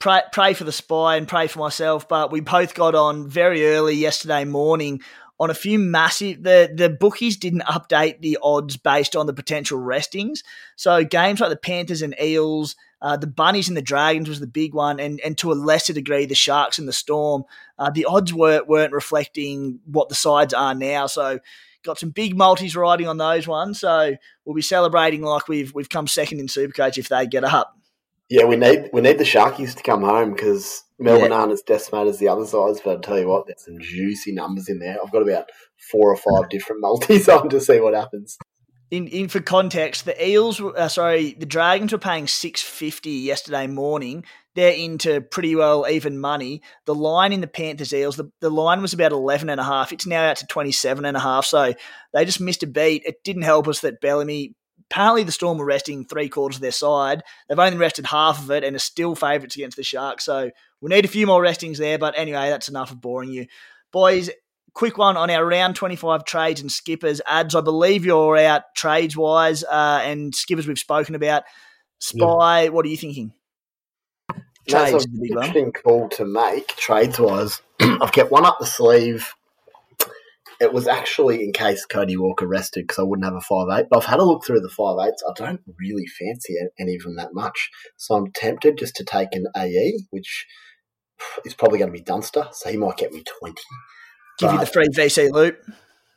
Pray, 0.00 0.22
pray 0.32 0.54
for 0.54 0.64
the 0.64 0.72
spy 0.72 1.16
and 1.16 1.28
pray 1.28 1.46
for 1.46 1.60
myself. 1.60 2.08
But 2.08 2.32
we 2.32 2.40
both 2.40 2.74
got 2.74 2.96
on 2.96 3.28
very 3.28 3.66
early 3.66 3.94
yesterday 3.94 4.44
morning 4.44 5.00
on 5.42 5.50
a 5.50 5.54
few 5.54 5.76
massive 5.76 6.44
the 6.44 6.72
the 6.72 6.88
bookies 6.88 7.36
didn't 7.36 7.62
update 7.62 8.20
the 8.20 8.38
odds 8.44 8.76
based 8.76 9.16
on 9.16 9.26
the 9.26 9.32
potential 9.32 9.76
restings. 9.76 10.44
So 10.76 11.02
games 11.02 11.40
like 11.40 11.50
the 11.50 11.56
Panthers 11.56 12.00
and 12.00 12.14
Eels, 12.22 12.76
uh, 13.00 13.16
the 13.16 13.26
Bunnies 13.26 13.66
and 13.66 13.76
the 13.76 13.82
Dragons 13.82 14.28
was 14.28 14.38
the 14.38 14.46
big 14.46 14.72
one, 14.72 15.00
and 15.00 15.20
and 15.24 15.36
to 15.38 15.50
a 15.50 15.54
lesser 15.54 15.92
degree 15.92 16.26
the 16.26 16.36
Sharks 16.36 16.78
and 16.78 16.86
the 16.86 16.92
Storm. 16.92 17.42
Uh, 17.76 17.90
the 17.90 18.04
odds 18.04 18.32
weren't 18.32 18.68
weren't 18.68 18.92
reflecting 18.92 19.80
what 19.84 20.08
the 20.08 20.14
sides 20.14 20.54
are 20.54 20.76
now. 20.76 21.08
So 21.08 21.40
got 21.82 21.98
some 21.98 22.10
big 22.10 22.36
multis 22.36 22.76
riding 22.76 23.08
on 23.08 23.18
those 23.18 23.48
ones. 23.48 23.80
So 23.80 24.14
we'll 24.44 24.54
be 24.54 24.62
celebrating 24.62 25.22
like 25.22 25.48
we've 25.48 25.74
we've 25.74 25.88
come 25.88 26.06
second 26.06 26.38
in 26.38 26.46
Supercoach 26.46 26.98
if 26.98 27.08
they 27.08 27.26
get 27.26 27.42
up. 27.42 27.76
Yeah, 28.28 28.44
we 28.44 28.54
need 28.54 28.90
we 28.92 29.00
need 29.00 29.18
the 29.18 29.24
Sharkies 29.24 29.74
to 29.74 29.82
come 29.82 30.02
home 30.02 30.34
because 30.34 30.84
Melbourne 31.02 31.30
yeah. 31.30 31.36
aren't 31.36 31.52
as 31.52 31.62
decimated 31.62 32.08
as 32.08 32.18
the 32.18 32.28
other 32.28 32.46
sides. 32.46 32.80
But 32.82 32.90
I'll 32.90 33.00
tell 33.00 33.18
you 33.18 33.28
what, 33.28 33.46
there's 33.46 33.64
some 33.64 33.78
juicy 33.78 34.32
numbers 34.32 34.68
in 34.68 34.78
there. 34.78 34.96
I've 35.02 35.12
got 35.12 35.22
about 35.22 35.50
four 35.90 36.12
or 36.12 36.16
five 36.16 36.48
different 36.48 36.80
multis 36.80 37.28
on 37.28 37.48
to 37.48 37.60
see 37.60 37.80
what 37.80 37.94
happens. 37.94 38.38
In, 38.90 39.08
in 39.08 39.28
for 39.28 39.40
context, 39.40 40.04
the 40.04 40.26
Eels, 40.28 40.60
uh, 40.60 40.88
sorry, 40.88 41.32
the 41.32 41.46
Dragons 41.46 41.92
were 41.92 41.98
paying 41.98 42.26
six 42.26 42.60
fifty 42.60 43.10
yesterday 43.10 43.66
morning. 43.66 44.24
They're 44.54 44.74
into 44.74 45.22
pretty 45.22 45.56
well 45.56 45.86
even 45.88 46.18
money. 46.18 46.60
The 46.84 46.94
line 46.94 47.32
in 47.32 47.40
the 47.40 47.46
Panthers 47.46 47.94
Eels, 47.94 48.16
the, 48.16 48.30
the 48.40 48.50
line 48.50 48.82
was 48.82 48.92
about 48.92 49.12
eleven 49.12 49.48
and 49.48 49.58
a 49.58 49.64
half. 49.64 49.92
It's 49.92 50.06
now 50.06 50.28
out 50.28 50.36
to 50.36 50.46
twenty 50.46 50.72
seven 50.72 51.06
and 51.06 51.16
a 51.16 51.20
half. 51.20 51.46
So 51.46 51.72
they 52.12 52.26
just 52.26 52.40
missed 52.40 52.62
a 52.62 52.66
beat. 52.66 53.04
It 53.06 53.24
didn't 53.24 53.42
help 53.42 53.66
us 53.66 53.80
that 53.80 54.02
Bellamy 54.02 54.56
apparently 54.92 55.22
the 55.22 55.32
Storm 55.32 55.56
were 55.56 55.64
resting 55.64 56.04
three 56.04 56.28
quarters 56.28 56.56
of 56.56 56.62
their 56.62 56.70
side. 56.70 57.22
They've 57.48 57.58
only 57.58 57.78
rested 57.78 58.04
half 58.04 58.42
of 58.42 58.50
it 58.50 58.62
and 58.62 58.76
are 58.76 58.80
still 58.80 59.14
favourites 59.14 59.56
against 59.56 59.78
the 59.78 59.82
Sharks. 59.82 60.24
So 60.24 60.50
we 60.82 60.90
need 60.90 61.06
a 61.06 61.08
few 61.08 61.26
more 61.26 61.40
restings 61.40 61.78
there. 61.78 61.98
But 61.98 62.14
anyway, 62.16 62.50
that's 62.50 62.68
enough 62.68 62.90
of 62.90 63.00
boring 63.00 63.30
you. 63.30 63.46
Boys, 63.90 64.28
quick 64.74 64.98
one 64.98 65.16
on 65.16 65.30
our 65.30 65.46
round 65.46 65.76
25 65.76 66.26
trades 66.26 66.60
and 66.60 66.70
skippers 66.70 67.22
ads. 67.26 67.54
I 67.54 67.62
believe 67.62 68.04
you're 68.04 68.36
out 68.36 68.62
trades 68.76 69.16
wise 69.16 69.64
uh, 69.64 70.00
and 70.04 70.34
skippers 70.34 70.68
we've 70.68 70.78
spoken 70.78 71.14
about. 71.14 71.44
Spy, 71.98 72.64
yeah. 72.64 72.68
what 72.68 72.84
are 72.84 72.90
you 72.90 72.96
thinking? 72.98 73.32
Trades 74.68 74.92
That's 74.92 75.06
an 75.06 75.20
interesting 75.24 75.72
call 75.72 76.08
to 76.10 76.26
make 76.26 76.68
trades 76.76 77.18
wise. 77.18 77.62
I've 77.80 78.12
kept 78.12 78.30
one 78.30 78.44
up 78.44 78.58
the 78.58 78.66
sleeve 78.66 79.34
it 80.62 80.72
was 80.72 80.86
actually 80.86 81.42
in 81.42 81.52
case 81.52 81.84
Cody 81.84 82.16
Walker 82.16 82.46
rested 82.46 82.84
because 82.84 83.00
I 83.00 83.02
wouldn't 83.02 83.24
have 83.24 83.34
a 83.34 83.40
five 83.40 83.66
eight. 83.72 83.86
But 83.90 83.98
I've 83.98 84.04
had 84.04 84.20
a 84.20 84.24
look 84.24 84.46
through 84.46 84.60
the 84.60 84.68
five 84.68 84.96
eights. 85.04 85.22
I 85.28 85.32
don't 85.34 85.60
really 85.76 86.06
fancy 86.06 86.54
any 86.78 86.94
of 86.94 87.02
them 87.02 87.16
that 87.16 87.34
much. 87.34 87.68
So 87.96 88.14
I'm 88.14 88.30
tempted 88.30 88.78
just 88.78 88.94
to 88.96 89.04
take 89.04 89.30
an 89.32 89.46
AE, 89.56 90.04
which 90.10 90.46
is 91.44 91.54
probably 91.54 91.80
going 91.80 91.90
to 91.90 91.98
be 91.98 92.04
Dunster. 92.04 92.46
So 92.52 92.70
he 92.70 92.76
might 92.76 92.96
get 92.96 93.12
me 93.12 93.24
20. 93.40 93.54
Give 94.38 94.48
but, 94.48 94.52
you 94.52 94.60
the 94.60 94.66
free 94.66 94.88
VC 94.88 95.32
loop. 95.32 95.58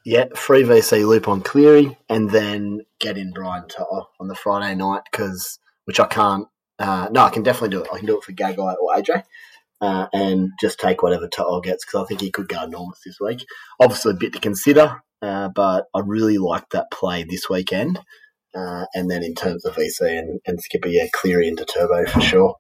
Yeah, 0.06 0.26
free 0.36 0.62
VC 0.62 1.08
loop 1.08 1.28
on 1.28 1.42
Cleary 1.42 1.98
and 2.08 2.30
then 2.30 2.82
get 3.00 3.18
in 3.18 3.34
Brian 3.34 3.68
To'o 3.68 4.10
on 4.20 4.28
the 4.28 4.36
Friday 4.36 4.76
night 4.76 5.02
because, 5.12 5.58
which 5.86 6.00
I 6.00 6.06
can't. 6.06 6.48
Uh, 6.78 7.08
no, 7.12 7.22
I 7.22 7.30
can 7.32 7.42
definitely 7.42 7.70
do 7.70 7.82
it. 7.82 7.90
I 7.92 7.98
can 7.98 8.06
do 8.06 8.18
it 8.20 8.24
for 8.24 8.32
Gagai 8.32 8.76
or 8.78 8.96
AJ 8.96 9.24
uh, 9.82 10.08
and 10.14 10.52
just 10.60 10.80
take 10.80 11.04
whatever 11.04 11.28
To'o 11.28 11.62
gets 11.62 11.86
because 11.86 12.04
I 12.04 12.08
think 12.08 12.22
he 12.22 12.32
could 12.32 12.48
go 12.48 12.64
enormous 12.64 13.00
this 13.06 13.18
week. 13.20 13.46
Obviously, 13.80 14.12
a 14.12 14.16
bit 14.16 14.34
to 14.34 14.40
consider, 14.40 15.02
uh, 15.22 15.50
but 15.50 15.86
I 15.94 16.02
really 16.06 16.38
like 16.38 16.70
that 16.72 16.92
play 16.92 17.24
this 17.24 17.50
weekend. 17.50 18.00
Uh, 18.56 18.86
and 18.94 19.12
then 19.12 19.22
in 19.22 19.36
terms 19.36 19.66
of 19.66 19.76
VC 19.76 20.18
and, 20.18 20.40
and 20.46 20.62
Skipper, 20.62 20.88
yeah, 20.88 21.08
Cleary 21.14 21.48
into 21.48 21.66
Turbo 21.66 22.06
for 22.06 22.22
sure. 22.22 22.56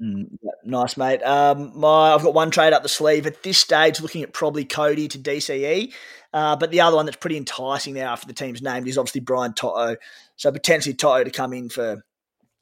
Mm, 0.00 0.36
nice, 0.64 0.96
mate. 0.96 1.22
Um, 1.22 1.72
my, 1.74 2.12
I've 2.12 2.22
got 2.22 2.34
one 2.34 2.50
trade 2.50 2.72
up 2.72 2.82
the 2.82 2.88
sleeve 2.88 3.26
at 3.26 3.42
this 3.42 3.58
stage, 3.58 4.00
looking 4.00 4.22
at 4.22 4.32
probably 4.32 4.64
Cody 4.64 5.08
to 5.08 5.18
DCE. 5.18 5.92
Uh, 6.32 6.56
but 6.56 6.70
the 6.70 6.80
other 6.80 6.96
one 6.96 7.06
that's 7.06 7.16
pretty 7.16 7.36
enticing 7.36 7.94
now 7.94 8.12
after 8.12 8.26
the 8.26 8.32
team's 8.32 8.60
named 8.60 8.88
is 8.88 8.98
obviously 8.98 9.20
Brian 9.20 9.54
To'o. 9.54 9.96
So 10.36 10.50
potentially 10.50 10.94
To'o 10.94 11.22
to 11.22 11.30
come 11.30 11.52
in 11.52 11.68
for 11.68 12.04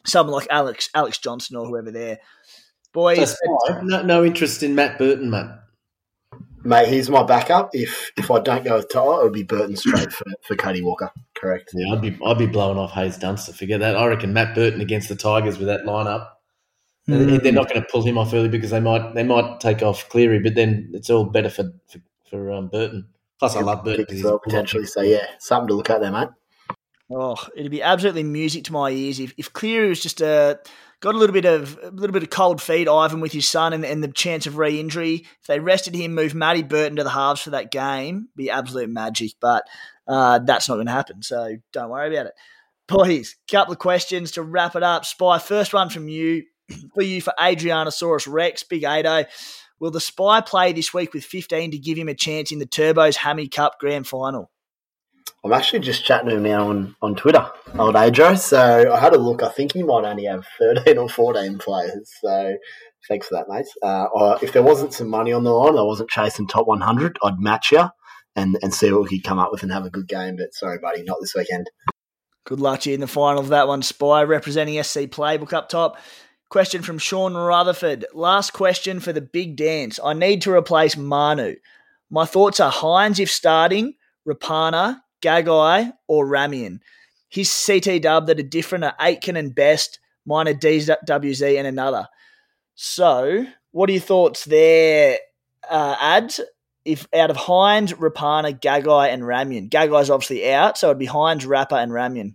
someone 0.05 0.35
like 0.35 0.48
Alex 0.50 0.90
Alex 0.94 1.18
Johnston 1.18 1.57
or 1.57 1.66
whoever 1.66 1.90
there. 1.90 2.18
Boys, 2.92 3.37
no, 3.83 4.02
no 4.02 4.24
interest 4.24 4.62
in 4.62 4.74
Matt 4.74 4.98
Burton, 4.98 5.31
mate. 5.31 5.46
Mate, 6.64 6.88
he's 6.88 7.11
my 7.11 7.22
backup. 7.22 7.70
If 7.72 8.12
if 8.16 8.31
I 8.31 8.38
don't 8.38 8.64
go 8.64 8.76
with 8.76 8.88
To'o, 8.88 9.20
it 9.20 9.24
would 9.24 9.33
be 9.33 9.42
Burton 9.42 9.76
straight 9.76 10.12
for, 10.12 10.26
for 10.42 10.55
Cody 10.55 10.83
Walker. 10.83 11.11
Correct. 11.35 11.70
Yeah, 11.74 11.92
I'd 11.92 12.00
be 12.00 12.16
I'd 12.24 12.38
be 12.38 12.46
blowing 12.46 12.78
off 12.78 12.92
Haze 12.92 13.16
Dunster. 13.16 13.52
Forget 13.52 13.81
that. 13.81 13.96
I 13.96 14.07
reckon 14.07 14.33
Matt 14.33 14.54
Burton 14.54 14.81
against 14.81 15.08
the 15.08 15.16
Tigers 15.16 15.58
with 15.58 15.66
that 15.69 15.85
lineup. 15.85 16.29
Mm. 17.08 17.42
They're 17.42 17.52
not 17.52 17.69
going 17.69 17.81
to 17.81 17.88
pull 17.90 18.02
him 18.02 18.16
off 18.16 18.33
early 18.33 18.48
because 18.48 18.71
they 18.71 18.79
might 18.79 19.14
they 19.14 19.25
might 19.25 19.58
take 19.58 19.83
off 19.83 20.08
Cleary, 20.08 20.38
but 20.38 20.54
then 20.54 20.90
it's 20.94 21.10
all 21.10 21.25
better 21.25 21.50
for 21.50 21.73
for, 21.88 21.98
for 22.31 22.52
um, 22.52 22.69
Burton. 22.69 23.08
Plus, 23.40 23.54
yeah, 23.54 23.60
I 23.60 23.64
love 23.64 23.85
Burton 23.85 24.23
well, 24.23 24.38
potentially. 24.38 24.87
So 24.87 25.00
yeah, 25.00 25.27
something 25.40 25.69
to 25.69 25.75
look 25.75 25.90
at 25.90 26.00
there, 26.00 26.12
mate. 26.12 26.29
Oh, 27.10 27.37
it'd 27.56 27.73
be 27.73 27.83
absolutely 27.83 28.23
music 28.23 28.64
to 28.64 28.73
my 28.73 28.90
ears 28.90 29.19
if, 29.19 29.35
if 29.37 29.52
Cleary 29.52 29.88
was 29.88 30.00
just 30.00 30.21
a 30.21 30.60
got 31.03 31.17
a 31.17 31.19
little 31.19 31.35
bit 31.35 31.44
of 31.44 31.79
a 31.83 31.90
little 31.90 32.15
bit 32.15 32.23
of 32.23 32.31
cold 32.31 32.63
feet, 32.63 32.88
Ivan, 32.88 33.21
with 33.21 33.33
his 33.33 33.48
son 33.48 33.75
and, 33.75 33.85
and 33.85 34.03
the 34.03 34.09
chance 34.09 34.46
of 34.46 34.57
re-injury. 34.57 35.27
If 35.40 35.46
they 35.46 35.61
rested 35.61 35.94
him, 35.94 36.15
moved 36.15 36.35
Matty 36.35 36.63
Burton 36.63 36.96
to 36.96 37.05
the 37.05 37.11
halves 37.11 37.42
for 37.42 37.50
that 37.50 37.71
game, 37.71 38.29
be 38.35 38.48
absolute 38.48 38.88
magic. 38.88 39.33
But 39.40 39.65
uh, 40.07 40.38
that's 40.38 40.69
not 40.69 40.77
going 40.77 40.87
to 40.87 40.92
happen, 40.92 41.23
so 41.23 41.57
don't 41.73 41.90
worry 41.90 42.15
about 42.15 42.27
it. 42.27 42.35
Boys, 42.88 43.37
couple 43.50 43.73
of 43.73 43.79
questions 43.79 44.33
to 44.33 44.42
wrap 44.42 44.77
it 44.77 44.83
up. 44.83 45.05
Spy, 45.05 45.38
first 45.38 45.75
one 45.75 45.90
from 45.90 46.09
you 46.09 46.44
for 46.94 47.03
you 47.03 47.21
for 47.21 47.35
Adrianosaurus 47.38 48.33
Rex, 48.33 48.63
Big 48.63 48.85
Ado. 48.85 49.25
Will 49.81 49.90
the 49.90 50.00
Spy 50.00 50.40
play 50.40 50.73
this 50.73 50.94
week 50.94 51.13
with 51.13 51.25
15 51.25 51.73
to 51.73 51.79
give 51.79 51.98
him 51.98 52.09
a 52.09 52.15
chance 52.15 52.53
in 52.53 52.61
the 52.61 52.67
Turbos 52.67 53.17
Hammy 53.17 53.48
Cup 53.48 53.81
Grand 53.81 54.07
Final? 54.07 54.52
I'm 55.44 55.52
actually 55.52 55.80
just 55.80 56.04
chatting 56.04 56.28
to 56.28 56.36
him 56.36 56.44
now 56.44 56.68
on, 56.68 56.94
on 57.02 57.16
Twitter, 57.16 57.44
old 57.76 57.96
Adro. 57.96 58.38
So 58.38 58.92
I 58.92 58.98
had 59.00 59.12
a 59.12 59.18
look. 59.18 59.42
I 59.42 59.48
think 59.48 59.72
he 59.72 59.82
might 59.82 60.04
only 60.04 60.24
have 60.24 60.46
13 60.58 60.98
or 60.98 61.08
14 61.08 61.58
players. 61.58 62.10
So 62.20 62.56
thanks 63.08 63.26
for 63.26 63.34
that, 63.34 63.48
mate. 63.48 63.66
Uh, 63.82 64.38
if 64.40 64.52
there 64.52 64.62
wasn't 64.62 64.94
some 64.94 65.08
money 65.08 65.32
on 65.32 65.42
the 65.42 65.50
line, 65.50 65.76
I 65.76 65.82
wasn't 65.82 66.10
chasing 66.10 66.46
top 66.46 66.68
100, 66.68 67.18
I'd 67.24 67.40
match 67.40 67.72
you 67.72 67.88
and, 68.36 68.56
and 68.62 68.72
see 68.72 68.92
what 68.92 69.02
we 69.02 69.18
could 69.18 69.28
come 69.28 69.40
up 69.40 69.50
with 69.50 69.64
and 69.64 69.72
have 69.72 69.84
a 69.84 69.90
good 69.90 70.06
game. 70.06 70.36
But 70.36 70.54
sorry, 70.54 70.78
buddy, 70.78 71.02
not 71.02 71.18
this 71.20 71.34
weekend. 71.34 71.68
Good 72.44 72.60
luck 72.60 72.80
to 72.80 72.90
you 72.90 72.94
in 72.94 73.00
the 73.00 73.06
final 73.06 73.40
of 73.40 73.48
that 73.48 73.68
one, 73.68 73.82
Spy, 73.82 74.22
representing 74.22 74.80
SC 74.82 75.00
Playbook 75.00 75.52
up 75.52 75.68
top. 75.68 75.98
Question 76.50 76.82
from 76.82 76.98
Sean 76.98 77.34
Rutherford. 77.34 78.04
Last 78.14 78.52
question 78.52 79.00
for 79.00 79.12
the 79.12 79.20
big 79.20 79.56
dance. 79.56 79.98
I 80.04 80.12
need 80.12 80.42
to 80.42 80.52
replace 80.52 80.96
Manu. 80.96 81.56
My 82.10 82.26
thoughts 82.26 82.60
are 82.60 82.70
Hynes 82.70 83.18
if 83.18 83.30
starting, 83.30 83.94
Rapana, 84.28 85.02
Gagai, 85.23 85.92
or 86.08 86.27
Ramien. 86.27 86.81
His 87.29 87.64
CT 87.66 88.02
dub 88.02 88.27
that 88.27 88.38
are 88.38 88.42
different 88.42 88.85
are 88.85 88.94
Aitken 89.00 89.37
and 89.37 89.54
Best, 89.54 89.98
mine 90.27 90.48
are 90.48 90.54
DWZ 90.54 91.58
and 91.58 91.66
another. 91.66 92.08
So, 92.75 93.46
what 93.70 93.88
are 93.88 93.92
your 93.92 94.02
thoughts 94.02 94.44
there, 94.44 95.18
uh, 95.68 95.96
ads? 95.98 96.40
If 96.85 97.06
out 97.14 97.31
of 97.31 97.37
Hynes, 97.37 97.94
Rapana, 97.94 98.60
Gagai, 98.60 99.12
and 99.12 99.23
Ramien, 99.23 99.70
Gagai's 99.70 100.10
obviously 100.10 100.50
out, 100.50 100.77
so 100.77 100.88
it'd 100.88 100.98
be 100.98 101.06
Hynes, 101.06 101.46
Rapper, 101.46 101.77
and 101.77 101.92
Ramien. 101.92 102.35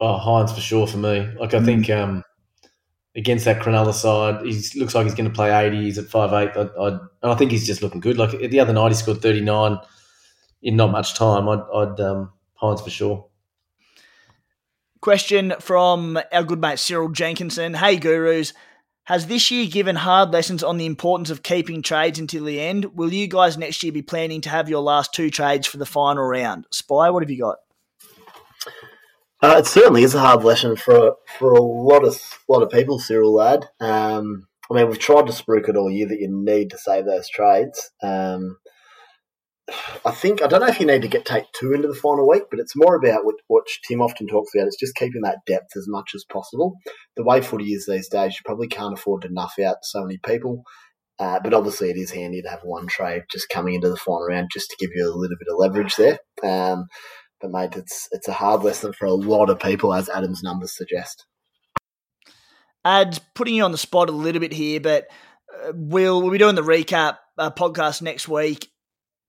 Oh, 0.00 0.18
Hynes 0.18 0.52
for 0.52 0.60
sure 0.60 0.88
for 0.88 0.98
me. 0.98 1.20
Like 1.38 1.54
I 1.54 1.58
mm. 1.58 1.64
think 1.64 1.90
um, 1.90 2.24
against 3.16 3.46
that 3.46 3.62
Cronulla 3.62 3.94
side. 3.94 4.44
He 4.44 4.78
looks 4.78 4.94
like 4.94 5.04
he's 5.04 5.14
going 5.14 5.28
to 5.28 5.34
play 5.34 5.50
80. 5.50 5.82
He's 5.82 5.98
at 5.98 6.06
5'8". 6.06 6.56
I, 6.56 6.60
I, 6.60 6.88
and 6.88 7.00
I 7.22 7.34
think 7.34 7.50
he's 7.50 7.66
just 7.66 7.82
looking 7.82 8.00
good. 8.00 8.18
Like 8.18 8.38
the 8.38 8.60
other 8.60 8.72
night, 8.72 8.88
he 8.88 8.94
scored 8.94 9.22
39 9.22 9.78
in 10.66 10.76
not 10.76 10.90
much 10.90 11.14
time. 11.14 11.48
I'd, 11.48 11.62
I'd 11.72 12.00
um, 12.00 12.32
Hynes 12.60 12.82
for 12.82 12.90
sure. 12.90 13.26
Question 15.00 15.54
from 15.60 16.18
our 16.32 16.42
good 16.42 16.60
mate 16.60 16.80
Cyril 16.80 17.08
Jenkinson. 17.08 17.74
Hey, 17.74 17.96
gurus. 17.96 18.52
Has 19.04 19.28
this 19.28 19.52
year 19.52 19.68
given 19.68 19.94
hard 19.94 20.32
lessons 20.32 20.64
on 20.64 20.78
the 20.78 20.86
importance 20.86 21.30
of 21.30 21.44
keeping 21.44 21.80
trades 21.80 22.18
until 22.18 22.44
the 22.44 22.60
end? 22.60 22.96
Will 22.96 23.14
you 23.14 23.28
guys 23.28 23.56
next 23.56 23.84
year 23.84 23.92
be 23.92 24.02
planning 24.02 24.40
to 24.40 24.48
have 24.48 24.68
your 24.68 24.82
last 24.82 25.14
two 25.14 25.30
trades 25.30 25.68
for 25.68 25.76
the 25.76 25.86
final 25.86 26.24
round? 26.24 26.66
Spy, 26.72 27.10
what 27.10 27.22
have 27.22 27.30
you 27.30 27.38
got? 27.38 27.58
Uh, 29.40 29.56
it 29.58 29.66
certainly 29.66 30.02
is 30.02 30.16
a 30.16 30.20
hard 30.20 30.42
lesson 30.42 30.74
for 30.74 31.14
for 31.38 31.52
a 31.52 31.62
lot 31.62 32.04
of 32.04 32.20
lot 32.48 32.64
of 32.64 32.70
people, 32.70 32.98
Cyril 32.98 33.32
lad. 33.32 33.68
Um, 33.78 34.48
I 34.68 34.74
mean, 34.74 34.88
we've 34.88 34.98
tried 34.98 35.28
to 35.28 35.32
spruik 35.32 35.68
it 35.68 35.76
all 35.76 35.90
year 35.90 36.08
that 36.08 36.18
you 36.18 36.28
need 36.28 36.70
to 36.70 36.78
save 36.78 37.04
those 37.04 37.28
trades. 37.28 37.92
Um, 38.02 38.56
I 40.04 40.12
think 40.12 40.42
I 40.42 40.46
don't 40.46 40.60
know 40.60 40.68
if 40.68 40.78
you 40.78 40.86
need 40.86 41.02
to 41.02 41.08
get 41.08 41.24
take 41.24 41.44
two 41.52 41.72
into 41.72 41.88
the 41.88 41.94
final 41.94 42.28
week, 42.28 42.44
but 42.50 42.60
it's 42.60 42.76
more 42.76 42.94
about 42.94 43.24
what, 43.24 43.34
what 43.48 43.64
Tim 43.86 44.00
often 44.00 44.28
talks 44.28 44.52
about. 44.54 44.68
It's 44.68 44.78
just 44.78 44.94
keeping 44.94 45.22
that 45.22 45.38
depth 45.46 45.76
as 45.76 45.86
much 45.88 46.12
as 46.14 46.24
possible. 46.24 46.76
The 47.16 47.24
way 47.24 47.40
footy 47.40 47.72
is 47.72 47.86
these 47.86 48.08
days, 48.08 48.34
you 48.34 48.40
probably 48.44 48.68
can't 48.68 48.94
afford 48.94 49.22
to 49.22 49.32
nuff 49.32 49.54
out 49.64 49.78
so 49.82 50.02
many 50.02 50.18
people. 50.24 50.62
Uh, 51.18 51.40
but 51.42 51.54
obviously, 51.54 51.90
it 51.90 51.96
is 51.96 52.12
handy 52.12 52.42
to 52.42 52.48
have 52.48 52.60
one 52.62 52.86
trade 52.86 53.22
just 53.30 53.48
coming 53.48 53.74
into 53.74 53.88
the 53.88 53.96
final 53.96 54.26
round 54.28 54.50
just 54.52 54.70
to 54.70 54.76
give 54.78 54.90
you 54.94 55.04
a 55.04 55.16
little 55.16 55.36
bit 55.36 55.48
of 55.50 55.58
leverage 55.58 55.96
there. 55.96 56.18
Um, 56.44 56.86
but 57.40 57.50
mate, 57.50 57.76
it's 57.76 58.08
it's 58.12 58.28
a 58.28 58.34
hard 58.34 58.62
lesson 58.62 58.92
for 58.92 59.06
a 59.06 59.14
lot 59.14 59.50
of 59.50 59.58
people, 59.58 59.92
as 59.92 60.08
Adam's 60.08 60.42
numbers 60.42 60.76
suggest. 60.76 61.26
Ad, 62.84 63.18
putting 63.34 63.54
you 63.54 63.64
on 63.64 63.72
the 63.72 63.78
spot 63.78 64.08
a 64.08 64.12
little 64.12 64.40
bit 64.40 64.52
here, 64.52 64.78
but 64.78 65.06
uh, 65.52 65.72
we'll 65.74 66.22
we'll 66.22 66.30
be 66.30 66.38
doing 66.38 66.54
the 66.54 66.62
recap 66.62 67.16
uh, 67.36 67.50
podcast 67.50 68.00
next 68.00 68.28
week. 68.28 68.68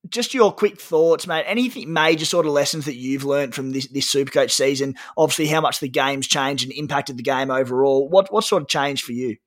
Just 0.10 0.34
your 0.34 0.52
quick 0.52 0.80
thoughts, 0.80 1.28
mate. 1.28 1.46
Anything 1.48 1.92
major 1.92 2.26
sort 2.26 2.46
of 2.46 2.52
lessons 2.52 2.86
that 2.86 2.96
you've 2.96 3.24
learned 3.24 3.56
from 3.56 3.72
this 3.72 3.88
this 3.88 4.14
Supercoach 4.14 4.52
season? 4.52 4.96
Obviously, 5.18 5.48
how 5.48 5.62
much 5.62 5.80
the 5.80 5.90
game's 5.90 6.28
changed 6.28 6.64
and 6.64 6.74
impacted 6.74 7.18
the 7.18 7.24
game 7.24 7.52
overall. 7.52 8.10
What 8.10 8.32
what 8.32 8.44
sort 8.44 8.62
of 8.64 8.68
changed 8.68 9.04
for 9.04 9.14
you? 9.14 9.38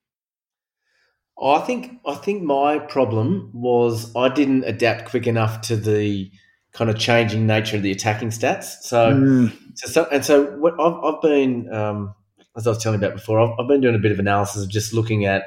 I 1.43 1.61
think 1.61 2.01
I 2.07 2.15
think 2.15 2.43
my 2.43 2.79
problem 2.79 3.51
was 3.55 4.15
I 4.15 4.29
didn't 4.29 4.65
adapt 4.65 5.09
quick 5.09 5.27
enough 5.27 5.63
to 5.63 5.77
the 5.77 6.31
kind 6.73 6.91
of 6.91 6.99
changing 6.99 7.47
nature 7.47 7.77
of 7.77 7.83
the 7.83 7.91
attacking 7.91 8.29
stats. 8.29 8.83
So, 8.83 9.13
mm. 9.13 9.53
so, 9.75 10.07
and 10.13 10.25
so 10.25 10.57
what 10.59 10.75
I've, 10.81 11.03
I've 11.03 11.21
been, 11.21 11.73
um, 11.73 12.15
as 12.57 12.67
I 12.67 12.71
was 12.71 12.83
telling 12.83 13.01
you 13.01 13.07
about 13.07 13.17
before, 13.17 13.41
I've, 13.41 13.59
I've, 13.59 13.69
been 13.69 13.81
doing 13.81 13.95
a 13.95 13.99
bit 13.99 14.13
of 14.13 14.19
analysis 14.19 14.63
of 14.63 14.69
just 14.69 14.93
looking 14.93 15.25
at 15.25 15.45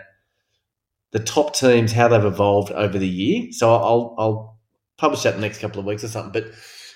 the 1.12 1.20
top 1.20 1.56
teams, 1.56 1.92
how 1.92 2.08
they've 2.08 2.26
evolved 2.26 2.72
over 2.72 2.98
the 2.98 3.08
year. 3.08 3.52
So 3.52 3.74
I'll, 3.74 4.16
I'll 4.18 4.60
publish 4.98 5.24
that 5.24 5.36
the 5.36 5.42
next 5.42 5.60
couple 5.60 5.80
of 5.80 5.86
weeks 5.86 6.04
or 6.04 6.08
something. 6.08 6.32
But 6.32 6.52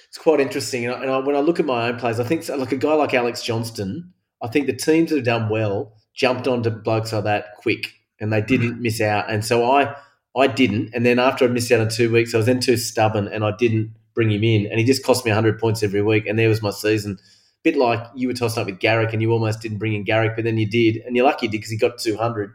it's 0.07 0.17
quite 0.17 0.39
interesting. 0.39 0.85
And, 0.85 0.95
I, 0.95 1.01
and 1.01 1.11
I, 1.11 1.17
when 1.19 1.35
I 1.35 1.39
look 1.39 1.59
at 1.59 1.65
my 1.65 1.89
own 1.89 1.97
plays, 1.97 2.19
I 2.19 2.23
think 2.23 2.47
like 2.49 2.71
a 2.71 2.77
guy 2.77 2.93
like 2.93 3.13
Alex 3.13 3.41
Johnston, 3.43 4.13
I 4.41 4.47
think 4.47 4.67
the 4.67 4.73
teams 4.73 5.09
that 5.09 5.17
have 5.17 5.25
done 5.25 5.49
well 5.49 5.93
jumped 6.13 6.47
onto 6.47 6.69
blokes 6.69 7.13
like 7.13 7.25
that 7.25 7.55
quick 7.57 7.93
and 8.19 8.33
they 8.33 8.41
didn't 8.41 8.75
mm. 8.75 8.81
miss 8.81 9.01
out. 9.01 9.29
And 9.29 9.43
so 9.43 9.69
I, 9.69 9.95
I 10.35 10.47
didn't. 10.47 10.91
And 10.93 11.05
then 11.05 11.19
after 11.19 11.45
I 11.45 11.47
missed 11.47 11.71
out 11.71 11.81
on 11.81 11.89
two 11.89 12.11
weeks, 12.11 12.33
I 12.33 12.37
was 12.37 12.45
then 12.45 12.59
too 12.59 12.77
stubborn 12.77 13.27
and 13.27 13.43
I 13.43 13.51
didn't 13.57 13.93
bring 14.17 14.31
him 14.31 14.43
in, 14.43 14.65
and 14.65 14.79
he 14.79 14.85
just 14.85 15.05
cost 15.05 15.23
me 15.23 15.31
100 15.31 15.59
points 15.59 15.83
every 15.83 16.01
week, 16.01 16.25
and 16.25 16.39
there 16.39 16.49
was 16.49 16.63
my 16.63 16.71
season. 16.71 17.19
Bit 17.63 17.77
like 17.77 18.03
you 18.15 18.27
were 18.27 18.33
tossing 18.33 18.61
up 18.61 18.65
with 18.65 18.79
Garrick, 18.79 19.13
and 19.13 19.21
you 19.21 19.31
almost 19.31 19.61
didn't 19.61 19.77
bring 19.77 19.93
in 19.93 20.03
Garrick, 20.03 20.35
but 20.35 20.43
then 20.43 20.57
you 20.57 20.67
did, 20.67 20.97
and 21.05 21.15
you're 21.15 21.23
lucky 21.23 21.45
you 21.45 21.51
did 21.51 21.59
because 21.59 21.71
he 21.71 21.77
got 21.77 21.99
200. 21.99 22.51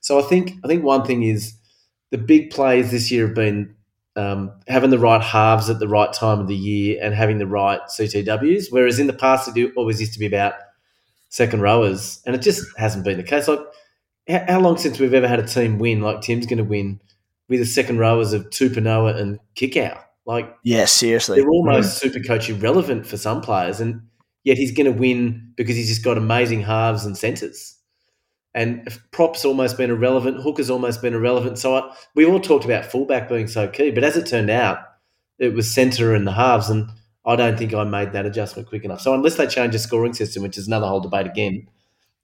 So 0.00 0.18
I 0.18 0.22
think 0.22 0.54
I 0.64 0.66
think 0.66 0.82
one 0.82 1.04
thing 1.04 1.22
is 1.22 1.54
the 2.10 2.16
big 2.16 2.50
plays 2.50 2.90
this 2.90 3.10
year 3.10 3.26
have 3.26 3.36
been 3.36 3.74
um, 4.18 4.52
having 4.66 4.90
the 4.90 4.98
right 4.98 5.22
halves 5.22 5.70
at 5.70 5.78
the 5.78 5.88
right 5.88 6.12
time 6.12 6.40
of 6.40 6.48
the 6.48 6.56
year 6.56 6.98
and 7.00 7.14
having 7.14 7.38
the 7.38 7.46
right 7.46 7.80
CTWs, 7.82 8.66
whereas 8.70 8.98
in 8.98 9.06
the 9.06 9.12
past 9.12 9.56
it 9.56 9.72
always 9.76 10.00
used 10.00 10.12
to 10.14 10.18
be 10.18 10.26
about 10.26 10.54
second 11.28 11.60
rowers, 11.60 12.20
and 12.26 12.34
it 12.34 12.42
just 12.42 12.66
hasn't 12.76 13.04
been 13.04 13.16
the 13.16 13.22
case. 13.22 13.46
Like 13.46 13.60
how 14.28 14.60
long 14.60 14.76
since 14.76 14.98
we've 14.98 15.14
ever 15.14 15.28
had 15.28 15.38
a 15.38 15.46
team 15.46 15.78
win 15.78 16.02
like 16.02 16.20
Tim's 16.20 16.46
going 16.46 16.58
to 16.58 16.64
win 16.64 17.00
with 17.48 17.60
the 17.60 17.66
second 17.66 17.98
rowers 17.98 18.32
of 18.32 18.50
Tupouniua 18.50 19.16
and 19.16 19.38
Kikau? 19.54 19.98
Like, 20.26 20.54
yeah, 20.62 20.84
seriously, 20.84 21.40
they're 21.40 21.48
almost 21.48 22.02
yeah. 22.02 22.10
super 22.10 22.24
coach 22.26 22.50
irrelevant 22.50 23.06
for 23.06 23.16
some 23.16 23.40
players, 23.40 23.80
and 23.80 24.02
yet 24.44 24.58
he's 24.58 24.72
going 24.72 24.92
to 24.92 24.98
win 24.98 25.52
because 25.56 25.76
he's 25.76 25.88
just 25.88 26.04
got 26.04 26.18
amazing 26.18 26.60
halves 26.60 27.06
and 27.06 27.16
centres. 27.16 27.77
And 28.58 28.88
props 29.12 29.44
almost 29.44 29.76
been 29.76 29.90
irrelevant, 29.90 30.42
hookers 30.42 30.68
almost 30.68 31.00
been 31.00 31.14
irrelevant. 31.14 31.58
So 31.58 31.76
I, 31.76 31.94
we 32.16 32.26
all 32.26 32.40
talked 32.40 32.64
about 32.64 32.84
fullback 32.84 33.28
being 33.28 33.46
so 33.46 33.68
key, 33.68 33.92
but 33.92 34.02
as 34.02 34.16
it 34.16 34.26
turned 34.26 34.50
out, 34.50 34.78
it 35.38 35.54
was 35.54 35.72
centre 35.72 36.12
and 36.12 36.26
the 36.26 36.32
halves, 36.32 36.68
and 36.68 36.88
I 37.24 37.36
don't 37.36 37.56
think 37.56 37.72
I 37.72 37.84
made 37.84 38.12
that 38.14 38.26
adjustment 38.26 38.68
quick 38.68 38.84
enough. 38.84 39.00
So 39.00 39.14
unless 39.14 39.36
they 39.36 39.46
change 39.46 39.74
the 39.74 39.78
scoring 39.78 40.12
system, 40.12 40.42
which 40.42 40.58
is 40.58 40.66
another 40.66 40.88
whole 40.88 40.98
debate 40.98 41.26
again, 41.26 41.68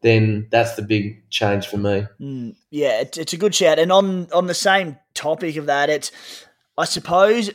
then 0.01 0.49
that's 0.51 0.75
the 0.75 0.83
big 0.83 1.23
change 1.31 1.69
for 1.69 1.77
me. 1.77 2.07
Mm, 2.21 2.57
yeah, 2.71 3.03
it's, 3.03 3.17
it's 3.17 3.33
a 3.33 3.37
good 3.37 3.55
shout. 3.55 3.79
And 3.79 3.93
on 3.93 4.29
on 4.33 4.49
the 4.49 4.55
same 4.55 4.99
topic 5.15 5.55
of 5.55 5.67
that, 5.67 5.89
it's 5.89 6.11
I 6.77 6.85
suppose 6.85 7.53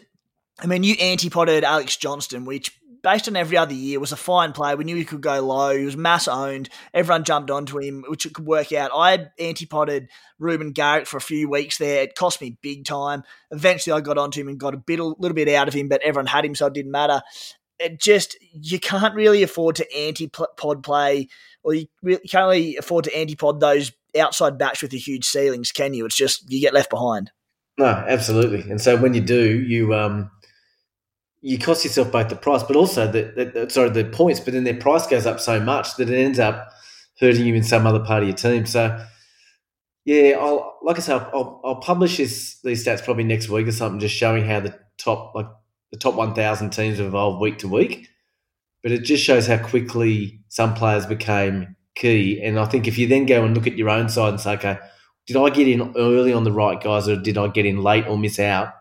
I 0.61 0.67
mean, 0.67 0.83
you 0.83 0.95
antipoded 1.01 1.63
Alex 1.63 1.97
Johnston, 1.97 2.45
which 2.45 2.79
based 3.01 3.27
on 3.27 3.35
every 3.35 3.57
other 3.57 3.73
year 3.73 3.99
was 3.99 4.11
a 4.11 4.17
fine 4.17 4.51
player. 4.51 4.75
We 4.75 4.83
knew 4.83 4.95
he 4.95 5.05
could 5.05 5.21
go 5.21 5.39
low. 5.41 5.77
He 5.77 5.85
was 5.85 5.97
mass 5.97 6.27
owned. 6.27 6.69
Everyone 6.93 7.23
jumped 7.23 7.51
onto 7.51 7.79
him, 7.79 8.03
which 8.07 8.25
it 8.25 8.33
could 8.33 8.45
work 8.45 8.71
out. 8.71 8.91
I 8.93 9.27
antipoded 9.39 10.09
Reuben 10.37 10.71
Garrick 10.71 11.07
for 11.07 11.17
a 11.17 11.21
few 11.21 11.49
weeks 11.49 11.77
there. 11.77 12.03
It 12.03 12.15
cost 12.15 12.41
me 12.41 12.57
big 12.61 12.85
time. 12.85 13.23
Eventually, 13.51 13.93
I 13.93 14.01
got 14.01 14.17
onto 14.17 14.41
him 14.41 14.47
and 14.47 14.59
got 14.59 14.73
a 14.73 14.77
bit, 14.77 14.99
a 14.99 15.03
little 15.03 15.35
bit 15.35 15.49
out 15.49 15.67
of 15.67 15.73
him, 15.73 15.87
but 15.87 16.01
everyone 16.01 16.27
had 16.27 16.45
him, 16.45 16.55
so 16.55 16.67
it 16.67 16.73
didn't 16.73 16.91
matter. 16.91 17.21
It 17.79 17.99
just 17.99 18.37
you 18.51 18.79
can't 18.79 19.15
really 19.15 19.43
afford 19.43 19.77
to 19.77 19.97
anti-pod 19.97 20.83
play, 20.83 21.29
or 21.63 21.73
you, 21.73 21.87
can't 22.29 22.49
really 22.49 22.75
afford 22.75 23.05
to 23.05 23.17
anti-pod 23.17 23.59
those 23.59 23.91
outside 24.17 24.57
backs 24.57 24.81
with 24.81 24.91
the 24.91 24.97
huge 24.97 25.25
ceilings, 25.25 25.71
can 25.71 25.93
you? 25.93 26.05
It's 26.05 26.15
just 26.15 26.51
you 26.51 26.59
get 26.59 26.73
left 26.73 26.89
behind. 26.89 27.31
No, 27.77 27.85
absolutely. 27.85 28.69
And 28.69 28.81
so 28.81 28.97
when 28.97 29.13
you 29.13 29.21
do, 29.21 29.61
you 29.61 29.93
um 29.95 30.29
you 31.41 31.57
cost 31.57 31.83
yourself 31.85 32.11
both 32.11 32.29
the 32.29 32.35
price, 32.35 32.63
but 32.63 32.75
also 32.75 33.09
the, 33.09 33.51
the, 33.53 33.69
sorry 33.69 33.89
the 33.89 34.05
points. 34.05 34.39
But 34.39 34.53
then 34.53 34.63
their 34.63 34.75
price 34.75 35.07
goes 35.07 35.25
up 35.25 35.39
so 35.39 35.59
much 35.59 35.95
that 35.95 36.09
it 36.09 36.17
ends 36.17 36.39
up 36.39 36.71
hurting 37.19 37.45
you 37.45 37.55
in 37.55 37.63
some 37.63 37.87
other 37.87 37.99
part 37.99 38.23
of 38.23 38.29
your 38.29 38.37
team. 38.37 38.65
So 38.65 39.05
yeah, 40.05 40.37
I'll 40.39 40.77
like 40.81 40.97
I 40.97 41.01
said, 41.01 41.21
I'll, 41.33 41.61
I'll 41.63 41.81
publish 41.81 42.17
this, 42.17 42.59
these 42.63 42.85
stats 42.85 43.03
probably 43.03 43.23
next 43.23 43.49
week 43.49 43.67
or 43.67 43.71
something, 43.71 43.99
just 43.99 44.15
showing 44.15 44.45
how 44.45 44.59
the 44.59 44.77
top 44.97 45.33
like 45.35 45.47
the 45.91 45.97
top 45.97 46.15
one 46.15 46.33
thousand 46.33 46.71
teams 46.71 46.97
have 46.97 47.07
evolved 47.07 47.41
week 47.41 47.59
to 47.59 47.67
week. 47.67 48.07
But 48.81 48.93
it 48.93 49.03
just 49.03 49.23
shows 49.23 49.45
how 49.45 49.57
quickly 49.57 50.39
some 50.47 50.73
players 50.73 51.05
became 51.05 51.75
key. 51.95 52.41
And 52.41 52.57
I 52.57 52.65
think 52.65 52.87
if 52.87 52.97
you 52.97 53.07
then 53.07 53.25
go 53.25 53.43
and 53.43 53.53
look 53.53 53.67
at 53.67 53.77
your 53.77 53.89
own 53.89 54.07
side 54.07 54.29
and 54.29 54.39
say, 54.39 54.53
okay, 54.53 54.79
did 55.27 55.35
I 55.35 55.49
get 55.49 55.67
in 55.67 55.93
early 55.97 56.31
on 56.31 56.45
the 56.45 56.51
right 56.51 56.81
guys, 56.81 57.07
or 57.09 57.17
did 57.17 57.37
I 57.37 57.49
get 57.49 57.65
in 57.65 57.83
late 57.83 58.07
or 58.07 58.17
miss 58.17 58.39
out? 58.39 58.73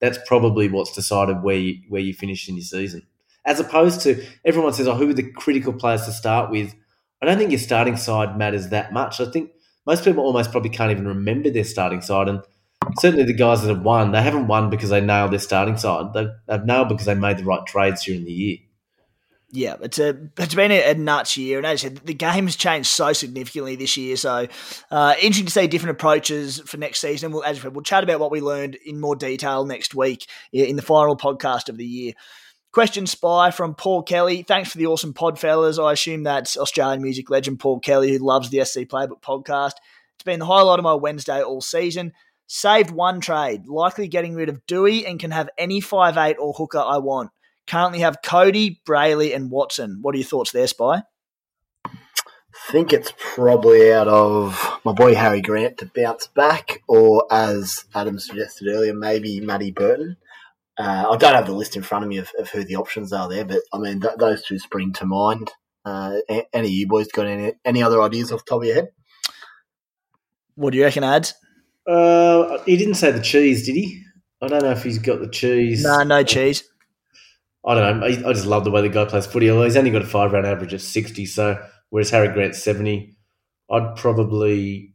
That's 0.00 0.18
probably 0.26 0.68
what's 0.68 0.92
decided 0.92 1.42
where 1.42 1.56
you, 1.56 1.80
where 1.88 2.02
you 2.02 2.14
finish 2.14 2.48
in 2.48 2.56
your 2.56 2.64
season. 2.64 3.06
As 3.46 3.60
opposed 3.60 4.00
to 4.02 4.24
everyone 4.44 4.72
says, 4.72 4.88
oh, 4.88 4.94
who 4.94 5.10
are 5.10 5.14
the 5.14 5.30
critical 5.32 5.72
players 5.72 6.04
to 6.06 6.12
start 6.12 6.50
with? 6.50 6.74
I 7.22 7.26
don't 7.26 7.38
think 7.38 7.50
your 7.50 7.58
starting 7.58 7.96
side 7.96 8.36
matters 8.38 8.68
that 8.68 8.92
much. 8.92 9.20
I 9.20 9.30
think 9.30 9.50
most 9.86 10.04
people 10.04 10.24
almost 10.24 10.50
probably 10.50 10.70
can't 10.70 10.90
even 10.90 11.06
remember 11.06 11.50
their 11.50 11.64
starting 11.64 12.00
side. 12.00 12.28
And 12.28 12.42
certainly 12.98 13.24
the 13.24 13.34
guys 13.34 13.62
that 13.62 13.68
have 13.68 13.82
won, 13.82 14.12
they 14.12 14.22
haven't 14.22 14.46
won 14.46 14.70
because 14.70 14.90
they 14.90 15.00
nailed 15.00 15.32
their 15.32 15.38
starting 15.38 15.76
side. 15.76 16.12
They've, 16.12 16.30
they've 16.46 16.64
nailed 16.64 16.88
because 16.88 17.06
they 17.06 17.14
made 17.14 17.38
the 17.38 17.44
right 17.44 17.64
trades 17.66 18.04
during 18.04 18.24
the 18.24 18.32
year. 18.32 18.58
Yeah, 19.56 19.76
it's 19.82 20.00
a 20.00 20.18
it's 20.36 20.56
been 20.56 20.72
a, 20.72 20.90
a 20.90 20.94
nuts 20.94 21.36
year, 21.36 21.58
and 21.58 21.66
as 21.66 21.84
I 21.84 21.88
said, 21.88 21.98
the 21.98 22.12
game 22.12 22.46
has 22.46 22.56
changed 22.56 22.88
so 22.88 23.12
significantly 23.12 23.76
this 23.76 23.96
year. 23.96 24.16
So, 24.16 24.48
uh, 24.90 25.14
interesting 25.22 25.46
to 25.46 25.52
see 25.52 25.68
different 25.68 25.92
approaches 25.92 26.58
for 26.66 26.76
next 26.76 27.00
season. 27.00 27.30
We'll, 27.30 27.44
as 27.44 27.60
I 27.60 27.62
said, 27.62 27.74
we'll 27.74 27.84
chat 27.84 28.02
about 28.02 28.18
what 28.18 28.32
we 28.32 28.40
learned 28.40 28.74
in 28.84 28.98
more 28.98 29.14
detail 29.14 29.64
next 29.64 29.94
week 29.94 30.26
in 30.52 30.74
the 30.74 30.82
final 30.82 31.16
podcast 31.16 31.68
of 31.68 31.76
the 31.76 31.86
year. 31.86 32.14
Question 32.72 33.06
spy 33.06 33.52
from 33.52 33.76
Paul 33.76 34.02
Kelly. 34.02 34.42
Thanks 34.42 34.72
for 34.72 34.78
the 34.78 34.86
awesome 34.86 35.14
pod, 35.14 35.38
fellas. 35.38 35.78
I 35.78 35.92
assume 35.92 36.24
that's 36.24 36.56
Australian 36.56 37.00
music 37.00 37.30
legend 37.30 37.60
Paul 37.60 37.78
Kelly, 37.78 38.10
who 38.10 38.18
loves 38.18 38.50
the 38.50 38.64
SC 38.64 38.80
Playbook 38.80 39.22
podcast. 39.22 39.74
It's 40.16 40.24
been 40.24 40.40
the 40.40 40.46
highlight 40.46 40.80
of 40.80 40.82
my 40.82 40.94
Wednesday 40.94 41.40
all 41.44 41.60
season. 41.60 42.12
Saved 42.48 42.90
one 42.90 43.20
trade, 43.20 43.68
likely 43.68 44.08
getting 44.08 44.34
rid 44.34 44.48
of 44.48 44.66
Dewey, 44.66 45.06
and 45.06 45.20
can 45.20 45.30
have 45.30 45.48
any 45.56 45.80
five 45.80 46.18
eight 46.18 46.38
or 46.40 46.54
hooker 46.54 46.80
I 46.80 46.98
want. 46.98 47.30
Currently 47.66 48.00
have 48.00 48.18
Cody, 48.22 48.80
Brailey, 48.86 49.34
and 49.34 49.50
Watson. 49.50 49.98
What 50.02 50.14
are 50.14 50.18
your 50.18 50.26
thoughts 50.26 50.52
there, 50.52 50.66
Spy? 50.66 51.02
I 51.86 52.72
think 52.72 52.92
it's 52.92 53.12
probably 53.18 53.92
out 53.92 54.08
of 54.08 54.80
my 54.84 54.92
boy 54.92 55.14
Harry 55.14 55.40
Grant 55.40 55.78
to 55.78 55.90
bounce 55.94 56.28
back, 56.28 56.82
or 56.88 57.26
as 57.30 57.84
Adam 57.94 58.18
suggested 58.18 58.68
earlier, 58.68 58.94
maybe 58.94 59.40
Matty 59.40 59.70
Burton. 59.70 60.16
Uh, 60.78 61.06
I 61.10 61.16
don't 61.16 61.34
have 61.34 61.46
the 61.46 61.52
list 61.52 61.76
in 61.76 61.82
front 61.82 62.04
of 62.04 62.08
me 62.08 62.18
of, 62.18 62.30
of 62.38 62.50
who 62.50 62.64
the 62.64 62.76
options 62.76 63.12
are 63.12 63.28
there, 63.28 63.44
but 63.44 63.60
I 63.72 63.78
mean 63.78 64.00
th- 64.00 64.14
those 64.18 64.44
two 64.44 64.58
spring 64.58 64.92
to 64.94 65.06
mind. 65.06 65.52
Uh, 65.84 66.16
any 66.28 66.68
of 66.68 66.72
you 66.72 66.86
boys 66.88 67.08
got 67.08 67.26
any 67.26 67.52
any 67.64 67.82
other 67.82 68.00
ideas 68.02 68.32
off 68.32 68.44
the 68.44 68.50
top 68.50 68.62
of 68.62 68.66
your 68.66 68.74
head? 68.74 68.88
What 70.54 70.70
do 70.70 70.78
you 70.78 70.84
reckon, 70.84 71.04
Ads? 71.04 71.34
Uh, 71.86 72.58
he 72.64 72.76
didn't 72.76 72.94
say 72.94 73.10
the 73.10 73.20
cheese, 73.20 73.66
did 73.66 73.74
he? 73.74 74.02
I 74.40 74.46
don't 74.46 74.62
know 74.62 74.70
if 74.70 74.82
he's 74.82 74.98
got 74.98 75.20
the 75.20 75.28
cheese. 75.28 75.82
Nah, 75.82 76.04
no 76.04 76.22
cheese. 76.22 76.64
I 77.66 77.74
don't 77.74 78.00
know. 78.00 78.06
I, 78.06 78.10
I 78.30 78.32
just 78.32 78.46
love 78.46 78.64
the 78.64 78.70
way 78.70 78.82
the 78.82 78.88
guy 78.88 79.04
plays 79.04 79.26
footy. 79.26 79.46
He's 79.48 79.76
only 79.76 79.90
got 79.90 80.02
a 80.02 80.06
five 80.06 80.32
round 80.32 80.46
average 80.46 80.74
of 80.74 80.82
60, 80.82 81.26
so 81.26 81.62
whereas 81.90 82.10
Harry 82.10 82.28
Grant's 82.28 82.62
70, 82.62 83.16
I'd 83.70 83.96
probably. 83.96 84.94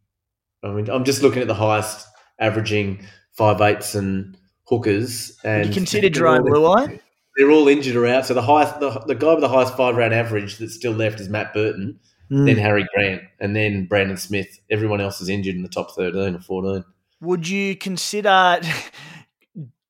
I 0.63 0.67
mean, 0.69 0.89
I'm 0.89 1.03
just 1.05 1.21
looking 1.23 1.41
at 1.41 1.47
the 1.47 1.55
highest 1.55 2.05
averaging 2.39 3.05
five 3.33 3.61
eights 3.61 3.95
and 3.95 4.37
hookers. 4.67 5.37
And 5.43 5.61
Would 5.61 5.67
you 5.69 5.73
consider 5.73 6.09
Jarome 6.09 6.41
Luai? 6.49 6.99
They're 7.37 7.51
all 7.51 7.67
injured 7.69 7.95
or 7.95 8.05
out. 8.05 8.25
So 8.25 8.33
the 8.33 8.41
highest, 8.41 8.79
the, 8.81 8.89
the 9.07 9.15
guy 9.15 9.31
with 9.31 9.39
the 9.41 9.47
highest 9.47 9.77
five 9.77 9.95
round 9.95 10.13
average 10.13 10.57
that's 10.57 10.75
still 10.75 10.91
left 10.91 11.19
is 11.21 11.29
Matt 11.29 11.53
Burton, 11.53 11.99
Mm. 12.31 12.45
then 12.45 12.57
Harry 12.57 12.85
Grant, 12.93 13.23
and 13.39 13.55
then 13.55 13.85
Brandon 13.87 14.15
Smith. 14.15 14.59
Everyone 14.69 15.01
else 15.01 15.19
is 15.19 15.29
injured 15.29 15.55
in 15.55 15.63
the 15.63 15.67
top 15.67 15.95
13 15.95 16.35
or 16.35 16.39
14. 16.39 16.85
Would 17.21 17.47
you 17.47 17.75
consider 17.75 18.59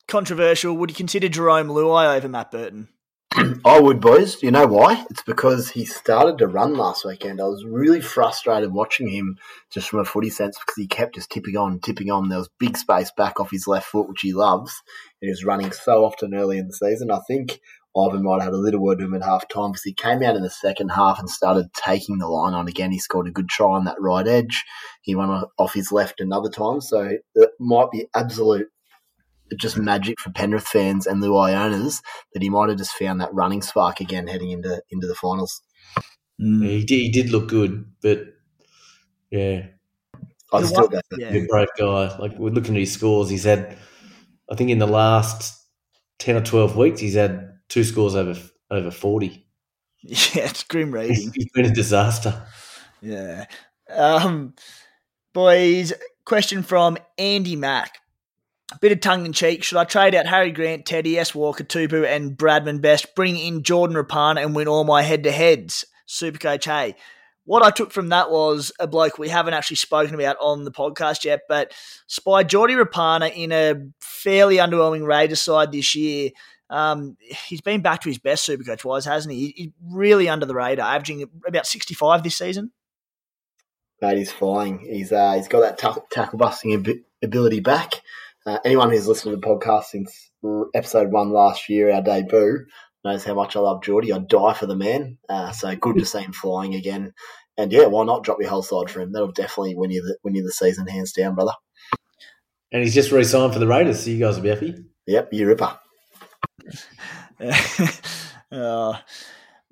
controversial? 0.09 0.75
Would 0.75 0.89
you 0.89 0.95
consider 0.95 1.29
Jarome 1.29 1.69
Luai 1.69 2.17
over 2.17 2.27
Matt 2.27 2.51
Burton? 2.51 2.89
I 3.65 3.79
would, 3.79 4.01
boys. 4.01 4.41
You 4.41 4.49
know 4.49 4.65
why? 4.65 5.05
It's 5.11 5.21
because 5.21 5.69
he 5.69 5.85
started 5.85 6.39
to 6.39 6.47
run 6.47 6.73
last 6.75 7.05
weekend. 7.05 7.39
I 7.39 7.45
was 7.45 7.63
really 7.63 8.01
frustrated 8.01 8.73
watching 8.73 9.07
him 9.07 9.37
just 9.71 9.89
from 9.89 9.99
a 9.99 10.05
footy 10.05 10.31
sense 10.31 10.57
because 10.57 10.75
he 10.75 10.87
kept 10.87 11.15
just 11.15 11.29
tipping 11.29 11.55
on, 11.55 11.79
tipping 11.79 12.09
on. 12.09 12.29
There 12.29 12.39
was 12.39 12.49
big 12.59 12.75
space 12.75 13.11
back 13.15 13.39
off 13.39 13.51
his 13.51 13.67
left 13.67 13.87
foot, 13.87 14.09
which 14.09 14.21
he 14.21 14.33
loves. 14.33 14.73
And 15.21 15.27
he 15.27 15.29
was 15.29 15.45
running 15.45 15.71
so 15.71 16.03
often 16.03 16.33
early 16.33 16.57
in 16.57 16.67
the 16.67 16.73
season. 16.73 17.11
I 17.11 17.19
think 17.27 17.59
Ivan 17.95 18.23
might 18.23 18.41
have 18.41 18.51
had 18.51 18.53
a 18.53 18.57
little 18.57 18.81
word 18.81 18.97
to 18.99 19.05
him 19.05 19.13
at 19.13 19.23
half 19.23 19.47
time 19.47 19.71
because 19.71 19.83
he 19.83 19.93
came 19.93 20.23
out 20.23 20.35
in 20.35 20.41
the 20.41 20.49
second 20.49 20.89
half 20.89 21.19
and 21.19 21.29
started 21.29 21.67
taking 21.73 22.17
the 22.17 22.27
line 22.27 22.55
on 22.55 22.67
again. 22.67 22.91
He 22.91 22.99
scored 22.99 23.27
a 23.27 23.31
good 23.31 23.49
try 23.49 23.67
on 23.67 23.85
that 23.85 24.01
right 24.01 24.27
edge. 24.27 24.63
He 25.01 25.13
went 25.13 25.31
off 25.57 25.73
his 25.75 25.91
left 25.91 26.19
another 26.19 26.49
time. 26.49 26.81
So 26.81 27.17
it 27.35 27.49
might 27.59 27.91
be 27.91 28.07
absolute 28.15 28.69
just 29.57 29.77
magic 29.77 30.19
for 30.19 30.31
Penrith 30.31 30.67
fans 30.67 31.07
and 31.07 31.21
Luai 31.23 31.55
owners 31.55 32.01
that 32.33 32.41
he 32.43 32.49
might 32.49 32.69
have 32.69 32.77
just 32.77 32.91
found 32.93 33.21
that 33.21 33.33
running 33.33 33.61
spark 33.61 33.99
again 33.99 34.27
heading 34.27 34.51
into 34.51 34.81
into 34.91 35.07
the 35.07 35.15
finals. 35.15 35.61
Mm. 36.41 36.63
He 36.65 36.83
did, 36.85 36.95
he 36.99 37.09
did 37.09 37.29
look 37.31 37.49
good, 37.49 37.85
but 38.01 38.21
yeah, 39.31 39.67
I 40.53 40.63
still 40.63 40.83
one- 40.83 40.89
go. 40.91 41.01
yeah. 41.17 41.31
good 41.31 41.47
brave 41.47 41.67
guy. 41.77 42.17
Like 42.17 42.37
we're 42.37 42.49
looking 42.51 42.75
at 42.75 42.79
his 42.79 42.93
scores, 42.93 43.29
he's 43.29 43.43
had, 43.43 43.77
I 44.51 44.55
think 44.55 44.69
in 44.69 44.79
the 44.79 44.87
last 44.87 45.57
ten 46.17 46.35
or 46.35 46.41
twelve 46.41 46.75
weeks, 46.75 46.99
he's 46.99 47.15
had 47.15 47.59
two 47.69 47.83
scores 47.83 48.15
over 48.15 48.39
over 48.71 48.91
forty. 48.91 49.45
Yeah, 50.01 50.45
it's 50.45 50.63
grim 50.63 50.93
reading. 50.93 51.33
He's 51.35 51.51
been 51.53 51.65
a 51.65 51.73
disaster. 51.73 52.45
yeah. 53.01 53.45
Um, 53.93 54.53
boys, 55.33 55.91
question 56.23 56.63
from 56.63 56.97
Andy 57.17 57.57
Mack. 57.57 57.97
Bit 58.81 58.91
of 58.91 58.99
tongue 58.99 59.25
in 59.25 59.33
cheek. 59.33 59.63
Should 59.63 59.79
I 59.79 59.83
trade 59.83 60.13
out 60.13 60.27
Harry 60.27 60.51
Grant, 60.51 60.85
Teddy 60.85 61.17
S. 61.17 61.33
Walker, 61.33 61.63
Tupu, 61.63 62.05
and 62.05 62.37
Bradman 62.37 62.81
Best, 62.81 63.15
bring 63.15 63.35
in 63.35 63.63
Jordan 63.63 63.95
Rapana, 63.95 64.43
and 64.43 64.55
win 64.55 64.67
all 64.67 64.83
my 64.83 65.01
head 65.01 65.23
to 65.23 65.31
heads? 65.31 65.85
Supercoach 66.07 66.65
Hey. 66.65 66.95
What 67.45 67.63
I 67.63 67.71
took 67.71 67.91
from 67.91 68.09
that 68.09 68.29
was 68.29 68.71
a 68.79 68.85
bloke 68.85 69.17
we 69.17 69.27
haven't 69.27 69.55
actually 69.55 69.77
spoken 69.77 70.13
about 70.13 70.37
on 70.39 70.65
the 70.65 70.71
podcast 70.71 71.23
yet, 71.23 71.41
but 71.49 71.73
spy 72.05 72.43
Geordie 72.43 72.75
Rapana 72.75 73.33
in 73.35 73.51
a 73.51 73.73
fairly 73.99 74.57
underwhelming 74.57 75.07
Raiders 75.07 75.41
side 75.41 75.71
this 75.71 75.95
year. 75.95 76.29
Um, 76.69 77.17
he's 77.47 77.61
been 77.61 77.81
back 77.81 78.01
to 78.01 78.09
his 78.09 78.19
best 78.19 78.47
Supercoach 78.47 78.85
wise, 78.85 79.05
hasn't 79.05 79.33
he? 79.33 79.53
He's 79.55 79.69
really 79.91 80.29
under 80.29 80.45
the 80.45 80.53
radar, 80.53 80.93
averaging 80.93 81.27
about 81.47 81.65
65 81.65 82.21
this 82.21 82.37
season. 82.37 82.71
Mate, 83.99 84.17
he's 84.17 84.31
flying. 84.31 84.79
He's 84.79 85.11
uh, 85.11 85.33
he's 85.33 85.47
got 85.47 85.61
that 85.61 85.79
tackle, 85.79 86.05
tackle 86.11 86.37
busting 86.37 86.73
ab- 86.73 87.03
ability 87.23 87.61
back. 87.61 88.01
Uh, 88.49 88.57
anyone 88.65 88.89
who's 88.89 89.07
listened 89.07 89.31
to 89.31 89.39
the 89.39 89.45
podcast 89.45 89.83
since 89.83 90.31
episode 90.73 91.11
one 91.11 91.29
last 91.29 91.69
year, 91.69 91.91
our 91.93 92.01
debut, 92.01 92.65
knows 93.05 93.23
how 93.23 93.35
much 93.35 93.55
I 93.55 93.59
love 93.59 93.83
Geordie. 93.83 94.11
I 94.11 94.17
die 94.17 94.53
for 94.53 94.65
the 94.65 94.75
man. 94.75 95.19
Uh, 95.29 95.51
so 95.51 95.75
good 95.75 95.97
to 95.97 96.05
see 96.05 96.21
him 96.21 96.33
flying 96.33 96.73
again. 96.73 97.13
And 97.59 97.71
yeah, 97.71 97.85
why 97.85 98.05
not 98.05 98.23
drop 98.23 98.39
your 98.41 98.49
whole 98.49 98.63
side 98.63 98.89
for 98.89 99.01
him? 99.01 99.11
That'll 99.11 99.31
definitely 99.31 99.75
win 99.75 99.91
you 99.91 100.01
the 100.01 100.17
win 100.23 100.33
you 100.33 100.41
the 100.41 100.51
season, 100.51 100.87
hands 100.87 101.11
down, 101.11 101.35
brother. 101.35 101.51
And 102.71 102.81
he's 102.81 102.95
just 102.95 103.11
re-signed 103.11 103.53
for 103.53 103.59
the 103.59 103.67
Raiders, 103.67 104.03
so 104.03 104.09
you 104.09 104.17
guys 104.17 104.35
will 104.35 104.43
be 104.43 104.49
happy. 104.49 104.75
Yep, 105.05 105.29
you 105.31 105.45
ripper. 105.45 105.77
uh, 108.51 108.97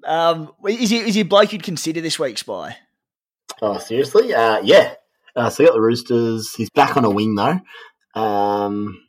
um, 0.03 0.51
is 0.67 0.91
he 0.91 0.99
is 0.99 1.15
he 1.15 1.21
a 1.21 1.25
bloke 1.25 1.51
you'd 1.51 1.63
consider 1.63 2.01
this 2.01 2.19
week, 2.19 2.37
Spy? 2.37 2.77
Oh, 3.59 3.79
seriously? 3.79 4.35
Uh, 4.35 4.61
yeah. 4.61 4.93
Uh, 5.35 5.49
so 5.49 5.63
you 5.63 5.69
got 5.69 5.73
the 5.73 5.81
Roosters. 5.81 6.53
He's 6.53 6.69
back 6.69 6.95
on 6.95 7.05
a 7.05 7.09
wing 7.09 7.33
though. 7.33 7.59
Um, 8.17 9.03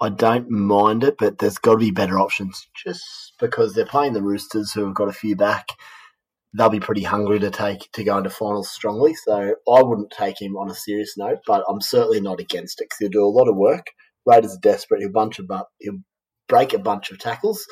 I 0.00 0.08
don't 0.10 0.50
mind 0.50 1.04
it, 1.04 1.16
but 1.18 1.38
there's 1.38 1.58
got 1.58 1.72
to 1.72 1.78
be 1.78 1.90
better 1.90 2.18
options. 2.18 2.68
Just 2.74 3.34
because 3.40 3.74
they're 3.74 3.86
playing 3.86 4.12
the 4.12 4.22
Roosters, 4.22 4.72
who 4.72 4.84
have 4.84 4.94
got 4.94 5.08
a 5.08 5.12
few 5.12 5.36
back, 5.36 5.66
they'll 6.56 6.68
be 6.68 6.80
pretty 6.80 7.02
hungry 7.02 7.38
to 7.40 7.50
take 7.50 7.90
to 7.92 8.04
go 8.04 8.18
into 8.18 8.30
finals 8.30 8.70
strongly. 8.70 9.14
So 9.14 9.56
I 9.68 9.82
wouldn't 9.82 10.10
take 10.10 10.40
him 10.40 10.56
on 10.56 10.70
a 10.70 10.74
serious 10.74 11.16
note, 11.16 11.38
but 11.46 11.64
I'm 11.68 11.80
certainly 11.80 12.20
not 12.20 12.40
against 12.40 12.80
it 12.80 12.84
because 12.84 12.98
he'll 12.98 13.10
do 13.10 13.24
a 13.24 13.36
lot 13.38 13.48
of 13.48 13.56
work. 13.56 13.86
Raiders 14.26 14.54
are 14.56 14.60
desperate. 14.60 15.00
He'll 15.00 15.12
bunch 15.12 15.40
bu- 15.46 15.64
he'll 15.80 15.98
break 16.48 16.74
a 16.74 16.78
bunch 16.78 17.10
of 17.10 17.18
tackles. 17.18 17.66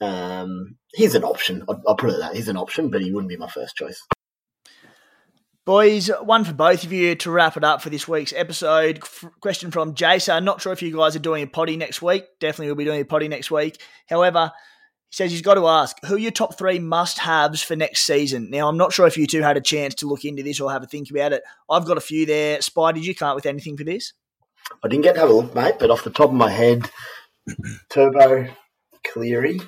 Um, 0.00 0.76
he's 0.94 1.14
an 1.14 1.24
option. 1.24 1.64
I'll, 1.68 1.82
I'll 1.86 1.96
put 1.96 2.10
it 2.10 2.20
that 2.20 2.34
he's 2.34 2.48
an 2.48 2.56
option, 2.56 2.90
but 2.90 3.02
he 3.02 3.12
wouldn't 3.12 3.28
be 3.28 3.36
my 3.36 3.48
first 3.48 3.76
choice. 3.76 4.00
Boys, 5.70 6.10
one 6.22 6.42
for 6.42 6.52
both 6.52 6.82
of 6.82 6.92
you 6.92 7.14
to 7.14 7.30
wrap 7.30 7.56
it 7.56 7.62
up 7.62 7.80
for 7.80 7.90
this 7.90 8.08
week's 8.08 8.32
episode. 8.32 8.98
F- 9.04 9.26
question 9.38 9.70
from 9.70 9.94
Jason. 9.94 10.44
Not 10.44 10.60
sure 10.60 10.72
if 10.72 10.82
you 10.82 10.92
guys 10.92 11.14
are 11.14 11.20
doing 11.20 11.44
a 11.44 11.46
potty 11.46 11.76
next 11.76 12.02
week. 12.02 12.24
Definitely 12.40 12.66
we 12.66 12.70
will 12.72 12.78
be 12.78 12.84
doing 12.86 13.00
a 13.02 13.04
potty 13.04 13.28
next 13.28 13.52
week. 13.52 13.80
However, 14.08 14.50
he 15.10 15.14
says 15.14 15.30
he's 15.30 15.42
got 15.42 15.54
to 15.54 15.68
ask 15.68 15.96
who 16.04 16.16
are 16.16 16.18
your 16.18 16.32
top 16.32 16.58
three 16.58 16.80
must 16.80 17.20
haves 17.20 17.62
for 17.62 17.76
next 17.76 18.00
season. 18.00 18.50
Now, 18.50 18.68
I'm 18.68 18.78
not 18.78 18.92
sure 18.92 19.06
if 19.06 19.16
you 19.16 19.28
two 19.28 19.42
had 19.42 19.56
a 19.56 19.60
chance 19.60 19.94
to 19.94 20.08
look 20.08 20.24
into 20.24 20.42
this 20.42 20.60
or 20.60 20.72
have 20.72 20.82
a 20.82 20.88
think 20.88 21.08
about 21.08 21.32
it. 21.32 21.44
I've 21.70 21.86
got 21.86 21.98
a 21.98 22.00
few 22.00 22.26
there. 22.26 22.60
Spy, 22.60 22.90
did 22.90 23.06
you 23.06 23.14
come 23.14 23.28
up 23.28 23.36
with 23.36 23.46
anything 23.46 23.76
for 23.76 23.84
this? 23.84 24.12
I 24.82 24.88
didn't 24.88 25.04
get 25.04 25.12
to 25.14 25.20
have 25.20 25.30
a 25.30 25.34
look, 25.34 25.54
mate, 25.54 25.76
but 25.78 25.92
off 25.92 26.02
the 26.02 26.10
top 26.10 26.30
of 26.30 26.34
my 26.34 26.50
head, 26.50 26.90
Turbo, 27.90 28.48
Cleary, 29.06 29.60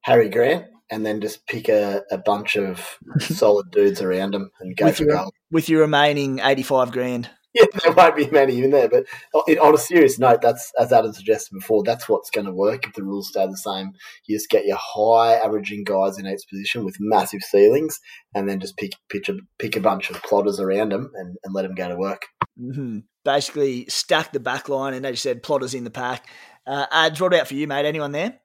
Harry 0.00 0.28
Grant, 0.28 0.66
and 0.90 1.04
then 1.04 1.20
just 1.20 1.46
pick 1.46 1.68
a, 1.68 2.02
a 2.10 2.18
bunch 2.18 2.56
of 2.56 2.98
solid 3.20 3.70
dudes 3.70 4.00
around 4.00 4.34
him 4.34 4.50
and 4.60 4.76
go 4.76 4.86
With 4.86 4.96
for 4.96 5.04
your- 5.04 5.16
goal. 5.16 5.32
With 5.50 5.68
your 5.68 5.80
remaining 5.80 6.40
85 6.40 6.92
grand. 6.92 7.30
yeah, 7.54 7.64
there 7.82 7.92
won't 7.92 8.16
be 8.16 8.28
many 8.30 8.62
in 8.62 8.70
there. 8.70 8.88
But 8.88 9.04
on 9.34 9.74
a 9.74 9.78
serious 9.78 10.18
note, 10.18 10.42
that's 10.42 10.70
as 10.78 10.92
Adam 10.92 11.12
suggested 11.14 11.54
before. 11.54 11.82
That's 11.82 12.06
what's 12.08 12.30
going 12.30 12.46
to 12.46 12.52
work 12.52 12.86
if 12.86 12.92
the 12.92 13.02
rules 13.02 13.28
stay 13.30 13.46
the 13.46 13.56
same. 13.56 13.92
You 14.26 14.36
just 14.36 14.50
get 14.50 14.66
your 14.66 14.76
high 14.78 15.34
averaging 15.34 15.84
guys 15.84 16.18
in 16.18 16.26
each 16.26 16.42
position 16.50 16.84
with 16.84 16.96
massive 17.00 17.40
ceilings, 17.42 17.98
and 18.34 18.46
then 18.46 18.60
just 18.60 18.76
pick 18.76 18.92
pick 19.08 19.26
a, 19.30 19.36
pick 19.58 19.74
a 19.76 19.80
bunch 19.80 20.10
of 20.10 20.22
plotters 20.22 20.60
around 20.60 20.92
them 20.92 21.10
and, 21.14 21.36
and 21.42 21.54
let 21.54 21.62
them 21.62 21.74
go 21.74 21.88
to 21.88 21.96
work. 21.96 22.26
Mm-hmm. 22.60 22.98
Basically, 23.24 23.86
stack 23.88 24.32
the 24.32 24.40
back 24.40 24.68
line, 24.68 24.92
and 24.92 25.06
as 25.06 25.12
you 25.12 25.16
said, 25.16 25.42
plotters 25.42 25.72
in 25.74 25.84
the 25.84 25.90
pack. 25.90 26.26
Uh, 26.66 26.84
ads, 26.92 27.18
what 27.20 27.32
about 27.32 27.48
for 27.48 27.54
you, 27.54 27.66
mate? 27.66 27.86
Anyone 27.86 28.12
there? 28.12 28.38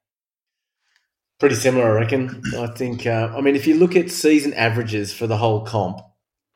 Pretty 1.44 1.56
similar, 1.56 1.98
I 1.98 2.04
reckon. 2.04 2.42
I 2.58 2.68
think. 2.68 3.06
Uh, 3.06 3.30
I 3.36 3.42
mean, 3.42 3.58
if 3.58 3.68
you 3.68 3.76
look 3.76 3.98
at 3.98 4.10
season 4.10 4.54
averages 4.54 5.12
for 5.12 5.28
the 5.28 5.36
whole 5.36 5.66
comp, 5.66 6.00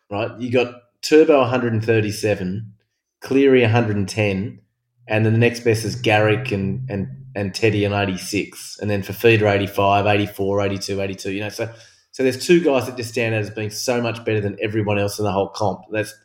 right? 0.09 0.31
You 0.39 0.49
got 0.49 0.75
Turbo 1.01 1.41
137, 1.41 2.73
Cleary 3.19 3.61
110, 3.63 4.61
and 5.09 5.25
then 5.25 5.33
the 5.33 5.39
next 5.39 5.65
best 5.65 5.83
is 5.83 5.97
Garrick 5.97 6.53
and 6.53 6.89
and 6.89 7.09
and 7.35 7.53
Teddy 7.53 7.85
on 7.85 7.91
86, 7.91 8.79
and 8.79 8.89
then 8.89 9.03
for 9.03 9.11
Feeder 9.11 9.49
85, 9.49 10.07
84, 10.07 10.61
82, 10.61 11.01
82. 11.01 11.31
You 11.33 11.41
know, 11.41 11.49
so 11.49 11.69
so 12.11 12.23
there's 12.23 12.45
two 12.47 12.61
guys 12.61 12.85
that 12.85 12.95
just 12.95 13.09
stand 13.09 13.35
out 13.35 13.41
as 13.41 13.49
being 13.49 13.69
so 13.69 14.01
much 14.01 14.23
better 14.23 14.39
than 14.39 14.57
everyone 14.61 14.97
else 14.97 15.19
in 15.19 15.25
the 15.25 15.33
whole 15.33 15.49
comp. 15.49 15.81
That's 15.91 16.15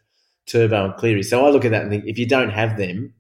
Turbo 0.46 0.84
and 0.84 0.94
Cleary. 0.94 1.24
So 1.24 1.44
I 1.44 1.50
look 1.50 1.64
at 1.64 1.72
that 1.72 1.82
and 1.82 1.90
think 1.90 2.04
if 2.06 2.16
you 2.16 2.28
don't 2.28 2.50
have 2.50 2.78
them, 2.78 3.12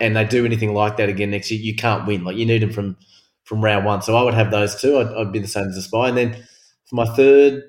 and 0.00 0.16
they 0.16 0.24
do 0.24 0.44
anything 0.44 0.74
like 0.74 0.96
that 0.96 1.08
again 1.08 1.30
next 1.30 1.52
year, 1.52 1.60
you 1.60 1.76
can't 1.76 2.04
win. 2.04 2.24
Like 2.24 2.36
you 2.36 2.46
need 2.46 2.62
them 2.62 2.72
from 2.72 2.96
from 3.44 3.62
round 3.62 3.84
one. 3.84 4.02
So 4.02 4.16
I 4.16 4.22
would 4.22 4.34
have 4.34 4.50
those 4.50 4.80
two. 4.80 4.98
I'd, 4.98 5.08
I'd 5.08 5.32
be 5.32 5.38
the 5.38 5.48
same 5.48 5.68
as 5.68 5.76
a 5.76 5.82
spy, 5.82 6.08
and 6.08 6.16
then 6.16 6.34
for 6.86 6.96
my 6.96 7.06
third. 7.06 7.62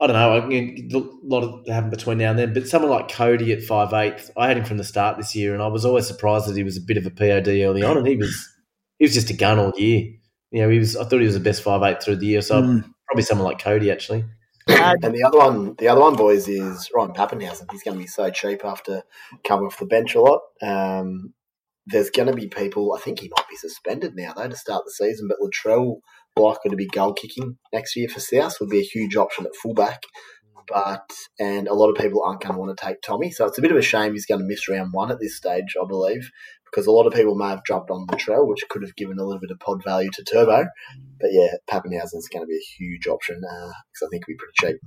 I 0.00 0.08
don't 0.08 0.16
know. 0.16 0.50
A 0.50 1.10
lot 1.22 1.44
of 1.44 1.66
happen 1.68 1.88
between 1.88 2.18
now 2.18 2.30
and 2.30 2.38
then, 2.38 2.52
but 2.52 2.66
someone 2.66 2.90
like 2.90 3.08
Cody 3.08 3.52
at 3.52 3.62
five 3.62 3.92
eight, 3.92 4.30
I 4.36 4.48
had 4.48 4.58
him 4.58 4.64
from 4.64 4.78
the 4.78 4.84
start 4.84 5.16
this 5.16 5.36
year, 5.36 5.54
and 5.54 5.62
I 5.62 5.68
was 5.68 5.84
always 5.84 6.08
surprised 6.08 6.48
that 6.48 6.56
he 6.56 6.64
was 6.64 6.76
a 6.76 6.80
bit 6.80 6.96
of 6.96 7.06
a 7.06 7.10
POD 7.10 7.46
early 7.46 7.84
on, 7.84 7.96
and 7.96 8.06
he 8.06 8.16
was 8.16 8.48
he 8.98 9.04
was 9.04 9.14
just 9.14 9.30
a 9.30 9.34
gun 9.34 9.60
all 9.60 9.72
year. 9.76 10.12
You 10.50 10.62
know, 10.62 10.68
he 10.68 10.78
was. 10.78 10.96
I 10.96 11.04
thought 11.04 11.20
he 11.20 11.26
was 11.26 11.34
the 11.34 11.40
best 11.40 11.62
five 11.62 11.82
eight 11.82 12.02
through 12.02 12.16
the 12.16 12.26
year, 12.26 12.42
so 12.42 12.60
mm. 12.60 12.84
probably 13.06 13.22
someone 13.22 13.46
like 13.46 13.60
Cody 13.60 13.92
actually. 13.92 14.24
and 14.66 15.02
the 15.02 15.24
other 15.24 15.38
one, 15.38 15.74
the 15.78 15.88
other 15.88 16.00
one, 16.00 16.16
boys, 16.16 16.48
is 16.48 16.90
Ryan 16.94 17.12
Papenhuyzen. 17.12 17.70
He's 17.70 17.82
going 17.82 17.96
to 17.96 18.02
be 18.02 18.06
so 18.06 18.30
cheap 18.30 18.64
after 18.64 19.02
coming 19.44 19.66
off 19.66 19.78
the 19.78 19.86
bench 19.86 20.14
a 20.14 20.20
lot. 20.20 20.40
Um, 20.62 21.32
there's 21.86 22.10
going 22.10 22.28
to 22.28 22.34
be 22.34 22.48
people. 22.48 22.94
I 22.96 23.00
think 23.00 23.20
he 23.20 23.30
might 23.36 23.48
be 23.48 23.56
suspended 23.56 24.14
now 24.14 24.32
though 24.34 24.48
to 24.48 24.56
start 24.56 24.84
the 24.84 24.92
season, 24.92 25.28
but 25.28 25.38
Latrell 25.40 25.96
likely 26.36 26.70
to 26.70 26.76
be 26.76 26.86
goal 26.86 27.12
kicking 27.12 27.58
next 27.72 27.96
year 27.96 28.08
for 28.08 28.20
South 28.20 28.56
would 28.60 28.70
be 28.70 28.80
a 28.80 28.84
huge 28.84 29.16
option 29.16 29.46
at 29.46 29.56
fullback. 29.56 30.02
But 30.68 31.10
and 31.40 31.66
a 31.66 31.74
lot 31.74 31.90
of 31.90 31.96
people 31.96 32.22
aren't 32.24 32.40
going 32.40 32.54
to 32.54 32.58
want 32.58 32.76
to 32.76 32.84
take 32.84 33.02
Tommy, 33.02 33.30
so 33.30 33.46
it's 33.46 33.58
a 33.58 33.62
bit 33.62 33.72
of 33.72 33.76
a 33.76 33.82
shame 33.82 34.12
he's 34.12 34.26
going 34.26 34.40
to 34.40 34.46
miss 34.46 34.68
round 34.68 34.92
one 34.92 35.10
at 35.10 35.18
this 35.18 35.36
stage, 35.36 35.76
I 35.80 35.86
believe, 35.86 36.30
because 36.64 36.86
a 36.86 36.92
lot 36.92 37.06
of 37.06 37.12
people 37.12 37.34
may 37.34 37.48
have 37.48 37.64
jumped 37.66 37.90
on 37.90 38.06
Latrell, 38.06 38.46
which 38.46 38.64
could 38.70 38.82
have 38.82 38.94
given 38.94 39.18
a 39.18 39.24
little 39.24 39.40
bit 39.40 39.50
of 39.50 39.58
pod 39.58 39.82
value 39.84 40.10
to 40.12 40.24
Turbo. 40.24 40.66
But 41.20 41.30
yeah, 41.32 41.54
Papenhuyzen 41.68 42.16
is 42.16 42.30
going 42.32 42.44
to 42.44 42.46
be 42.46 42.56
a 42.56 42.78
huge 42.78 43.08
option 43.08 43.40
because 43.40 44.02
uh, 44.02 44.06
I 44.06 44.08
think 44.10 44.24
he'll 44.26 44.34
be 44.34 44.38
pretty 44.38 44.74
cheap 44.74 44.80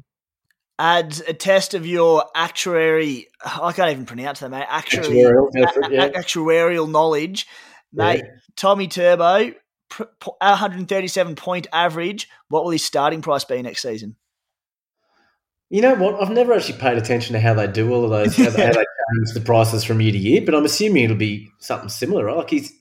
adds 0.78 1.22
a 1.22 1.34
test 1.34 1.74
of 1.74 1.86
your 1.86 2.26
actuary. 2.36 3.28
I 3.44 3.72
can't 3.72 3.92
even 3.92 4.06
pronounce 4.06 4.40
that, 4.40 4.50
mate. 4.50 4.66
Actuary, 4.68 5.08
actuarial, 5.08 5.50
a, 5.56 5.94
yeah. 5.94 6.10
actuarial 6.10 6.90
knowledge, 6.90 7.48
mate. 7.94 8.24
Yeah. 8.24 8.32
Tommy 8.56 8.88
Turbo, 8.88 9.54
137 9.98 11.36
point 11.36 11.68
average. 11.72 12.30
What 12.50 12.64
will 12.64 12.72
his 12.72 12.84
starting 12.84 13.22
price 13.22 13.44
be 13.44 13.62
next 13.62 13.82
season? 13.82 14.16
You 15.70 15.82
know 15.82 15.96
what? 15.96 16.22
I've 16.22 16.30
never 16.30 16.54
actually 16.54 16.80
paid 16.80 16.98
attention 16.98 17.34
to 17.34 17.40
how 17.40 17.54
they 17.54 17.68
do 17.68 17.92
all 17.92 18.04
of 18.04 18.12
those, 18.12 18.36
how, 18.38 18.50
they, 18.50 18.66
how 18.66 18.72
they 18.72 18.86
change 19.16 19.34
the 19.34 19.42
prices 19.42 19.84
from 19.84 20.00
year 20.00 20.12
to 20.12 20.18
year. 20.18 20.42
But 20.46 20.56
I'm 20.56 20.66
assuming 20.66 21.06
it'll 21.06 21.18
be 21.18 21.50
something 21.60 21.90
similar, 21.90 22.26
right? 22.26 22.38
Like 22.38 22.50
he's 22.50 22.72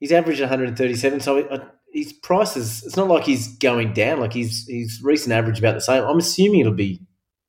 he's 0.00 0.12
averaged 0.12 0.40
137, 0.40 1.20
so 1.20 1.40
uh, 1.40 1.68
his 1.92 2.12
prices. 2.12 2.82
It's 2.84 2.96
not 2.96 3.08
like 3.08 3.24
he's 3.24 3.56
going 3.58 3.92
down. 3.92 4.20
Like 4.20 4.32
his 4.32 4.66
his 4.68 5.00
recent 5.02 5.34
average 5.34 5.58
about 5.58 5.74
the 5.74 5.80
same. 5.80 6.04
I'm 6.04 6.18
assuming 6.18 6.60
it'll 6.60 6.72
be 6.72 7.02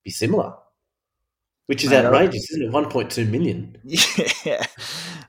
be 0.07 0.11
similar, 0.11 0.53
which 1.65 1.83
is 1.83 1.89
mate, 1.89 2.05
outrageous, 2.05 2.49
isn't 2.51 2.63
it? 2.63 2.71
One 2.71 2.89
point 2.89 3.11
two 3.11 3.25
million. 3.25 3.77
Yeah, 4.45 4.65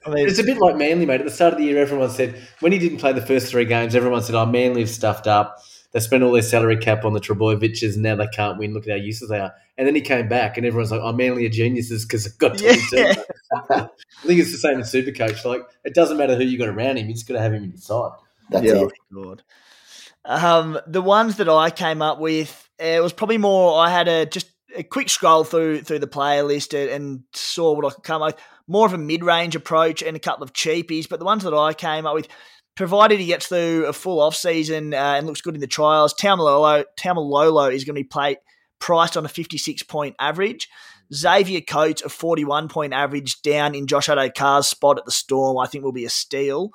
I 0.06 0.10
mean, 0.10 0.28
it's 0.28 0.38
a 0.38 0.44
bit 0.44 0.58
like 0.58 0.76
Manly, 0.76 1.04
mate. 1.04 1.20
At 1.20 1.26
the 1.26 1.32
start 1.32 1.54
of 1.54 1.58
the 1.58 1.64
year, 1.64 1.78
everyone 1.78 2.10
said 2.10 2.40
when 2.60 2.70
he 2.70 2.78
didn't 2.78 2.98
play 2.98 3.12
the 3.12 3.26
first 3.26 3.50
three 3.50 3.64
games, 3.64 3.96
everyone 3.96 4.22
said, 4.22 4.36
"Oh, 4.36 4.46
Manly 4.46 4.82
have 4.82 4.90
stuffed 4.90 5.26
up." 5.26 5.58
They 5.90 6.00
spent 6.00 6.22
all 6.22 6.32
their 6.32 6.42
salary 6.42 6.76
cap 6.76 7.04
on 7.04 7.14
the 7.14 7.20
Trbojevics, 7.20 7.82
and 7.94 8.02
now 8.02 8.14
they 8.14 8.28
can't 8.28 8.58
win. 8.58 8.74
Look 8.74 8.86
at 8.86 8.90
how 8.90 8.96
useless 8.96 9.30
they 9.30 9.40
are. 9.40 9.52
And 9.76 9.86
then 9.86 9.94
he 9.96 10.00
came 10.00 10.28
back, 10.28 10.56
and 10.56 10.64
everyone's 10.64 10.92
like, 10.92 11.00
"Oh, 11.02 11.12
Manly 11.12 11.46
are 11.46 11.50
geniuses 11.50 12.04
because 12.04 12.24
they've 12.24 12.38
got 12.38 12.56
Tommy 12.58 12.78
yeah. 12.92 13.14
I 13.70 13.88
think 14.26 14.40
it's 14.40 14.52
the 14.52 14.58
same 14.58 14.74
in 14.74 14.82
Supercoach. 14.82 15.44
Like, 15.44 15.62
it 15.84 15.94
doesn't 15.94 16.16
matter 16.16 16.36
who 16.36 16.44
you 16.44 16.58
got 16.58 16.68
around 16.68 16.98
him; 16.98 17.08
you 17.08 17.14
just 17.14 17.26
got 17.26 17.34
to 17.34 17.40
have 17.40 17.52
him 17.52 17.64
in 17.64 17.70
your 17.70 17.78
side. 17.78 18.12
That's 18.50 18.64
yeah. 18.64 18.84
it. 18.84 18.92
Lord. 19.10 19.42
Um, 20.24 20.78
the 20.86 21.02
ones 21.02 21.36
that 21.36 21.48
I 21.48 21.70
came 21.70 22.02
up 22.02 22.18
with, 22.18 22.68
it 22.78 23.02
was 23.02 23.12
probably 23.12 23.38
more. 23.38 23.80
I 23.80 23.90
had 23.90 24.08
a 24.08 24.26
just 24.26 24.46
a 24.78 24.84
quick 24.84 25.10
scroll 25.10 25.44
through 25.44 25.82
through 25.82 25.98
the 25.98 26.06
player 26.06 26.44
list 26.44 26.72
and 26.72 27.24
saw 27.34 27.74
what 27.74 27.84
I 27.84 27.90
could 27.90 28.04
come 28.04 28.22
up 28.22 28.34
with. 28.34 28.44
More 28.68 28.86
of 28.86 28.92
a 28.92 28.98
mid 28.98 29.24
range 29.24 29.56
approach 29.56 30.02
and 30.02 30.16
a 30.16 30.20
couple 30.20 30.44
of 30.44 30.52
cheapies, 30.52 31.08
but 31.08 31.18
the 31.18 31.24
ones 31.24 31.42
that 31.42 31.54
I 31.54 31.74
came 31.74 32.06
up 32.06 32.14
with, 32.14 32.28
provided 32.76 33.18
he 33.18 33.26
gets 33.26 33.48
through 33.48 33.86
a 33.86 33.92
full 33.92 34.20
off 34.20 34.36
season 34.36 34.94
uh, 34.94 35.14
and 35.16 35.26
looks 35.26 35.40
good 35.40 35.54
in 35.54 35.60
the 35.60 35.66
trials, 35.66 36.14
Taumalolo 36.14 36.84
Taumalolo 36.96 37.72
is 37.74 37.84
going 37.84 37.96
to 37.96 38.00
be 38.00 38.08
played, 38.08 38.38
priced 38.78 39.16
on 39.16 39.24
a 39.24 39.28
56 39.28 39.82
point 39.82 40.14
average. 40.18 40.68
Xavier 41.12 41.62
Coates, 41.62 42.02
a 42.02 42.08
41 42.08 42.68
point 42.68 42.92
average 42.92 43.42
down 43.42 43.74
in 43.74 43.86
Josh 43.86 44.08
Addo-Carr's 44.08 44.68
spot 44.68 44.98
at 44.98 45.06
the 45.06 45.10
Storm, 45.10 45.58
I 45.58 45.66
think 45.66 45.82
will 45.82 45.92
be 45.92 46.04
a 46.04 46.10
steal. 46.10 46.70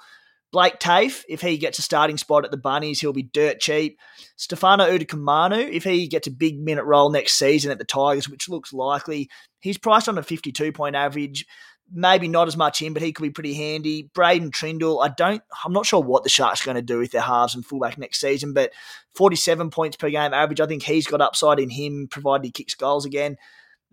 Blake 0.53 0.77
Taaffe, 0.79 1.25
if 1.27 1.41
he 1.41 1.57
gets 1.57 1.79
a 1.79 1.81
starting 1.81 2.15
spot 2.15 2.45
at 2.45 2.51
the 2.51 2.57
Bunnies, 2.57 3.01
he'll 3.01 3.11
be 3.11 3.23
dirt 3.23 3.59
cheap. 3.59 3.99
Stefano 4.35 4.85
Utoikamanu, 4.85 5.67
if 5.67 5.83
he 5.83 6.07
gets 6.07 6.27
a 6.27 6.31
big 6.31 6.59
minute 6.59 6.85
role 6.85 7.09
next 7.09 7.33
season 7.33 7.71
at 7.71 7.79
the 7.79 7.83
Tigers, 7.83 8.29
which 8.29 8.47
looks 8.47 8.71
likely, 8.71 9.31
he's 9.61 9.79
priced 9.79 10.07
on 10.07 10.17
a 10.19 10.23
52 10.23 10.71
point 10.71 10.95
average. 10.95 11.47
Maybe 11.91 12.27
not 12.27 12.47
as 12.47 12.55
much 12.55 12.83
in, 12.83 12.93
but 12.93 13.01
he 13.01 13.11
could 13.11 13.23
be 13.23 13.31
pretty 13.31 13.55
handy. 13.55 14.11
Braydon 14.13 14.51
Trindall, 14.51 15.03
I 15.03 15.09
don't, 15.09 15.41
I'm 15.65 15.73
not 15.73 15.87
sure 15.87 16.01
what 16.01 16.23
the 16.23 16.29
Sharks 16.29 16.61
are 16.61 16.65
going 16.65 16.75
to 16.75 16.83
do 16.83 16.99
with 16.99 17.11
their 17.11 17.21
halves 17.21 17.55
and 17.55 17.65
fullback 17.65 17.97
next 17.97 18.21
season, 18.21 18.53
but 18.53 18.71
47 19.15 19.71
points 19.71 19.97
per 19.97 20.11
game 20.11 20.33
average, 20.35 20.61
I 20.61 20.67
think 20.67 20.83
he's 20.83 21.07
got 21.07 21.19
upside 21.19 21.59
in 21.59 21.71
him, 21.71 22.07
provided 22.09 22.45
he 22.45 22.51
kicks 22.51 22.75
goals 22.75 23.05
again. 23.05 23.37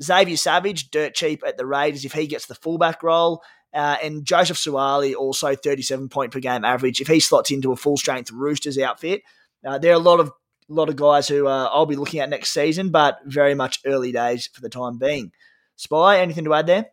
Xavier 0.03 0.37
Savage, 0.37 0.91
dirt 0.91 1.15
cheap 1.15 1.43
at 1.47 1.57
the 1.57 1.67
Raiders 1.67 2.05
if 2.05 2.13
he 2.13 2.27
gets 2.27 2.47
the 2.47 2.55
fullback 2.55 3.03
role. 3.03 3.43
Uh, 3.73 3.97
and 4.03 4.25
Joseph 4.25 4.57
Suaalii, 4.57 5.15
also 5.15 5.55
37 5.55 6.09
point 6.09 6.33
per 6.33 6.41
game 6.41 6.65
average. 6.65 7.01
If 7.01 7.09
he 7.09 7.21
slots 7.21 7.51
into 7.51 7.73
a 7.73 7.77
full 7.77 7.97
strength 7.97 8.31
Roosters 8.33 8.79
outfit, 8.79 9.23
uh, 9.65 9.79
there 9.79 9.93
are 9.93 9.97
a 9.97 9.99
lot 9.99 10.21
of 10.21 10.29
a 10.29 10.73
lot 10.73 10.89
of 10.89 10.97
guys 10.97 11.29
who 11.29 11.47
uh, 11.47 11.69
I'll 11.73 11.87
be 11.87 11.97
looking 11.97 12.21
at 12.21 12.31
next 12.31 12.51
season, 12.51 12.91
but 12.91 13.19
very 13.25 13.55
much 13.55 13.81
early 13.85 14.13
days 14.13 14.49
for 14.53 14.61
the 14.61 14.69
time 14.69 14.99
being. 14.99 15.33
Spy, 15.77 16.21
anything 16.21 16.45
to 16.45 16.55
add 16.55 16.67
there? 16.67 16.87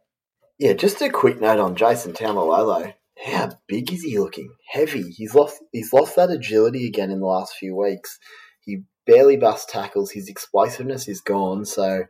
Yeah, 0.58 0.74
just 0.74 1.02
a 1.02 1.10
quick 1.10 1.40
note 1.40 1.60
on 1.60 1.76
Jason 1.76 2.14
Taumalolo. 2.14 2.94
How 3.24 3.52
big 3.68 3.92
is 3.92 4.04
he 4.04 4.18
looking? 4.18 4.54
Heavy. 4.72 5.12
He's 5.12 5.36
lost. 5.36 5.64
He's 5.72 5.94
lost 5.94 6.16
that 6.16 6.32
agility 6.32 6.88
again 6.88 7.12
in 7.12 7.20
the 7.20 7.26
last 7.26 7.56
few 7.56 7.76
weeks. 7.76 8.18
He 8.62 8.84
barely 9.06 9.38
busts 9.38 9.72
tackles. 9.72 10.12
His 10.12 10.28
explosiveness 10.28 11.08
is 11.08 11.22
gone. 11.22 11.66
So 11.66 12.04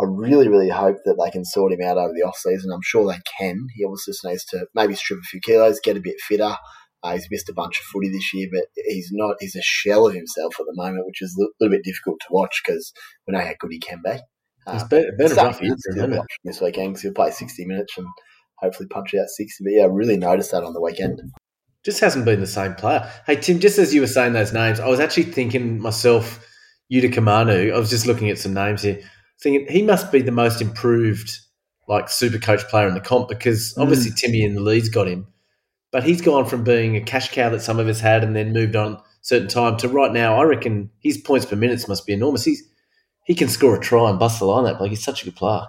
I 0.00 0.04
really, 0.08 0.48
really 0.48 0.70
hope 0.70 0.96
that 1.04 1.22
they 1.22 1.30
can 1.30 1.44
sort 1.44 1.72
him 1.72 1.80
out 1.82 1.98
over 1.98 2.12
the 2.12 2.26
off 2.26 2.36
season. 2.36 2.72
I'm 2.72 2.82
sure 2.82 3.06
they 3.06 3.20
can. 3.38 3.66
He 3.74 3.84
obviously 3.84 4.12
just 4.12 4.24
needs 4.24 4.44
to 4.46 4.66
maybe 4.74 4.94
strip 4.94 5.20
a 5.20 5.22
few 5.22 5.40
kilos, 5.40 5.78
get 5.80 5.96
a 5.96 6.00
bit 6.00 6.20
fitter. 6.20 6.56
Uh, 7.02 7.12
he's 7.12 7.28
missed 7.30 7.48
a 7.48 7.54
bunch 7.54 7.78
of 7.78 7.84
footy 7.84 8.08
this 8.08 8.34
year, 8.34 8.48
but 8.52 8.64
he's 8.74 9.10
not. 9.12 9.36
He's 9.38 9.54
a 9.54 9.62
shell 9.62 10.06
of 10.06 10.14
himself 10.14 10.58
at 10.58 10.66
the 10.66 10.74
moment, 10.74 11.06
which 11.06 11.22
is 11.22 11.36
a 11.38 11.46
little 11.60 11.76
bit 11.76 11.84
difficult 11.84 12.18
to 12.20 12.26
watch 12.30 12.62
because 12.64 12.92
we 13.26 13.32
know 13.32 13.44
how 13.44 13.52
good 13.60 13.70
he 13.70 13.78
can 13.78 14.00
be. 14.02 14.10
Uh, 14.66 14.72
it's 14.74 14.84
been, 14.84 15.16
been 15.16 15.30
a 15.30 15.34
rough 15.34 15.62
year 15.62 15.76
this 16.42 16.60
weekend 16.60 16.94
because 16.94 17.02
he'll 17.02 17.12
play 17.12 17.30
60 17.30 17.66
minutes 17.66 17.96
and 17.98 18.06
hopefully 18.56 18.88
punch 18.88 19.14
out 19.14 19.28
60. 19.28 19.62
But 19.62 19.72
yeah, 19.74 19.82
I 19.82 19.86
really 19.86 20.16
noticed 20.16 20.50
that 20.52 20.64
on 20.64 20.72
the 20.72 20.80
weekend. 20.80 21.20
Just 21.84 22.00
hasn't 22.00 22.24
been 22.24 22.40
the 22.40 22.46
same 22.46 22.74
player. 22.74 23.08
Hey 23.26 23.36
Tim, 23.36 23.60
just 23.60 23.78
as 23.78 23.94
you 23.94 24.00
were 24.00 24.06
saying 24.06 24.32
those 24.32 24.54
names, 24.54 24.80
I 24.80 24.88
was 24.88 25.00
actually 25.00 25.24
thinking 25.24 25.78
myself, 25.78 26.44
Utoikamanu. 26.90 27.74
I 27.74 27.78
was 27.78 27.90
just 27.90 28.06
looking 28.06 28.30
at 28.30 28.38
some 28.38 28.54
names 28.54 28.82
here 28.82 29.02
thinking 29.40 29.66
he 29.68 29.82
must 29.82 30.12
be 30.12 30.22
the 30.22 30.32
most 30.32 30.60
improved 30.60 31.38
like 31.88 32.08
super 32.08 32.38
coach 32.38 32.62
player 32.68 32.88
in 32.88 32.94
the 32.94 33.00
comp 33.00 33.28
because 33.28 33.76
obviously 33.76 34.10
mm. 34.10 34.16
Timmy 34.16 34.44
and 34.44 34.56
the 34.56 34.60
Leeds 34.60 34.88
got 34.88 35.08
him, 35.08 35.26
but 35.92 36.02
he's 36.02 36.20
gone 36.20 36.46
from 36.46 36.64
being 36.64 36.96
a 36.96 37.00
cash 37.00 37.30
cow 37.30 37.50
that 37.50 37.60
some 37.60 37.78
of 37.78 37.88
us 37.88 38.00
had 38.00 38.24
and 38.24 38.34
then 38.34 38.52
moved 38.52 38.76
on 38.76 39.00
certain 39.20 39.48
time 39.48 39.76
to 39.78 39.88
right 39.88 40.12
now. 40.12 40.38
I 40.40 40.44
reckon 40.44 40.90
his 41.00 41.18
points 41.18 41.46
per 41.46 41.56
minutes 41.56 41.88
must 41.88 42.06
be 42.06 42.12
enormous. 42.12 42.44
He's 42.44 42.62
he 43.24 43.34
can 43.34 43.48
score 43.48 43.76
a 43.76 43.80
try 43.80 44.10
and 44.10 44.18
bust 44.18 44.38
the 44.38 44.44
line 44.44 44.66
up. 44.66 44.80
Like 44.80 44.90
he's 44.90 45.02
such 45.02 45.22
a 45.22 45.24
good 45.24 45.36
player. 45.36 45.62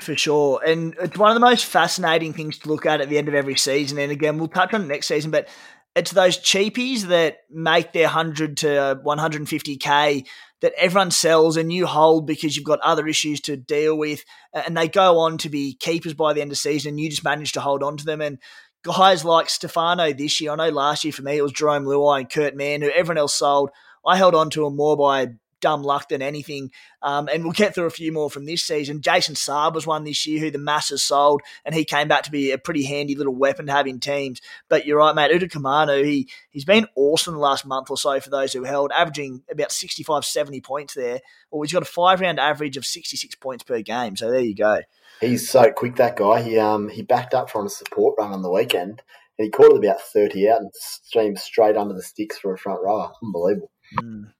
For 0.00 0.16
sure. 0.16 0.62
And 0.64 0.94
it's 1.00 1.18
one 1.18 1.30
of 1.30 1.34
the 1.34 1.40
most 1.40 1.66
fascinating 1.66 2.32
things 2.32 2.58
to 2.58 2.68
look 2.68 2.86
at 2.86 3.00
at 3.00 3.10
the 3.10 3.18
end 3.18 3.28
of 3.28 3.34
every 3.34 3.56
season. 3.56 3.98
And 3.98 4.10
again, 4.10 4.38
we'll 4.38 4.48
touch 4.48 4.72
on 4.72 4.82
it 4.82 4.86
next 4.86 5.08
season, 5.08 5.30
but 5.30 5.48
it's 5.94 6.12
those 6.12 6.38
cheapies 6.38 7.02
that 7.02 7.40
make 7.50 7.92
their 7.92 8.06
100 8.06 8.56
to 8.58 9.00
150k 9.04 10.26
that 10.62 10.72
everyone 10.78 11.10
sells 11.10 11.56
and 11.56 11.72
you 11.72 11.86
hold 11.86 12.26
because 12.26 12.56
you've 12.56 12.64
got 12.64 12.80
other 12.80 13.06
issues 13.06 13.40
to 13.42 13.56
deal 13.56 13.96
with 13.96 14.24
and 14.54 14.76
they 14.76 14.88
go 14.88 15.18
on 15.18 15.36
to 15.38 15.48
be 15.48 15.74
keepers 15.74 16.14
by 16.14 16.32
the 16.32 16.40
end 16.40 16.52
of 16.52 16.58
season 16.58 16.90
and 16.90 17.00
you 17.00 17.10
just 17.10 17.24
manage 17.24 17.52
to 17.52 17.60
hold 17.60 17.82
on 17.82 17.96
to 17.96 18.04
them. 18.04 18.20
And 18.20 18.38
guys 18.82 19.24
like 19.24 19.50
Stefano 19.50 20.12
this 20.12 20.40
year 20.40 20.52
I 20.52 20.56
know 20.56 20.68
last 20.70 21.04
year 21.04 21.12
for 21.12 21.22
me 21.22 21.36
it 21.36 21.42
was 21.42 21.52
Jarome 21.52 21.84
Luai 21.84 22.20
and 22.20 22.30
Kurt 22.30 22.56
Mann 22.56 22.80
who 22.80 22.90
everyone 22.90 23.18
else 23.18 23.34
sold 23.34 23.70
I 24.06 24.16
held 24.16 24.34
on 24.34 24.50
to 24.50 24.64
them 24.64 24.76
more 24.76 24.96
by 24.96 25.34
dumb 25.62 25.82
luck 25.82 26.10
than 26.10 26.20
anything. 26.20 26.70
Um, 27.00 27.28
and 27.32 27.42
we'll 27.42 27.52
get 27.54 27.74
through 27.74 27.86
a 27.86 27.90
few 27.90 28.12
more 28.12 28.28
from 28.28 28.44
this 28.44 28.62
season. 28.62 29.00
Jason 29.00 29.34
Saab 29.34 29.72
was 29.72 29.86
one 29.86 30.04
this 30.04 30.26
year 30.26 30.40
who 30.40 30.50
the 30.50 30.58
masses 30.58 31.02
sold, 31.02 31.40
and 31.64 31.74
he 31.74 31.86
came 31.86 32.08
back 32.08 32.24
to 32.24 32.30
be 32.30 32.50
a 32.50 32.58
pretty 32.58 32.84
handy 32.84 33.14
little 33.14 33.34
weapon 33.34 33.66
to 33.66 33.72
have 33.72 33.86
in 33.86 34.00
teams. 34.00 34.42
But 34.68 34.84
you're 34.84 34.98
right, 34.98 35.14
mate. 35.14 35.30
Utoikamanu, 35.30 36.04
he, 36.04 36.28
he's 36.50 36.66
been 36.66 36.86
awesome 36.94 37.34
the 37.34 37.40
last 37.40 37.64
month 37.64 37.90
or 37.90 37.96
so 37.96 38.20
for 38.20 38.28
those 38.28 38.52
who 38.52 38.64
held, 38.64 38.92
averaging 38.92 39.42
about 39.50 39.72
65, 39.72 40.26
70 40.26 40.60
points 40.60 40.94
there. 40.94 41.20
Or 41.50 41.64
he's 41.64 41.72
got 41.72 41.82
a 41.82 41.86
five 41.86 42.20
round 42.20 42.38
average 42.38 42.76
of 42.76 42.84
66 42.84 43.34
points 43.36 43.64
per 43.64 43.80
game. 43.80 44.16
So 44.16 44.30
there 44.30 44.40
you 44.40 44.54
go. 44.54 44.80
He's 45.20 45.48
so 45.48 45.70
quick, 45.70 45.96
that 45.96 46.16
guy. 46.16 46.42
He 46.42 46.58
um 46.58 46.88
he 46.88 47.02
backed 47.02 47.32
up 47.32 47.48
from 47.48 47.66
a 47.66 47.70
support 47.70 48.16
run 48.18 48.32
on 48.32 48.42
the 48.42 48.50
weekend 48.50 49.02
and 49.38 49.44
he 49.46 49.50
caught 49.50 49.72
it 49.72 49.84
about 49.84 50.00
30 50.00 50.48
out 50.48 50.60
and 50.60 50.70
streamed 50.74 51.38
straight 51.38 51.76
under 51.76 51.94
the 51.94 52.02
sticks 52.02 52.38
for 52.38 52.52
a 52.52 52.58
front 52.58 52.80
rower. 52.82 53.12
Unbelievable. 53.22 53.70
Mm. 54.00 54.32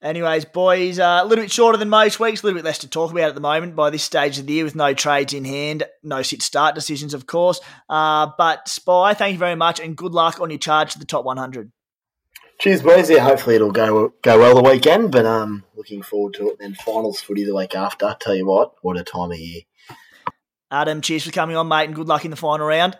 Anyways, 0.00 0.44
boys, 0.44 1.00
uh, 1.00 1.20
a 1.22 1.26
little 1.26 1.42
bit 1.42 1.50
shorter 1.50 1.76
than 1.76 1.88
most 1.88 2.20
weeks, 2.20 2.42
a 2.42 2.46
little 2.46 2.58
bit 2.58 2.64
less 2.64 2.78
to 2.78 2.88
talk 2.88 3.10
about 3.10 3.30
at 3.30 3.34
the 3.34 3.40
moment 3.40 3.74
by 3.74 3.90
this 3.90 4.04
stage 4.04 4.38
of 4.38 4.46
the 4.46 4.52
year 4.52 4.64
with 4.64 4.76
no 4.76 4.94
trades 4.94 5.34
in 5.34 5.44
hand, 5.44 5.82
no 6.04 6.22
sit 6.22 6.40
start 6.40 6.76
decisions, 6.76 7.14
of 7.14 7.26
course. 7.26 7.60
Uh, 7.88 8.30
but 8.38 8.68
Spy, 8.68 9.14
thank 9.14 9.32
you 9.32 9.38
very 9.38 9.56
much 9.56 9.80
and 9.80 9.96
good 9.96 10.12
luck 10.12 10.40
on 10.40 10.50
your 10.50 10.58
charge 10.58 10.92
to 10.92 11.00
the 11.00 11.04
top 11.04 11.24
100. 11.24 11.72
Cheers, 12.60 12.82
boys. 12.82 13.10
Yeah, 13.10 13.20
hopefully 13.20 13.56
it'll 13.56 13.72
go 13.72 14.12
go 14.22 14.38
well 14.38 14.54
the 14.54 14.68
weekend, 14.68 15.12
but 15.12 15.24
um, 15.24 15.64
looking 15.76 16.02
forward 16.02 16.34
to 16.34 16.50
it. 16.50 16.56
And 16.60 16.76
finals 16.76 17.20
footy 17.20 17.44
the 17.44 17.54
week 17.54 17.74
after. 17.76 18.16
Tell 18.18 18.34
you 18.34 18.46
what, 18.46 18.74
what 18.82 18.96
a 18.96 19.04
time 19.04 19.30
of 19.30 19.38
year. 19.38 19.62
Adam, 20.70 21.00
cheers 21.00 21.24
for 21.24 21.30
coming 21.30 21.56
on, 21.56 21.68
mate, 21.68 21.84
and 21.84 21.94
good 21.94 22.08
luck 22.08 22.24
in 22.24 22.32
the 22.32 22.36
final 22.36 22.66
round. 22.66 22.98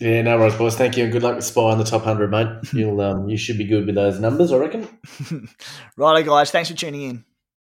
Yeah, 0.00 0.22
no 0.22 0.38
worries, 0.38 0.54
boys. 0.54 0.76
Thank 0.76 0.96
you, 0.96 1.04
and 1.04 1.12
good 1.12 1.22
luck 1.22 1.36
with 1.36 1.44
Spy 1.44 1.60
on 1.60 1.78
the 1.78 1.84
top 1.84 2.02
hundred, 2.02 2.30
mate. 2.30 2.48
You'll 2.72 3.00
um, 3.00 3.28
you 3.28 3.36
should 3.36 3.58
be 3.58 3.64
good 3.64 3.86
with 3.86 3.94
those 3.94 4.18
numbers, 4.18 4.52
I 4.52 4.56
reckon. 4.56 4.88
Righto, 5.96 6.26
guys. 6.28 6.50
Thanks 6.50 6.70
for 6.70 6.76
tuning 6.76 7.02
in. 7.02 7.24